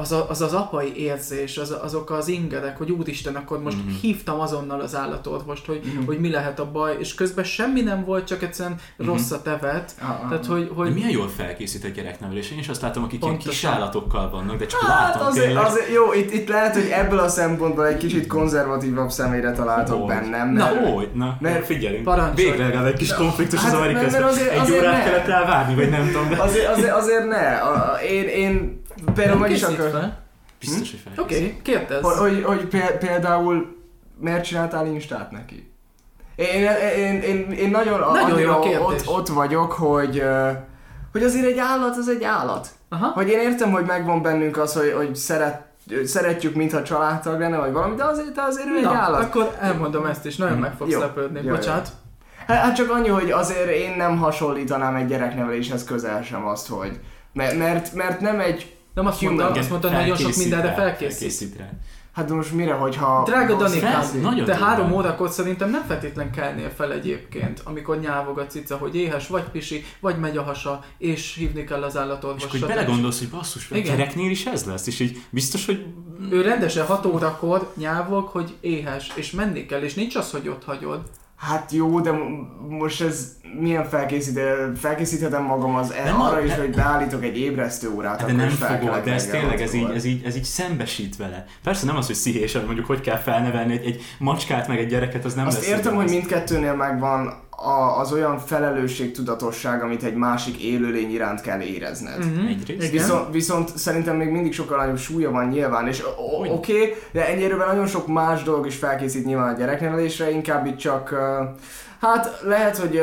az, 0.00 0.12
a, 0.12 0.26
az 0.28 0.40
az 0.40 0.52
apai 0.52 0.96
érzés, 0.96 1.58
az, 1.58 1.76
azok 1.82 2.10
az 2.10 2.28
ingerek, 2.28 2.76
hogy 2.76 2.90
úristen, 2.90 3.34
akkor 3.34 3.62
most 3.62 3.76
mm-hmm. 3.76 3.94
hívtam 4.00 4.40
azonnal 4.40 4.80
az 4.80 4.96
állatorvost, 4.96 5.66
hogy, 5.66 5.80
mm-hmm. 5.86 6.04
hogy 6.04 6.20
mi 6.20 6.30
lehet 6.30 6.58
a 6.58 6.70
baj, 6.70 6.96
és 6.98 7.14
közben 7.14 7.44
semmi 7.44 7.80
nem 7.80 8.04
volt, 8.04 8.26
csak 8.26 8.42
egyszerűen 8.42 8.74
mm-hmm. 8.74 9.12
rosszat 9.12 9.46
evett. 9.46 9.94
Ah, 10.00 10.28
Tehát, 10.28 10.46
hogy, 10.46 10.70
hogy... 10.74 10.88
De 10.88 10.94
milyen 10.94 11.10
jól 11.10 11.28
felkészített 11.28 11.94
gyereknevelés. 11.94 12.50
Én 12.50 12.58
is 12.58 12.68
azt 12.68 12.82
látom, 12.82 13.02
akik 13.02 13.24
ilyen 13.24 13.38
kis 13.38 13.64
állatokkal 13.64 14.30
vannak, 14.30 14.58
de 14.58 14.66
csak 14.66 14.80
hát 14.80 15.14
látom 15.14 15.26
azért, 15.26 15.46
tényleg. 15.46 15.64
azért, 15.64 15.92
jó, 15.92 16.12
itt, 16.12 16.32
itt 16.32 16.48
lehet, 16.48 16.74
hogy 16.74 16.88
ebből 16.92 17.18
a 17.18 17.28
szempontból 17.28 17.86
egy 17.86 17.96
kicsit 17.96 18.26
konzervatívabb 18.26 19.10
személyre 19.10 19.52
találtok 19.52 20.06
bennem. 20.06 20.48
Mert, 20.48 20.80
na, 20.80 20.90
hogy, 20.90 21.10
na, 21.14 21.36
mert 21.40 21.66
figyelünk. 21.66 22.04
Parancsolj. 22.04 22.50
Végre 22.50 22.64
legalább 22.64 22.86
egy 22.86 22.96
kis 22.96 23.14
konfliktus 23.14 23.60
hát, 23.60 23.72
az 23.72 23.78
Amerikában. 23.78 24.06
Azért, 24.06 24.24
azért, 24.24 24.52
egy 24.52 24.70
órát 24.72 24.92
ne. 24.92 25.10
kellett 25.10 25.28
elvárni, 25.28 25.74
vagy 25.74 25.90
nem 25.90 26.06
tudom. 26.06 26.28
De... 26.28 26.42
Azért, 26.42 26.68
azért, 26.68 26.94
azért 26.94 27.28
ne. 27.28 27.56
A, 27.56 27.98
én, 28.02 28.28
én 28.28 28.82
például 29.14 29.38
meg 29.38 29.50
is 29.50 29.62
akar... 29.62 30.12
Biztos, 30.60 30.90
hogy 30.90 31.12
Oké, 31.18 31.34
okay, 31.34 31.60
kérdezz. 31.62 32.18
Hogy, 32.18 32.42
hogy, 32.42 32.68
például 32.98 33.76
miért 34.18 34.44
csináltál 34.44 34.86
Instát 34.86 35.30
neki? 35.30 35.72
Én, 36.34 36.70
én, 36.96 37.20
én, 37.22 37.50
én 37.50 37.70
nagyon, 37.70 38.00
nagyon 38.12 38.40
jó 38.40 38.84
ott, 38.84 39.02
ott 39.06 39.28
vagyok, 39.28 39.72
hogy, 39.72 40.22
hogy 41.12 41.22
azért 41.22 41.46
egy 41.46 41.58
állat 41.58 41.96
az 41.96 42.08
egy 42.08 42.24
állat. 42.24 42.68
Aha. 42.88 43.06
Hogy 43.06 43.28
én 43.28 43.38
értem, 43.38 43.70
hogy 43.70 43.84
megvan 43.84 44.22
bennünk 44.22 44.56
az, 44.56 44.72
hogy, 44.74 44.92
hogy 44.96 45.16
szeret, 45.16 45.62
szeretjük, 46.04 46.54
mintha 46.54 46.82
családtag 46.82 47.40
lenne, 47.40 47.56
vagy 47.56 47.72
valami, 47.72 47.94
de 47.94 48.04
azért, 48.04 48.38
azért 48.38 48.66
ő 48.66 48.76
egy 48.76 48.84
állat. 48.84 49.22
akkor 49.22 49.56
elmondom 49.60 50.06
ezt 50.06 50.26
is, 50.26 50.36
nagyon 50.36 50.54
hmm. 50.54 50.62
meg 50.62 50.74
fogsz 50.76 50.96
lepődni. 50.96 51.40
Jó, 51.44 51.54
Bocsánat. 51.54 51.88
Jó. 51.88 51.94
Hát, 52.46 52.64
hát 52.64 52.76
csak 52.76 52.90
annyi, 52.90 53.08
hogy 53.08 53.30
azért 53.30 53.70
én 53.70 53.96
nem 53.96 54.18
hasonlítanám 54.18 54.94
egy 54.94 55.06
gyerekneveléshez 55.06 55.84
közel 55.84 56.22
sem 56.22 56.46
azt, 56.46 56.68
hogy 56.68 57.00
mert, 57.32 57.58
mert, 57.58 57.94
mert 57.94 58.20
nem 58.20 58.40
egy 58.40 58.76
nem 58.94 59.06
azt 59.06 59.20
mondta, 59.20 59.46
azt 59.46 59.70
mondta, 59.70 59.88
hogy 59.88 59.96
nagyon 59.96 60.16
sok 60.16 60.36
mindenre 60.36 60.72
felkészít. 60.74 61.18
felkészít 61.18 61.56
rá. 61.56 61.70
Hát 62.12 62.28
de 62.28 62.34
most 62.34 62.52
mire, 62.52 62.72
hogyha... 62.72 63.22
Drága 63.26 63.56
Danikám, 63.56 64.44
te 64.44 64.56
három 64.56 64.92
órakor 64.92 65.30
szerintem 65.30 65.70
nem 65.70 65.84
feltétlen 65.86 66.30
kelnél 66.30 66.70
fel 66.76 66.92
egyébként, 66.92 67.60
amikor 67.64 68.00
nyávog 68.00 68.38
a 68.38 68.46
cica, 68.46 68.76
hogy 68.76 68.96
éhes, 68.96 69.28
vagy 69.28 69.42
pisi, 69.42 69.84
vagy 70.00 70.18
megy 70.18 70.36
a 70.36 70.42
hasa, 70.42 70.84
és 70.98 71.34
hívni 71.34 71.64
kell 71.64 71.82
az 71.82 71.96
állatorvosra. 71.96 72.48
És 72.52 72.60
hogy 72.60 72.68
belegondolsz, 72.68 73.18
hogy 73.18 73.28
basszus, 73.28 73.70
a 73.70 73.78
gyereknél 73.78 74.30
is 74.30 74.44
ez 74.44 74.64
lesz, 74.64 74.86
és 74.86 75.00
így 75.00 75.22
biztos, 75.30 75.66
hogy... 75.66 75.86
Ő 76.30 76.40
rendesen 76.42 76.86
hat 76.86 77.06
órakor 77.06 77.72
nyávog, 77.76 78.28
hogy 78.28 78.56
éhes, 78.60 79.12
és 79.14 79.30
menni 79.30 79.66
kell, 79.66 79.82
és 79.82 79.94
nincs 79.94 80.16
az, 80.16 80.30
hogy 80.30 80.48
ott 80.48 80.64
hagyod. 80.64 81.00
Hát 81.40 81.72
jó, 81.72 82.00
de 82.00 82.12
most 82.68 83.00
ez 83.00 83.36
milyen 83.60 83.88
felkészíthetem 84.76 85.44
magam 85.44 85.74
az 85.74 85.94
nem 86.04 86.20
arra 86.20 86.36
a, 86.36 86.44
is, 86.44 86.54
hogy 86.54 86.70
beállítok 86.70 87.24
egy 87.24 87.38
ébresztő 87.38 87.90
órát, 87.94 88.24
de 88.24 88.32
nem 88.32 88.48
fogod, 88.48 89.04
de 89.04 89.12
ez 89.12 89.26
tényleg, 89.26 89.60
ez 89.60 89.74
így, 89.74 89.90
ez, 89.94 90.04
így, 90.04 90.24
ez 90.24 90.36
így 90.36 90.44
szembesít 90.44 91.16
vele. 91.16 91.44
Persze 91.62 91.86
nem 91.86 91.96
az, 91.96 92.06
hogy 92.06 92.14
szíhésen 92.14 92.64
mondjuk, 92.64 92.86
hogy 92.86 93.00
kell 93.00 93.16
felnevelni 93.16 93.72
egy, 93.72 93.86
egy 93.86 94.02
macskát, 94.18 94.68
meg 94.68 94.78
egy 94.78 94.88
gyereket, 94.88 95.24
az 95.24 95.34
nem 95.34 95.46
Azt 95.46 95.58
lesz 95.58 95.68
értem, 95.68 95.94
hogy 95.94 96.08
mindkettőnél 96.08 96.74
megvan 96.74 97.48
a, 97.62 97.98
az 97.98 98.12
olyan 98.12 98.38
felelősségtudatosság, 98.38 99.82
amit 99.82 100.02
egy 100.02 100.14
másik 100.14 100.62
élőlény 100.62 101.10
iránt 101.10 101.40
kell 101.40 101.60
érezned. 101.60 102.24
Mm-hmm. 102.24 102.46
Viszont, 102.90 103.32
viszont 103.32 103.76
szerintem 103.76 104.16
még 104.16 104.28
mindig 104.28 104.52
sokkal 104.52 104.78
nagyobb 104.78 104.98
súlya 104.98 105.30
van 105.30 105.48
nyilván, 105.48 105.88
és 105.88 106.02
oké, 106.50 106.72
okay, 106.72 106.94
de 107.12 107.28
ennyire 107.28 107.54
nagyon 107.54 107.86
sok 107.86 108.06
más 108.06 108.42
dolog 108.42 108.66
is 108.66 108.76
felkészít 108.76 109.24
nyilván 109.24 109.54
a 109.54 109.58
gyereknevelésre, 109.58 110.30
inkább 110.30 110.66
itt 110.66 110.76
csak 110.76 111.12
uh, 111.12 111.48
Hát 112.00 112.40
lehet, 112.42 112.76
hogy 112.76 113.02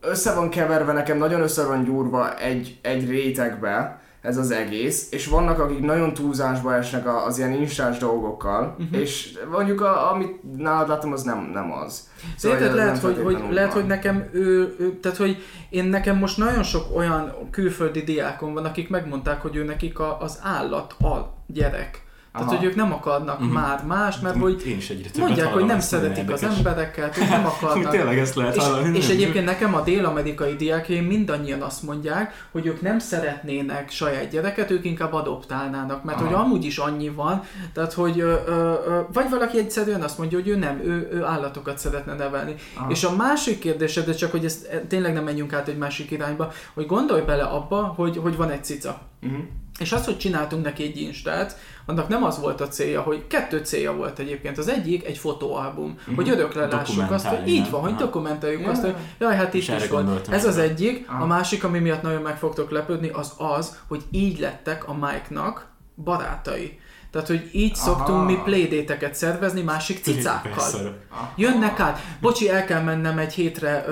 össze 0.00 0.34
van 0.34 0.48
keverve, 0.48 0.92
nekem 0.92 1.18
nagyon 1.18 1.40
össze 1.40 1.64
van 1.64 1.84
gyúrva 1.84 2.38
egy, 2.38 2.78
egy 2.82 3.08
rétegbe, 3.08 4.01
ez 4.22 4.36
az 4.36 4.50
egész, 4.50 5.08
és 5.10 5.26
vannak, 5.26 5.58
akik 5.58 5.80
nagyon 5.80 6.14
túlzásba 6.14 6.74
esnek 6.74 7.06
az 7.26 7.38
ilyen 7.38 7.52
instás 7.52 7.98
dolgokkal, 7.98 8.76
uh-huh. 8.78 9.00
és 9.00 9.38
mondjuk 9.50 9.80
a, 9.80 10.12
amit 10.12 10.56
nálad 10.56 10.88
láttam, 10.88 11.12
az 11.12 11.22
nem, 11.22 11.50
nem 11.52 11.72
az. 11.72 12.08
Szóval 12.36 12.58
Érted, 12.58 12.74
lehet, 12.74 12.98
hogy, 12.98 13.20
hogy, 13.22 13.44
lehet, 13.50 13.72
hogy 13.72 13.86
nekem 13.86 14.28
ő, 14.32 14.74
ő, 14.78 14.98
tehát 15.00 15.18
hogy 15.18 15.36
én 15.70 15.84
nekem 15.84 16.16
most 16.16 16.36
nagyon 16.36 16.62
sok 16.62 16.96
olyan 16.96 17.34
külföldi 17.50 18.02
diákom 18.02 18.54
van, 18.54 18.64
akik 18.64 18.88
megmondták, 18.88 19.42
hogy 19.42 19.56
ő 19.56 19.64
nekik 19.64 19.98
a, 19.98 20.20
az 20.20 20.38
állat 20.42 20.92
a 20.92 21.34
gyerek. 21.46 22.02
Tehát, 22.32 22.48
Aha. 22.48 22.56
hogy 22.56 22.66
ők 22.66 22.74
nem 22.74 22.92
akarnak 22.92 23.40
uh-huh. 23.40 23.54
már 23.54 23.84
más, 23.84 24.18
mert 24.20 24.36
hogy 24.36 24.62
Én 24.66 24.76
is 24.76 24.90
egyre 24.90 25.08
mondják, 25.18 25.52
hogy 25.52 25.64
nem 25.64 25.80
szeretik 25.80 26.30
az 26.30 26.42
embereket, 26.42 27.16
hogy 27.16 27.28
nem 27.28 27.46
akarnak. 27.58 27.90
Tényleg 27.90 28.18
ezt 28.18 28.34
lehet 28.34 28.56
és, 28.56 28.62
hallani. 28.62 28.96
És 28.96 29.08
egyébként 29.08 29.44
nekem 29.44 29.74
a 29.74 29.80
dél-amerikai 29.80 30.56
diákjaim 30.56 31.04
mindannyian 31.04 31.62
azt 31.62 31.82
mondják, 31.82 32.46
hogy 32.52 32.66
ők 32.66 32.80
nem 32.80 32.98
szeretnének 32.98 33.90
saját 33.90 34.30
gyereket, 34.30 34.70
ők 34.70 34.84
inkább 34.84 35.12
adoptálnának, 35.12 36.04
mert 36.04 36.18
Aha. 36.18 36.26
hogy 36.26 36.34
amúgy 36.34 36.64
is 36.64 36.78
annyi 36.78 37.08
van, 37.08 37.42
tehát 37.72 37.92
hogy 37.92 38.20
ö, 38.20 38.34
ö, 38.46 38.72
ö, 38.86 39.00
vagy 39.12 39.30
valaki 39.30 39.58
egyszerűen 39.58 40.02
azt 40.02 40.18
mondja, 40.18 40.38
hogy 40.38 40.48
ő 40.48 40.56
nem, 40.56 40.80
ő, 40.84 41.08
ő 41.12 41.24
állatokat 41.24 41.78
szeretne 41.78 42.14
nevelni. 42.14 42.54
Aha. 42.76 42.90
És 42.90 43.04
a 43.04 43.16
másik 43.16 43.58
kérdés, 43.58 43.94
de 43.94 44.14
csak 44.14 44.30
hogy 44.30 44.44
ezt 44.44 44.80
tényleg 44.88 45.12
nem 45.12 45.24
menjünk 45.24 45.52
át 45.52 45.68
egy 45.68 45.78
másik 45.78 46.10
irányba, 46.10 46.52
hogy 46.74 46.86
gondolj 46.86 47.22
bele 47.22 47.42
abba, 47.42 47.92
hogy, 47.96 48.16
hogy 48.16 48.36
van 48.36 48.50
egy 48.50 48.64
cica. 48.64 48.98
Uh-huh. 49.22 49.40
És 49.78 49.92
az, 49.92 50.04
hogy 50.04 50.18
csináltunk 50.18 50.64
neki 50.64 50.82
egy 50.82 51.00
instát, 51.00 51.58
annak 51.86 52.08
nem 52.08 52.24
az 52.24 52.38
volt 52.38 52.60
a 52.60 52.68
célja, 52.68 53.00
hogy 53.00 53.26
kettő 53.26 53.58
célja 53.58 53.92
volt 53.92 54.18
egyébként. 54.18 54.58
Az 54.58 54.68
egyik 54.68 55.04
egy 55.04 55.18
fotóalbum, 55.18 55.88
mm-hmm. 55.88 56.14
hogy 56.14 56.28
örökre 56.28 56.66
lássuk 56.66 57.10
azt, 57.10 57.26
hogy 57.26 57.48
így 57.48 57.70
van, 57.70 57.80
hogy 57.80 57.94
dokumentáljuk 57.94 58.68
azt, 58.68 58.82
hogy 58.82 58.94
jaj, 59.18 59.36
hát 59.36 59.54
itt 59.54 59.68
is 59.68 59.88
volt. 59.88 60.28
Ez 60.28 60.44
az 60.44 60.58
egyik. 60.58 61.08
Aha. 61.08 61.22
A 61.22 61.26
másik, 61.26 61.64
ami 61.64 61.78
miatt 61.78 62.02
nagyon 62.02 62.22
meg 62.22 62.38
fogtok 62.38 62.70
lepődni, 62.70 63.08
az 63.08 63.32
az, 63.36 63.78
hogy 63.88 64.02
így 64.10 64.38
lettek 64.38 64.88
a 64.88 64.94
Mike-nak 64.94 65.66
barátai. 66.04 66.80
Tehát, 67.12 67.26
hogy 67.26 67.50
így 67.52 67.72
Aha. 67.74 67.84
szoktunk 67.84 68.26
mi 68.26 68.38
playdate 68.44 69.12
szervezni 69.12 69.62
másik 69.62 70.02
cicákkal. 70.02 70.96
Jönnek 71.36 71.80
át. 71.80 72.00
Bocsi, 72.20 72.50
el 72.50 72.64
kell 72.64 72.82
mennem 72.82 73.18
egy 73.18 73.32
hétre. 73.32 73.84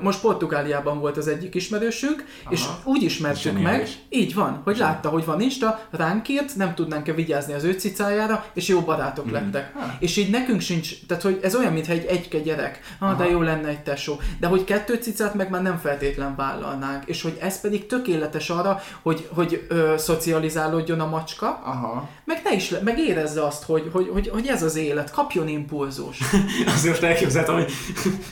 Most 0.00 0.20
Portugáliában 0.20 1.00
volt 1.00 1.16
az 1.16 1.28
egyik 1.28 1.54
ismerősünk, 1.54 2.24
Aha. 2.44 2.52
és 2.52 2.64
úgy 2.84 3.02
ismertük 3.02 3.60
meg, 3.62 3.88
így 4.08 4.34
van, 4.34 4.60
hogy 4.64 4.74
Zseniális. 4.74 4.96
látta, 4.96 5.08
hogy 5.08 5.24
van 5.24 5.40
Insta, 5.40 5.80
ránk 5.90 6.28
írt, 6.28 6.56
nem 6.56 6.74
tudnánk-e 6.74 7.12
vigyázni 7.12 7.52
az 7.52 7.64
ő 7.64 7.72
cicájára, 7.72 8.44
és 8.54 8.68
jó 8.68 8.80
barátok 8.80 9.28
mm. 9.28 9.32
lettek. 9.32 9.72
Ha. 9.74 9.94
És 9.98 10.16
így 10.16 10.30
nekünk 10.30 10.60
sincs, 10.60 11.06
tehát 11.06 11.22
hogy 11.22 11.38
ez 11.42 11.54
olyan, 11.54 11.72
mintha 11.72 11.92
egy 11.92 12.04
egyke 12.04 12.38
gyerek. 12.38 12.80
Ah, 12.98 13.16
de 13.16 13.28
jó 13.28 13.40
lenne 13.40 13.68
egy 13.68 13.82
tesó. 13.82 14.20
De 14.40 14.46
hogy 14.46 14.64
kettő 14.64 14.94
cicát 14.94 15.34
meg 15.34 15.50
már 15.50 15.62
nem 15.62 15.78
feltétlen 15.78 16.36
vállalnánk, 16.36 17.04
és 17.04 17.22
hogy 17.22 17.38
ez 17.40 17.60
pedig 17.60 17.86
tökéletes 17.86 18.50
arra, 18.50 18.82
hogy, 19.02 19.28
hogy 19.32 19.66
ö, 19.68 19.94
szocializálódjon 19.96 21.00
a 21.00 21.06
macska, 21.06 21.60
Aha. 21.64 22.08
meg 22.24 22.40
ne 22.44 22.54
is 22.54 22.65
is, 22.70 22.78
meg 22.84 22.98
érezze 22.98 23.46
azt, 23.46 23.64
hogy, 23.64 23.88
hogy, 23.92 24.10
hogy, 24.12 24.28
hogy 24.28 24.46
ez 24.46 24.62
az 24.62 24.76
élet, 24.76 25.10
kapjon 25.10 25.48
impulzus. 25.48 26.18
Azért 26.76 26.88
most 26.88 27.02
elképzeltem, 27.02 27.54
hogy 27.54 27.72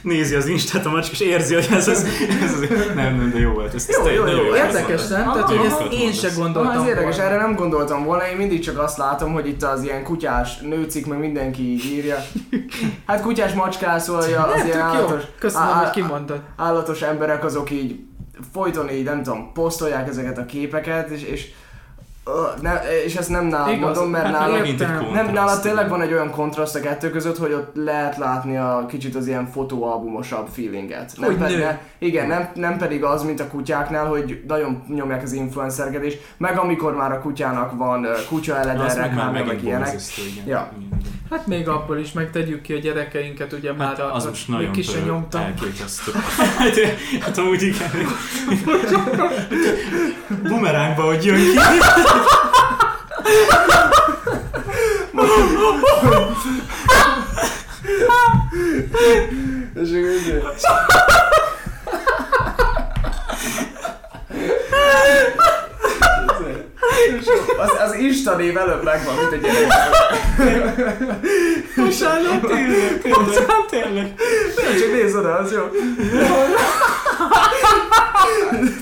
nézi 0.02 0.34
az 0.34 0.46
Instát 0.46 0.86
a 0.86 0.90
macska, 0.90 1.12
és 1.12 1.20
érzi, 1.20 1.54
hogy 1.54 1.68
ez 1.70 1.88
az, 1.88 2.06
ez 2.42 2.52
az 2.52 2.60
nem, 2.94 3.16
nem, 3.16 3.30
de 3.32 3.38
jó 3.38 3.52
volt. 3.52 3.74
Ez, 3.74 3.88
jó, 3.88 4.06
jó, 4.08 4.26
jó, 4.26 4.44
jó, 4.44 4.54
érdekes, 4.54 5.08
nem? 5.08 5.32
Tehát, 5.32 5.48
hogy 5.48 5.66
ezt 5.66 5.92
én 5.92 6.12
se 6.12 6.28
gondoltam 6.36 6.80
Ez 6.80 6.88
érdekes, 6.88 7.18
erre 7.18 7.36
nem 7.36 7.54
gondoltam 7.54 8.04
volna, 8.04 8.28
én 8.28 8.36
mindig 8.36 8.60
csak 8.60 8.78
azt 8.78 8.96
látom, 8.96 9.32
hogy 9.32 9.48
itt 9.48 9.62
az 9.62 9.82
ilyen 9.82 10.04
kutyás 10.04 10.58
nőcik, 10.58 11.06
meg 11.06 11.18
mindenki 11.18 11.62
így 11.62 11.84
írja. 11.84 12.16
Hát 13.06 13.20
kutyás 13.20 13.52
macskázolja, 13.52 14.42
az 14.42 14.64
ilyen 14.64 14.80
állatos, 14.80 15.22
Köszönöm, 15.38 15.68
hogy 15.68 15.90
kimondtad. 15.90 16.40
Állatos 16.56 17.02
emberek 17.02 17.44
azok 17.44 17.70
így 17.70 17.98
folyton 18.52 18.90
így, 18.90 19.04
nem 19.04 19.22
tudom, 19.22 19.52
posztolják 19.52 20.08
ezeket 20.08 20.38
a 20.38 20.46
képeket, 20.46 21.08
és, 21.08 21.22
és 21.22 21.52
ne, 22.60 23.02
és 23.04 23.14
ezt 23.14 23.28
nem 23.28 23.44
nálad 23.46 23.78
mondom, 23.78 24.10
mert 24.10 24.24
hát 24.24 24.32
nálad, 24.32 25.12
nem, 25.12 25.32
nálad 25.32 25.60
tényleg 25.60 25.88
van 25.88 26.02
egy 26.02 26.12
olyan 26.12 26.30
kontraszt 26.30 26.76
a 26.76 26.80
kettő 26.80 27.10
között, 27.10 27.38
hogy 27.38 27.52
ott 27.52 27.70
lehet 27.74 28.16
látni 28.16 28.56
a 28.56 28.84
kicsit 28.88 29.14
az 29.14 29.26
ilyen 29.26 29.46
fotóalbumosabb 29.46 30.46
feelinget. 30.52 31.12
Nem 31.16 31.38
pedig, 31.38 31.58
ne, 31.58 31.78
igen, 31.98 32.26
nem, 32.26 32.48
nem 32.54 32.78
pedig 32.78 33.04
az, 33.04 33.22
mint 33.22 33.40
a 33.40 33.48
kutyáknál, 33.48 34.06
hogy 34.06 34.42
nagyon 34.46 34.82
nyomják 34.88 35.22
az 35.22 35.32
influencerkedést, 35.32 36.34
meg 36.36 36.58
amikor 36.58 36.94
már 36.96 37.12
a 37.12 37.20
kutyának 37.20 37.76
van 37.76 38.06
kutya 38.28 38.56
eleden 38.56 38.94
reklámja, 38.94 39.44
meg 39.44 39.64
ilyenek. 39.64 39.94
Ja. 40.46 40.72
Hát 41.30 41.46
még 41.46 41.68
abból 41.68 41.98
is 41.98 42.12
megtegyük 42.12 42.62
ki 42.62 42.72
a 42.72 42.78
gyerekeinket, 42.78 43.52
ugye 43.52 43.68
hát 43.68 43.78
már 43.78 44.00
az 44.12 44.24
most 44.24 44.48
nagyon 44.48 44.72
ki 44.72 44.82
sem 44.82 45.04
nyomtam. 45.04 45.40
Elképesztő. 45.40 46.12
hát, 46.58 46.78
hát 47.24 47.38
amúgy 47.38 47.62
igen. 47.62 47.90
Bumerángba, 50.48 51.02
hogy 51.02 51.24
jön 51.24 51.36
ki. 51.36 51.58
És 59.74 59.90
akkor 59.90 60.44
az, 67.58 67.70
az 67.86 67.94
Insta 67.94 68.36
név 68.36 68.56
előbb 68.56 68.84
megvan, 68.84 69.14
mint 69.14 69.32
egy 69.32 69.40
gyerek. 69.40 69.72
Bocsánat, 71.76 72.40
tényleg, 72.40 73.00
tényleg, 73.02 73.66
tényleg. 73.70 74.14
Nem, 74.56 74.76
csak 74.80 74.92
nézd 74.92 75.16
oda, 75.16 75.34
az 75.34 75.52
jó. 75.52 75.62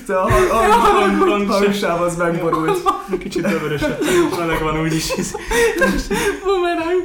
Te 0.07 0.19
a 0.19 0.29
hangsáv 1.47 2.01
az 2.01 2.15
megborult. 2.15 2.89
Kicsit 3.19 3.47
dövörösebb, 3.47 3.99
meleg 4.37 4.61
van 4.61 4.81
úgyis. 4.81 5.13
Bumerang. 6.43 7.03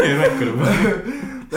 Miért 0.00 0.18
mekkora 0.18 0.50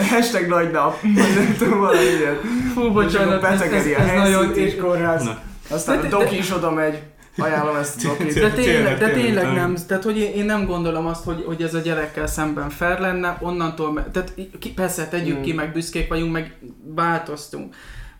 Hashtag 0.09 0.47
nagy 0.47 0.71
nap. 0.71 1.01
Nem 1.01 1.55
tudom, 1.57 1.79
valami 1.79 2.03
ilyen. 2.03 2.39
Fú, 2.73 2.91
bocsánat, 2.91 3.43
ez, 3.43 3.61
ez, 3.61 3.85
ez 3.85 4.11
nagyon... 4.15 4.55
És 4.55 4.75
kórház. 4.81 5.29
Aztán 5.69 5.99
a 5.99 6.07
doki 6.07 6.37
is 6.37 6.51
oda 6.51 6.71
megy. 6.71 7.01
Ajánlom 7.37 7.75
ezt 7.75 8.05
a 8.05 8.07
dokit. 8.07 8.39
De 8.39 8.49
tényleg, 8.49 8.97
de 8.97 9.09
tényleg 9.09 9.53
nem, 9.53 9.75
tehát 9.87 10.03
hogy 10.03 10.17
én 10.17 10.45
nem 10.45 10.65
gondolom 10.65 11.05
azt, 11.05 11.23
hogy, 11.23 11.43
hogy 11.45 11.61
ez 11.61 11.73
a 11.73 11.79
gyerekkel 11.79 12.27
szemben 12.27 12.69
fair 12.69 12.99
lenne, 12.99 13.37
onnantól, 13.41 14.07
tehát 14.11 14.33
persze 14.75 15.07
tegyük 15.07 15.41
ki, 15.41 15.53
meg 15.53 15.71
büszkék 15.71 16.07
vagyunk, 16.07 16.31
meg 16.31 16.57
változtunk 16.95 17.75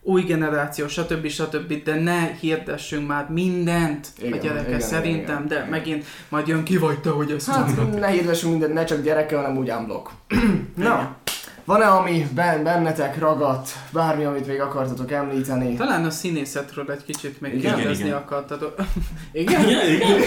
új 0.06 0.22
generáció, 0.22 0.88
stb. 0.88 1.28
stb. 1.28 1.84
De 1.84 1.96
ne 2.00 2.32
hirdessünk 2.40 3.08
már 3.08 3.30
mindent 3.30 4.08
igen, 4.18 4.32
a 4.32 4.42
gyerekkel 4.42 4.68
igen, 4.68 4.80
szerintem, 4.80 5.36
igen, 5.36 5.48
de 5.48 5.56
igen. 5.56 5.70
megint 5.70 6.06
majd 6.30 6.48
jön 6.48 6.64
ki 6.64 6.78
vagy 6.78 7.00
te, 7.00 7.10
hogy 7.10 7.32
ezt 7.32 7.50
hát, 7.50 7.76
mondod. 7.76 8.00
ne 8.00 8.08
hirdessünk 8.08 8.52
mindent, 8.52 8.74
ne 8.74 8.84
csak 8.84 9.04
gyerekkel, 9.04 9.42
hanem 9.42 9.58
úgy 9.58 9.72
unblock. 9.72 10.10
Na, 10.76 11.16
van-e, 11.66 11.86
ami 11.86 12.28
bennetek 12.34 13.20
ragadt, 13.20 13.70
bármi, 13.92 14.24
amit 14.24 14.48
még 14.48 14.62
akartatok 14.62 15.12
említeni? 15.12 15.76
Talán 15.76 16.06
a 16.06 16.10
színészetről 16.10 16.92
egy 16.92 17.04
kicsit 17.04 17.42
még 17.42 17.54
igen, 17.54 17.76
kérdezni 17.76 18.06
igen. 18.06 18.18
akartatok. 18.18 18.76
igen? 19.32 19.70
Igen, 19.70 19.90
igen. 19.90 20.20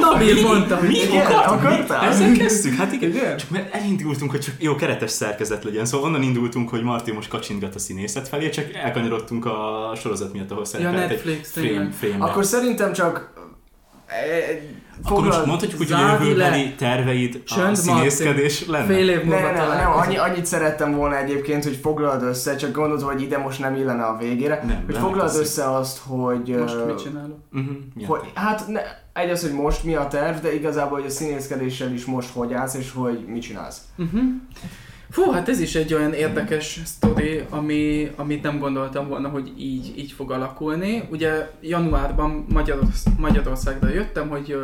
Nabil 0.00 0.42
mondta, 0.42 0.76
hogy 0.76 0.88
mi 0.88 0.98
igen, 0.98 1.26
akartál? 1.26 2.08
Ezzel 2.08 2.32
kezdtük, 2.32 2.74
hát 2.74 2.92
igen. 2.92 3.10
igen. 3.10 3.36
Csak 3.36 3.50
mert 3.50 3.74
elindultunk, 3.74 4.30
hogy 4.30 4.40
csak 4.40 4.54
jó 4.58 4.74
keretes 4.74 5.10
szerkezet 5.10 5.64
legyen, 5.64 5.84
szóval 5.84 6.06
onnan 6.06 6.22
indultunk, 6.22 6.68
hogy 6.68 6.82
Marti 6.82 7.12
most 7.12 7.28
kacsintgat 7.28 7.74
a 7.74 7.78
színészet 7.78 8.28
felé, 8.28 8.48
csak 8.48 8.74
elkanyarodtunk 8.74 9.46
a 9.46 9.92
sorozat 9.96 10.32
miatt, 10.32 10.50
ahol 10.50 10.64
szerepelt 10.64 10.94
ja, 10.94 11.06
Netflix, 11.06 11.56
egy 11.56 11.66
frame, 11.66 11.90
frame 11.90 12.24
Akkor 12.24 12.44
szerintem 12.44 12.92
csak 12.92 13.32
akkor 15.02 15.24
most 15.24 15.46
mondhatjuk, 15.46 15.78
hogy 15.78 15.92
a 15.92 15.98
jövőbeli 15.98 16.74
terveid 16.74 17.42
a 17.46 17.74
színészkedés 17.74 18.66
lenne? 18.66 18.94
Fél 18.94 19.08
év 19.08 19.24
múlva 19.24 19.40
nem, 19.40 19.54
nem, 19.54 19.76
nem, 19.76 19.92
annyi, 19.92 20.16
annyit 20.16 20.46
szerettem 20.46 20.94
volna 20.94 21.16
egyébként, 21.16 21.64
hogy 21.64 21.76
foglald 21.76 22.22
össze, 22.22 22.56
csak 22.56 22.72
gondoltam, 22.72 23.08
hogy 23.08 23.22
ide 23.22 23.38
most 23.38 23.60
nem 23.60 23.74
illene 23.74 24.04
a 24.04 24.16
végére, 24.16 24.62
nem, 24.66 24.82
hogy 24.86 24.96
foglald 24.96 25.36
össze 25.36 25.70
azt, 25.70 25.98
hogy... 26.06 26.56
Most 26.58 26.86
mit 26.86 27.02
csinálok? 27.02 27.38
Uh-huh, 27.52 28.06
hogy, 28.06 28.20
hát 28.34 28.68
ne, 28.68 28.80
egy 29.12 29.30
az, 29.30 29.40
hogy 29.40 29.52
most 29.52 29.84
mi 29.84 29.94
a 29.94 30.06
terv, 30.06 30.36
de 30.36 30.54
igazából, 30.54 30.98
hogy 30.98 31.08
a 31.08 31.12
színészkedéssel 31.12 31.92
is 31.92 32.04
most 32.04 32.30
hogy 32.32 32.52
állsz, 32.52 32.74
és 32.74 32.92
hogy 32.94 33.24
mit 33.26 33.42
csinálsz. 33.42 33.80
Uh-huh. 33.96 34.20
Fú, 35.14 35.30
hát 35.30 35.48
ez 35.48 35.60
is 35.60 35.74
egy 35.74 35.94
olyan 35.94 36.12
érdekes 36.12 36.80
sztori, 36.84 37.44
ami, 37.50 38.10
amit 38.16 38.42
nem 38.42 38.58
gondoltam 38.58 39.08
volna, 39.08 39.28
hogy 39.28 39.52
így, 39.58 39.98
így 39.98 40.12
fog 40.12 40.30
alakulni. 40.30 41.02
Ugye 41.10 41.50
januárban 41.60 42.44
Magyarorsz- 42.48 43.18
Magyarországra 43.18 43.88
jöttem, 43.88 44.28
hogy 44.28 44.56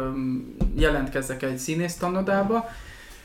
jelentkezzek 0.76 1.42
egy 1.42 1.59
színésztanodába, 1.59 2.68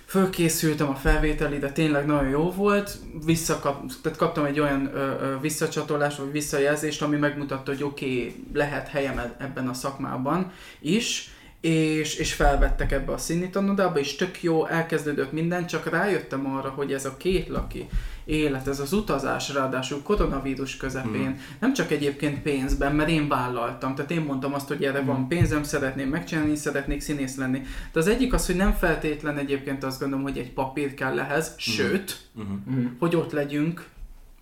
fölkészültem 0.06 0.90
a 0.90 0.96
felvételi, 0.96 1.58
de 1.58 1.72
tényleg 1.72 2.06
nagyon 2.06 2.30
jó 2.30 2.52
volt. 2.52 2.98
Visszakap, 3.26 3.84
tehát 4.02 4.18
kaptam 4.18 4.46
egy 4.46 4.60
olyan 4.60 4.90
ö, 4.94 4.98
ö, 4.98 5.40
visszacsatolást, 5.42 6.18
vagy 6.18 6.32
visszajelzést, 6.32 7.02
ami 7.02 7.18
megmutatta, 7.18 7.72
hogy 7.72 7.84
oké, 7.84 8.06
okay, 8.06 8.46
lehet 8.54 8.88
helyem 8.88 9.22
ebben 9.38 9.68
a 9.68 9.74
szakmában 9.74 10.52
is 10.80 11.35
és, 11.66 12.16
és 12.16 12.34
felvettek 12.34 12.92
ebbe 12.92 13.12
a 13.12 13.18
színitanodába, 13.18 14.00
és 14.00 14.16
tök 14.16 14.44
jó, 14.44 14.68
elkezdődött 14.68 15.32
minden, 15.32 15.68
csak 15.68 15.90
rájöttem 15.90 16.56
arra, 16.56 16.70
hogy 16.70 16.94
ez 16.94 17.06
a 17.06 17.18
két 17.18 17.48
laki 17.48 17.88
élet, 18.26 18.68
ez 18.68 18.80
az 18.80 18.94
utazás, 18.94 19.54
ráadásul 19.54 20.02
koronavírus 20.02 20.78
közepén, 20.78 21.30
mm. 21.30 21.38
nem 21.60 21.74
csak 21.74 21.92
egyébként 21.92 22.42
pénzben, 22.42 22.96
mert 22.96 23.10
én 23.10 23.28
vállaltam, 23.28 23.96
tehát 23.96 24.12
én 24.12 24.22
mondtam 24.22 24.54
azt, 24.54 24.68
hogy 24.68 24.84
erre 24.84 25.02
mm. 25.02 25.06
van 25.06 25.28
pénzem, 25.28 25.64
szeretném 25.64 26.10
megcsinálni, 26.10 26.56
szeretnék 26.56 27.02
színész 27.02 27.36
lenni. 27.36 27.62
De 27.92 28.00
az 28.00 28.08
egyik 28.08 28.34
az, 28.34 28.46
hogy 28.46 28.56
nem 28.56 28.74
feltétlen 28.74 29.38
egyébként 29.38 29.84
azt 29.84 30.00
gondolom, 30.00 30.24
hogy 30.24 30.38
egy 30.38 30.52
papír 30.52 30.94
kell 30.94 31.20
ehhez, 31.20 31.50
mm. 31.50 31.58
sőt, 31.58 32.18
mm. 32.40 32.86
hogy 33.00 33.16
ott 33.16 33.32
legyünk, 33.32 33.88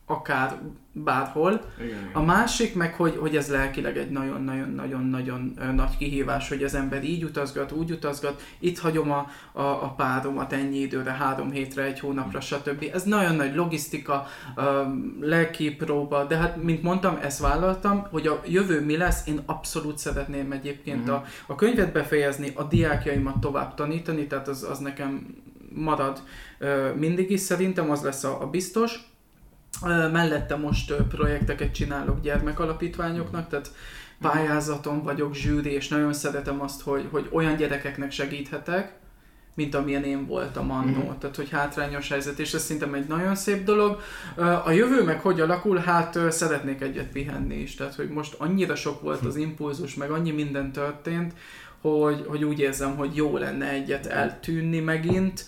akár 0.06 0.58
bárhol. 0.92 1.62
Igen, 1.78 1.90
igen. 1.90 2.10
A 2.14 2.22
másik 2.22 2.76
meg, 2.76 2.94
hogy, 2.94 3.16
hogy 3.20 3.36
ez 3.36 3.50
lelkileg 3.50 3.98
egy 3.98 4.10
nagyon-nagyon-nagyon-nagyon 4.10 5.60
nagy 5.76 5.98
kihívás, 5.98 6.50
hogy 6.50 6.64
az 6.64 6.76
ember 6.76 7.04
így 7.04 7.24
utazgat, 7.24 7.72
úgy 7.72 7.92
utazgat, 7.92 8.42
itt 8.60 8.80
hagyom 8.80 9.12
a, 9.12 9.28
a, 9.52 9.62
a 9.62 9.94
páromat 9.98 10.54
ennyi 10.54 10.78
időre, 10.78 11.12
három 11.12 11.52
hétre, 11.52 11.84
egy 11.84 12.00
hónapra, 12.00 12.40
stb. 12.40 12.90
Ez 12.94 13.04
nagyon 13.04 13.36
nagy 13.36 13.56
logisztika, 13.56 14.28
lelki 15.20 15.76
próba, 15.76 16.26
de 16.26 16.38
hát, 16.38 16.64
mint 16.64 16.84
mondtam, 16.84 17.18
ezt 17.22 17.40
vállaltam, 17.40 18.08
hogy 18.12 18.28
a 18.28 18.42
jövő 18.48 18.86
mi 18.86 18.98
lesz, 18.98 19.28
én 19.28 19.42
abszolút 19.46 19.98
szeretném 19.98 20.52
egyébként 20.52 21.02
uh-huh. 21.02 21.16
a, 21.16 21.24
a 21.48 21.56
könyvet 21.56 21.92
befejezni, 21.92 22.52
a 22.56 22.64
diákjaimat 22.64 23.40
tovább 23.40 23.74
tanítani, 23.74 24.28
tehát 24.28 24.48
az, 24.48 24.64
az 24.64 24.80
nekem 24.80 25.36
marad 25.76 26.22
mindig 26.96 27.32
is 27.32 27.40
szerintem, 27.40 27.92
az 27.92 28.02
lesz 28.02 28.24
a, 28.24 28.42
a 28.42 28.50
biztos 28.50 29.00
Mellette 30.12 30.56
most 30.56 30.94
projekteket 30.94 31.74
csinálok 31.74 32.22
gyermekalapítványoknak, 32.22 33.50
tehát 33.50 33.72
pályázaton 34.22 35.04
vagyok 35.04 35.36
zsűri, 35.36 35.72
és 35.72 35.88
nagyon 35.88 36.14
szeretem 36.14 36.62
azt, 36.62 36.82
hogy, 36.82 37.08
hogy 37.12 37.30
olyan 37.32 37.56
gyerekeknek 37.56 38.12
segíthetek, 38.12 38.94
mint 39.56 39.76
amilyen 39.76 40.04
én 40.04 40.26
voltam 40.26 40.72
annó. 40.72 41.00
Mm-hmm. 41.00 41.18
Tehát, 41.20 41.36
hogy 41.36 41.50
hátrányos 41.50 42.10
helyzet, 42.10 42.40
és 42.40 42.54
ez 42.54 42.62
szerintem 42.62 42.94
egy 42.94 43.08
nagyon 43.08 43.36
szép 43.36 43.64
dolog. 43.64 44.02
A 44.66 44.72
jövő 44.72 45.04
meg 45.04 45.20
hogy 45.20 45.42
alakul? 45.42 45.78
Hát 45.78 46.20
szeretnék 46.32 46.82
egyet 46.82 47.08
pihenni 47.08 47.56
is. 47.56 47.76
Tehát, 47.76 47.96
hogy 47.96 48.10
most 48.10 48.36
annyira 48.38 48.76
sok 48.76 49.02
volt 49.02 49.26
az 49.26 49.36
impulzus, 49.36 49.96
meg 49.96 50.12
annyi 50.12 50.32
minden 50.32 50.72
történt, 50.72 51.34
hogy, 51.92 52.26
hogy 52.28 52.44
úgy 52.44 52.60
érzem, 52.60 52.96
hogy 52.96 53.16
jó 53.16 53.38
lenne 53.38 53.70
egyet 53.70 54.06
eltűnni 54.06 54.80
megint, 54.80 55.46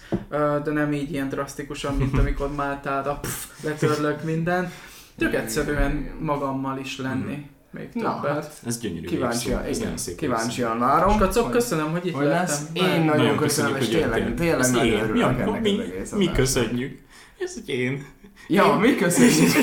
de 0.64 0.72
nem 0.72 0.94
így 0.94 1.12
ilyen 1.12 1.30
drasztikusan, 1.30 1.96
mint 1.96 2.18
amikor 2.20 2.56
Máltára 2.56 3.20
pff, 3.22 3.64
letörlök 3.64 4.24
minden. 4.24 4.72
Csak 5.20 5.34
egyszerűen 5.34 6.12
magammal 6.20 6.80
is 6.80 6.98
lenni. 6.98 7.50
Még 7.72 7.90
többet. 7.90 8.22
Na, 8.22 8.28
hát, 8.28 8.52
ez 8.66 8.80
gyönyörű 8.80 9.06
Kíváncsian, 9.06 9.68
igen, 9.68 9.98
szép 9.98 10.16
kíváncsian 10.16 10.80
várom. 10.80 11.18
Kacok, 11.18 11.52
köszönöm, 11.52 11.92
hogy 11.92 12.06
itt 12.06 12.14
hogy 12.14 12.26
lettem. 12.26 12.56
Én 12.74 12.84
nagyon, 12.84 13.06
nagyon 13.06 13.38
köszönöm, 13.38 13.76
és 13.76 13.88
tényleg, 13.88 14.34
tényleg 14.34 14.72
nagyon 14.72 15.00
örülök 15.00 15.40
ennek 15.40 15.62
mi, 15.62 15.80
mi 16.16 16.32
köszönjük. 16.32 17.00
Ez 17.40 17.58
én. 17.66 18.06
Ja, 18.48 18.78
mi 18.82 18.96
köszönjük. 18.96 19.54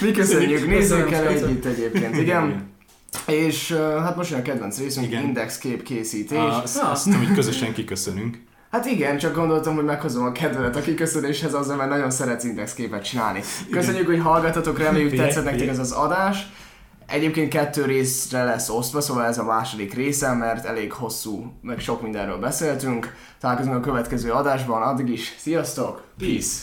mi 0.00 0.10
köszönjük. 0.10 0.66
Nézzük 0.66 1.10
el 1.10 1.26
együtt 1.26 1.64
egyébként, 1.64 2.16
igen. 2.16 2.71
És 3.26 3.72
hát 3.72 4.16
most 4.16 4.30
jön 4.30 4.40
a 4.40 4.42
kedvenc 4.42 4.78
részünk, 4.78 5.06
igen. 5.06 5.22
index 5.22 5.58
kép 5.58 5.82
készítés. 5.82 6.38
Ah, 6.38 6.62
azt, 6.62 6.82
azt 6.82 7.04
tudom, 7.04 7.26
hogy 7.26 7.34
közösen 7.34 7.72
kiköszönünk. 7.72 8.40
Hát 8.70 8.86
igen, 8.86 9.18
csak 9.18 9.34
gondoltam, 9.34 9.74
hogy 9.74 9.84
meghozom 9.84 10.24
a 10.24 10.32
kedvelet 10.32 10.76
a 10.76 10.80
kiköszönéshez 10.80 11.54
azzal, 11.54 11.76
mert 11.76 11.90
nagyon 11.90 12.10
szeretsz 12.10 12.44
index 12.44 12.74
képet 12.74 13.04
csinálni. 13.04 13.40
Köszönjük, 13.70 14.08
igen. 14.08 14.14
hogy 14.14 14.32
hallgatotok, 14.32 14.78
reméljük 14.78 15.14
tetszett 15.14 15.44
nektek 15.44 15.68
ez 15.68 15.78
az 15.78 15.92
adás. 15.92 16.46
Egyébként 17.06 17.52
kettő 17.52 17.84
részre 17.84 18.44
lesz 18.44 18.68
osztva, 18.68 19.00
szóval 19.00 19.24
ez 19.24 19.38
a 19.38 19.44
második 19.44 19.94
része, 19.94 20.32
mert 20.32 20.64
elég 20.64 20.92
hosszú, 20.92 21.52
meg 21.62 21.78
sok 21.78 22.02
mindenről 22.02 22.38
beszéltünk. 22.38 23.14
Találkozunk 23.40 23.76
a 23.76 23.80
következő 23.80 24.30
adásban, 24.30 24.82
addig 24.82 25.08
is, 25.08 25.34
sziasztok, 25.38 26.02
peace! 26.18 26.60